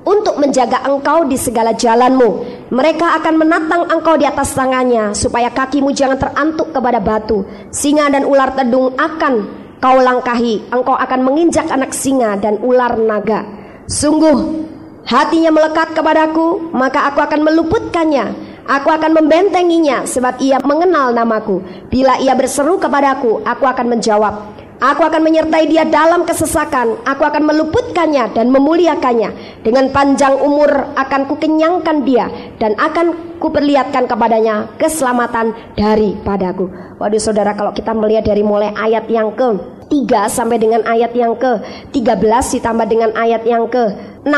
untuk 0.04 0.36
menjaga 0.36 0.84
engkau 0.84 1.24
di 1.24 1.34
segala 1.40 1.72
jalanmu. 1.72 2.44
Mereka 2.70 3.20
akan 3.20 3.34
menatang 3.40 3.82
engkau 3.88 4.14
di 4.20 4.28
atas 4.28 4.52
tangannya, 4.52 5.16
supaya 5.16 5.48
kakimu 5.48 5.90
jangan 5.96 6.20
terantuk 6.20 6.70
kepada 6.70 7.00
batu. 7.00 7.44
Singa 7.72 8.12
dan 8.12 8.28
ular 8.28 8.52
tedung 8.52 8.92
akan 8.94 9.34
kau 9.80 9.98
langkahi, 10.00 10.68
engkau 10.72 10.96
akan 10.96 11.20
menginjak 11.24 11.68
anak 11.68 11.92
singa 11.92 12.36
dan 12.40 12.60
ular 12.60 12.96
naga. 12.96 13.44
Sungguh, 13.84 14.64
hatinya 15.04 15.52
melekat 15.52 15.92
kepadaku, 15.92 16.72
maka 16.72 17.08
aku 17.08 17.20
akan 17.20 17.40
meluputkannya. 17.44 18.56
Aku 18.64 18.88
akan 18.88 19.12
membentenginya 19.12 20.08
sebab 20.08 20.40
ia 20.40 20.56
mengenal 20.64 21.12
namaku. 21.12 21.60
Bila 21.92 22.16
ia 22.16 22.32
berseru 22.32 22.80
kepadaku, 22.80 23.44
aku 23.44 23.64
akan 23.68 23.92
menjawab. 23.92 24.63
Aku 24.82 25.06
akan 25.06 25.22
menyertai 25.22 25.70
dia 25.70 25.86
dalam 25.86 26.26
kesesakan. 26.26 26.98
Aku 27.06 27.22
akan 27.22 27.46
meluputkannya 27.46 28.34
dan 28.34 28.50
memuliakannya. 28.50 29.62
Dengan 29.62 29.94
panjang 29.94 30.34
umur 30.42 30.94
akan 30.98 31.30
kukenyangkan 31.30 32.02
dia 32.02 32.26
dan 32.58 32.74
akan 32.74 33.38
kuperlihatkan 33.38 34.10
kepadanya 34.10 34.74
keselamatan 34.76 35.54
daripadaku. 35.78 36.68
Waduh 36.98 37.22
saudara 37.22 37.54
kalau 37.54 37.70
kita 37.70 37.94
melihat 37.94 38.26
dari 38.26 38.42
mulai 38.42 38.74
ayat 38.74 39.06
yang 39.06 39.30
ke 39.38 39.74
3 39.88 40.26
sampai 40.26 40.58
dengan 40.58 40.82
ayat 40.88 41.12
yang 41.14 41.36
ke 41.36 41.60
13 41.92 42.56
ditambah 42.58 42.86
dengan 42.88 43.10
ayat 43.14 43.44
yang 43.44 43.68
ke 43.68 43.94
16 44.26 44.34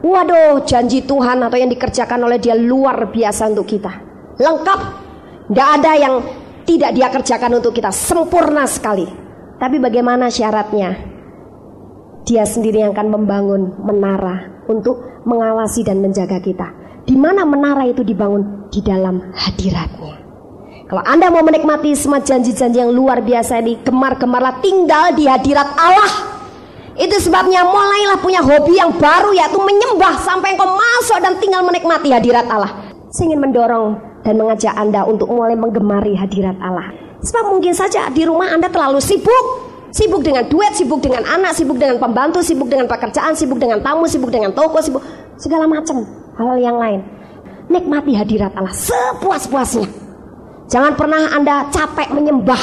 Waduh 0.00 0.64
janji 0.64 1.04
Tuhan 1.04 1.44
atau 1.44 1.58
yang 1.60 1.68
dikerjakan 1.68 2.24
oleh 2.24 2.40
dia 2.40 2.56
luar 2.56 3.10
biasa 3.10 3.52
untuk 3.52 3.68
kita 3.68 3.92
Lengkap 4.40 4.80
Gak 5.50 5.68
ada 5.82 5.92
yang 5.98 6.14
tidak 6.70 6.94
dia 6.94 7.10
kerjakan 7.10 7.58
untuk 7.58 7.74
kita 7.74 7.90
sempurna 7.90 8.62
sekali. 8.70 9.10
Tapi 9.58 9.76
bagaimana 9.82 10.30
syaratnya? 10.30 10.94
Dia 12.22 12.46
sendiri 12.46 12.86
yang 12.86 12.94
akan 12.94 13.08
membangun 13.10 13.74
menara 13.82 14.62
untuk 14.70 15.26
mengawasi 15.26 15.82
dan 15.82 15.98
menjaga 15.98 16.38
kita. 16.38 16.70
Di 17.02 17.18
mana 17.18 17.42
menara 17.42 17.82
itu 17.90 18.06
dibangun? 18.06 18.70
Di 18.70 18.78
dalam 18.86 19.34
hadiratnya. 19.34 20.14
Kalau 20.86 21.02
Anda 21.02 21.26
mau 21.30 21.42
menikmati 21.42 21.90
semua 21.98 22.22
janji-janji 22.22 22.78
yang 22.78 22.94
luar 22.94 23.18
biasa 23.18 23.58
ini, 23.62 23.82
gemar-gemarlah 23.82 24.62
tinggal 24.62 25.10
di 25.18 25.26
hadirat 25.26 25.74
Allah. 25.74 26.12
Itu 26.94 27.18
sebabnya 27.18 27.66
mulailah 27.66 28.18
punya 28.22 28.42
hobi 28.42 28.78
yang 28.78 28.94
baru 28.94 29.34
yaitu 29.34 29.58
menyembah 29.58 30.22
sampai 30.22 30.54
engkau 30.54 30.70
masuk 30.70 31.18
dan 31.18 31.34
tinggal 31.42 31.66
menikmati 31.66 32.14
hadirat 32.14 32.46
Allah. 32.46 32.94
Saya 33.10 33.34
ingin 33.34 33.42
mendorong 33.42 34.09
dan 34.30 34.38
mengajak 34.38 34.70
Anda 34.78 35.02
untuk 35.02 35.26
mulai 35.26 35.58
menggemari 35.58 36.14
hadirat 36.14 36.54
Allah. 36.62 36.94
Sebab 37.18 37.50
mungkin 37.50 37.74
saja 37.74 38.06
di 38.14 38.22
rumah 38.22 38.46
Anda 38.54 38.70
terlalu 38.70 39.02
sibuk. 39.02 39.66
Sibuk 39.90 40.22
dengan 40.22 40.46
duit, 40.46 40.70
sibuk 40.78 41.02
dengan 41.02 41.26
anak, 41.26 41.50
sibuk 41.50 41.74
dengan 41.74 41.98
pembantu, 41.98 42.38
sibuk 42.46 42.70
dengan 42.70 42.86
pekerjaan, 42.86 43.34
sibuk 43.34 43.58
dengan 43.58 43.82
tamu, 43.82 44.06
sibuk 44.06 44.30
dengan 44.30 44.54
toko, 44.54 44.78
sibuk 44.78 45.02
segala 45.34 45.66
macam 45.66 46.06
hal 46.38 46.56
yang 46.62 46.78
lain. 46.78 47.02
Nikmati 47.66 48.14
hadirat 48.14 48.54
Allah 48.54 48.70
sepuas-puasnya. 48.70 49.90
Jangan 50.70 50.94
pernah 50.94 51.34
Anda 51.34 51.66
capek 51.74 52.14
menyembah. 52.14 52.62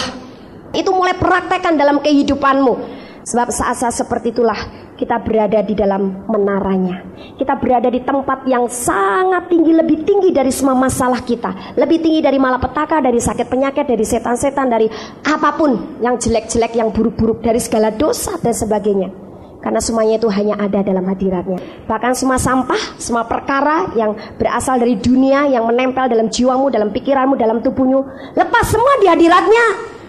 Itu 0.71 0.95
mulai 0.95 1.19
praktekkan 1.19 1.75
dalam 1.75 1.99
kehidupanmu. 1.99 2.95
Sebab 3.27 3.51
saat-saat 3.51 4.07
seperti 4.07 4.31
itulah 4.31 4.86
kita 4.97 5.21
berada 5.21 5.61
di 5.61 5.77
dalam 5.77 6.25
menaranya. 6.25 7.05
Kita 7.37 7.53
berada 7.61 7.87
di 7.93 8.01
tempat 8.01 8.49
yang 8.49 8.65
sangat 8.65 9.45
tinggi, 9.47 9.71
lebih 9.77 10.01
tinggi 10.01 10.33
dari 10.33 10.49
semua 10.49 10.73
masalah 10.73 11.21
kita. 11.21 11.77
Lebih 11.77 12.01
tinggi 12.01 12.19
dari 12.25 12.41
malapetaka, 12.41 12.97
dari 12.99 13.21
sakit 13.21 13.45
penyakit, 13.45 13.85
dari 13.85 14.01
setan-setan, 14.01 14.67
dari 14.67 14.89
apa 15.21 15.53
pun 15.53 16.01
yang 16.01 16.17
jelek-jelek, 16.17 16.73
yang 16.73 16.89
buruk-buruk, 16.89 17.45
dari 17.45 17.61
segala 17.61 17.93
dosa 17.93 18.41
dan 18.41 18.57
sebagainya. 18.57 19.13
Karena 19.61 19.81
semuanya 19.81 20.17
itu 20.17 20.29
hanya 20.33 20.57
ada 20.57 20.81
dalam 20.81 21.05
hadiratnya. 21.05 21.61
Bahkan 21.85 22.13
semua 22.17 22.41
sampah, 22.41 22.97
semua 22.97 23.25
perkara 23.25 23.93
yang 23.93 24.17
berasal 24.37 24.81
dari 24.81 24.97
dunia, 24.97 25.45
yang 25.49 25.65
menempel 25.65 26.09
dalam 26.09 26.29
jiwamu, 26.29 26.73
dalam 26.73 26.89
pikiranmu, 26.89 27.37
dalam 27.37 27.61
tubuhmu. 27.61 28.33
Lepas 28.33 28.65
semua 28.73 28.97
di 29.01 29.05
hadiratnya. 29.09 29.65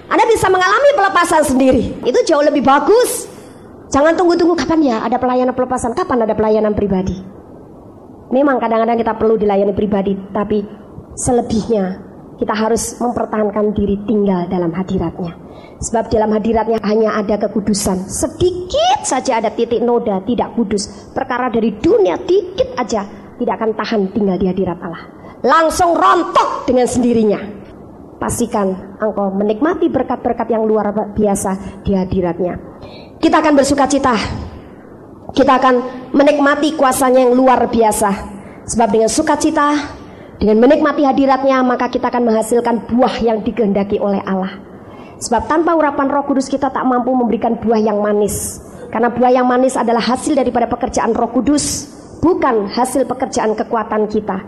Anda 0.09 0.25
bisa 0.25 0.49
mengalami 0.49 0.91
pelepasan 0.97 1.45
sendiri. 1.45 2.01
Itu 2.01 2.25
jauh 2.25 2.41
lebih 2.41 2.65
bagus. 2.65 3.38
Jangan 3.89 4.13
tunggu-tunggu 4.21 4.53
kapan 4.53 4.81
ya 4.85 4.97
ada 5.01 5.17
pelayanan 5.17 5.57
pelepasan, 5.57 5.97
kapan 5.97 6.29
ada 6.29 6.37
pelayanan 6.37 6.77
pribadi. 6.77 7.17
Memang 8.29 8.61
kadang-kadang 8.61 9.01
kita 9.01 9.17
perlu 9.17 9.41
dilayani 9.41 9.73
pribadi, 9.73 10.13
tapi 10.37 10.61
selebihnya 11.17 12.05
kita 12.37 12.53
harus 12.53 13.01
mempertahankan 13.01 13.73
diri 13.73 13.97
tinggal 14.05 14.45
dalam 14.53 14.71
hadiratnya. 14.77 15.33
Sebab 15.81 16.13
dalam 16.13 16.37
hadiratnya 16.37 16.79
hanya 16.85 17.17
ada 17.17 17.41
kekudusan. 17.41 18.07
Sedikit 18.07 19.03
saja 19.09 19.41
ada 19.41 19.49
titik 19.51 19.81
noda 19.81 20.21
tidak 20.23 20.53
kudus. 20.53 21.11
Perkara 21.17 21.49
dari 21.49 21.73
dunia 21.81 22.21
dikit 22.21 22.77
aja 22.77 23.09
tidak 23.41 23.55
akan 23.57 23.71
tahan 23.73 24.03
tinggal 24.13 24.37
di 24.37 24.47
hadirat 24.53 24.79
Allah. 24.85 25.03
Langsung 25.41 25.97
rontok 25.97 26.69
dengan 26.69 26.85
sendirinya. 26.85 27.41
Pastikan 28.19 28.99
engkau 28.99 29.31
menikmati 29.31 29.87
berkat-berkat 29.89 30.51
yang 30.51 30.67
luar 30.67 30.91
biasa 31.15 31.83
di 31.87 31.95
hadiratnya. 31.95 32.68
Kita 33.19 33.43
akan 33.43 33.55
bersuka 33.59 33.91
cita. 33.91 34.15
Kita 35.35 35.59
akan 35.59 35.75
menikmati 36.15 36.79
kuasanya 36.79 37.27
yang 37.27 37.35
luar 37.35 37.67
biasa. 37.67 38.11
Sebab 38.71 38.89
dengan 38.95 39.11
sukacita, 39.11 39.75
dengan 40.39 40.63
menikmati 40.63 41.03
hadiratnya, 41.03 41.67
maka 41.67 41.91
kita 41.91 42.15
akan 42.15 42.31
menghasilkan 42.31 42.87
buah 42.87 43.15
yang 43.19 43.43
dikehendaki 43.43 43.99
oleh 43.99 44.23
Allah. 44.23 44.63
Sebab 45.19 45.51
tanpa 45.51 45.75
urapan 45.75 46.07
roh 46.07 46.23
kudus 46.31 46.47
kita 46.47 46.71
tak 46.71 46.87
mampu 46.87 47.11
memberikan 47.11 47.59
buah 47.59 47.83
yang 47.83 47.99
manis. 47.99 48.63
Karena 48.95 49.11
buah 49.11 49.35
yang 49.35 49.51
manis 49.51 49.75
adalah 49.75 50.01
hasil 50.01 50.39
daripada 50.39 50.71
pekerjaan 50.71 51.11
roh 51.11 51.35
kudus. 51.35 51.91
Bukan 52.23 52.71
hasil 52.71 53.03
pekerjaan 53.07 53.59
kekuatan 53.59 54.07
kita. 54.07 54.43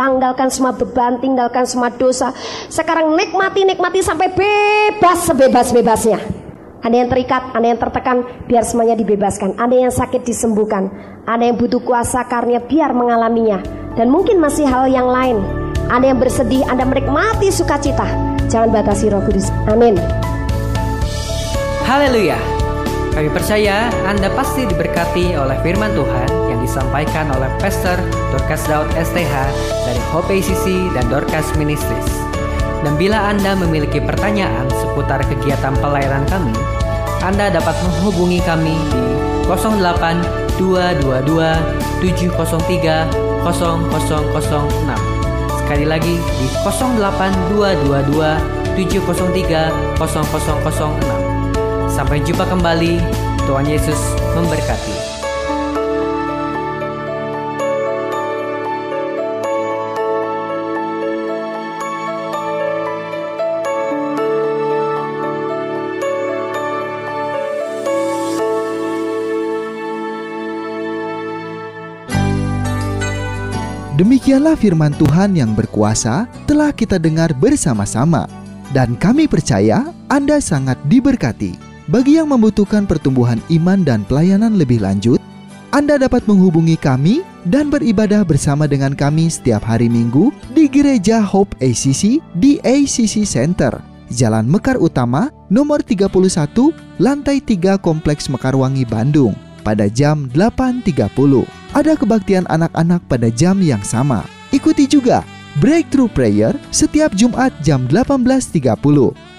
Tanggalkan 0.00 0.48
semua 0.48 0.72
beban, 0.72 1.20
tinggalkan 1.20 1.68
semua 1.68 1.92
dosa. 1.92 2.32
Sekarang 2.72 3.12
nikmati, 3.12 3.68
nikmati 3.68 4.00
sampai 4.00 4.32
bebas 4.32 5.28
sebebas-bebasnya. 5.28 6.43
Ada 6.84 7.00
yang 7.00 7.08
terikat, 7.08 7.42
ada 7.56 7.64
yang 7.64 7.80
tertekan, 7.80 8.16
biar 8.44 8.60
semuanya 8.60 8.92
dibebaskan. 8.92 9.56
Ada 9.56 9.88
yang 9.88 9.88
sakit 9.88 10.20
disembuhkan. 10.20 10.92
Ada 11.24 11.48
yang 11.48 11.56
butuh 11.56 11.80
kuasa 11.80 12.28
karunia, 12.28 12.60
biar 12.60 12.92
mengalaminya. 12.92 13.64
Dan 13.96 14.12
mungkin 14.12 14.36
masih 14.36 14.68
hal 14.68 14.92
yang 14.92 15.08
lain. 15.08 15.40
Ada 15.88 16.12
yang 16.12 16.20
bersedih, 16.20 16.60
Anda 16.68 16.84
menikmati 16.84 17.48
sukacita. 17.48 18.04
Jangan 18.52 18.68
batasi 18.68 19.08
roh 19.08 19.24
kudus. 19.24 19.48
Amin. 19.64 19.96
Haleluya. 21.88 22.36
Kami 23.16 23.32
percaya 23.32 23.88
Anda 24.04 24.28
pasti 24.36 24.68
diberkati 24.68 25.40
oleh 25.40 25.56
firman 25.64 25.88
Tuhan 25.96 26.28
yang 26.52 26.60
disampaikan 26.60 27.32
oleh 27.32 27.48
Pastor 27.64 27.96
Dorcas 28.28 28.60
Daud 28.68 28.92
STH 28.92 29.32
dari 29.88 30.02
Hope 30.12 30.28
ACC 30.28 30.92
dan 30.92 31.08
Dorcas 31.08 31.48
Ministries. 31.56 32.12
Dan 32.84 33.00
bila 33.00 33.32
Anda 33.32 33.56
memiliki 33.56 33.96
pertanyaan 33.96 34.68
seputar 34.76 35.24
kegiatan 35.24 35.72
pelayanan 35.80 36.20
kami, 36.28 36.52
Anda 37.24 37.48
dapat 37.48 37.72
menghubungi 37.80 38.36
kami 38.44 38.76
di 38.92 39.04
08 39.48 40.60
222 40.60 42.04
703 42.04 43.08
0006. 43.48 45.64
Sekali 45.64 45.88
lagi 45.88 46.20
di 46.20 46.46
08 46.68 47.56
222 47.56 48.76
703 48.76 49.72
0006. 49.96 51.88
Sampai 51.88 52.20
jumpa 52.20 52.44
kembali. 52.44 53.00
Tuhan 53.48 53.64
Yesus 53.68 54.00
memberkati. 54.36 55.13
Demikianlah 73.94 74.58
firman 74.58 74.90
Tuhan 74.98 75.38
yang 75.38 75.54
berkuasa 75.54 76.26
telah 76.50 76.74
kita 76.74 76.98
dengar 76.98 77.30
bersama-sama. 77.38 78.26
Dan 78.74 78.98
kami 78.98 79.30
percaya 79.30 79.86
Anda 80.10 80.42
sangat 80.42 80.74
diberkati. 80.90 81.54
Bagi 81.86 82.18
yang 82.18 82.34
membutuhkan 82.34 82.90
pertumbuhan 82.90 83.38
iman 83.54 83.86
dan 83.86 84.02
pelayanan 84.02 84.58
lebih 84.58 84.82
lanjut, 84.82 85.22
Anda 85.70 85.94
dapat 85.94 86.26
menghubungi 86.26 86.74
kami 86.74 87.22
dan 87.46 87.70
beribadah 87.70 88.26
bersama 88.26 88.66
dengan 88.66 88.98
kami 88.98 89.30
setiap 89.30 89.62
hari 89.62 89.86
Minggu 89.86 90.34
di 90.50 90.66
Gereja 90.66 91.22
Hope 91.22 91.54
ACC 91.62 92.18
di 92.34 92.58
ACC 92.66 93.22
Center, 93.22 93.78
Jalan 94.10 94.50
Mekar 94.50 94.74
Utama, 94.82 95.30
nomor 95.46 95.86
31, 95.86 96.74
lantai 96.98 97.38
3 97.38 97.78
Kompleks 97.78 98.26
Mekarwangi, 98.26 98.82
Bandung. 98.82 99.38
pada 99.64 99.88
jam 99.88 100.28
8.30. 100.36 101.63
Ada 101.74 101.98
kebaktian 101.98 102.46
anak-anak 102.54 103.02
pada 103.10 103.26
jam 103.34 103.58
yang 103.58 103.82
sama. 103.82 104.22
Ikuti 104.54 104.86
juga 104.86 105.26
Breakthrough 105.58 106.06
Prayer 106.06 106.54
setiap 106.70 107.10
Jumat 107.18 107.50
jam 107.66 107.90
18.30. 107.90 108.78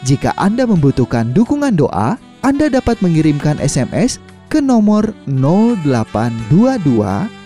Jika 0.03 0.35
Anda 0.35 0.67
membutuhkan 0.67 1.31
dukungan 1.31 1.79
doa, 1.79 2.19
Anda 2.43 2.67
dapat 2.67 2.99
mengirimkan 2.99 3.55
SMS 3.63 4.19
ke 4.51 4.59
nomor 4.59 5.15
0822 5.31 6.75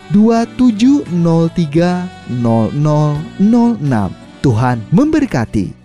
2703 0.10 2.34
0006. 2.34 4.10
Tuhan 4.42 4.82
memberkati. 4.90 5.79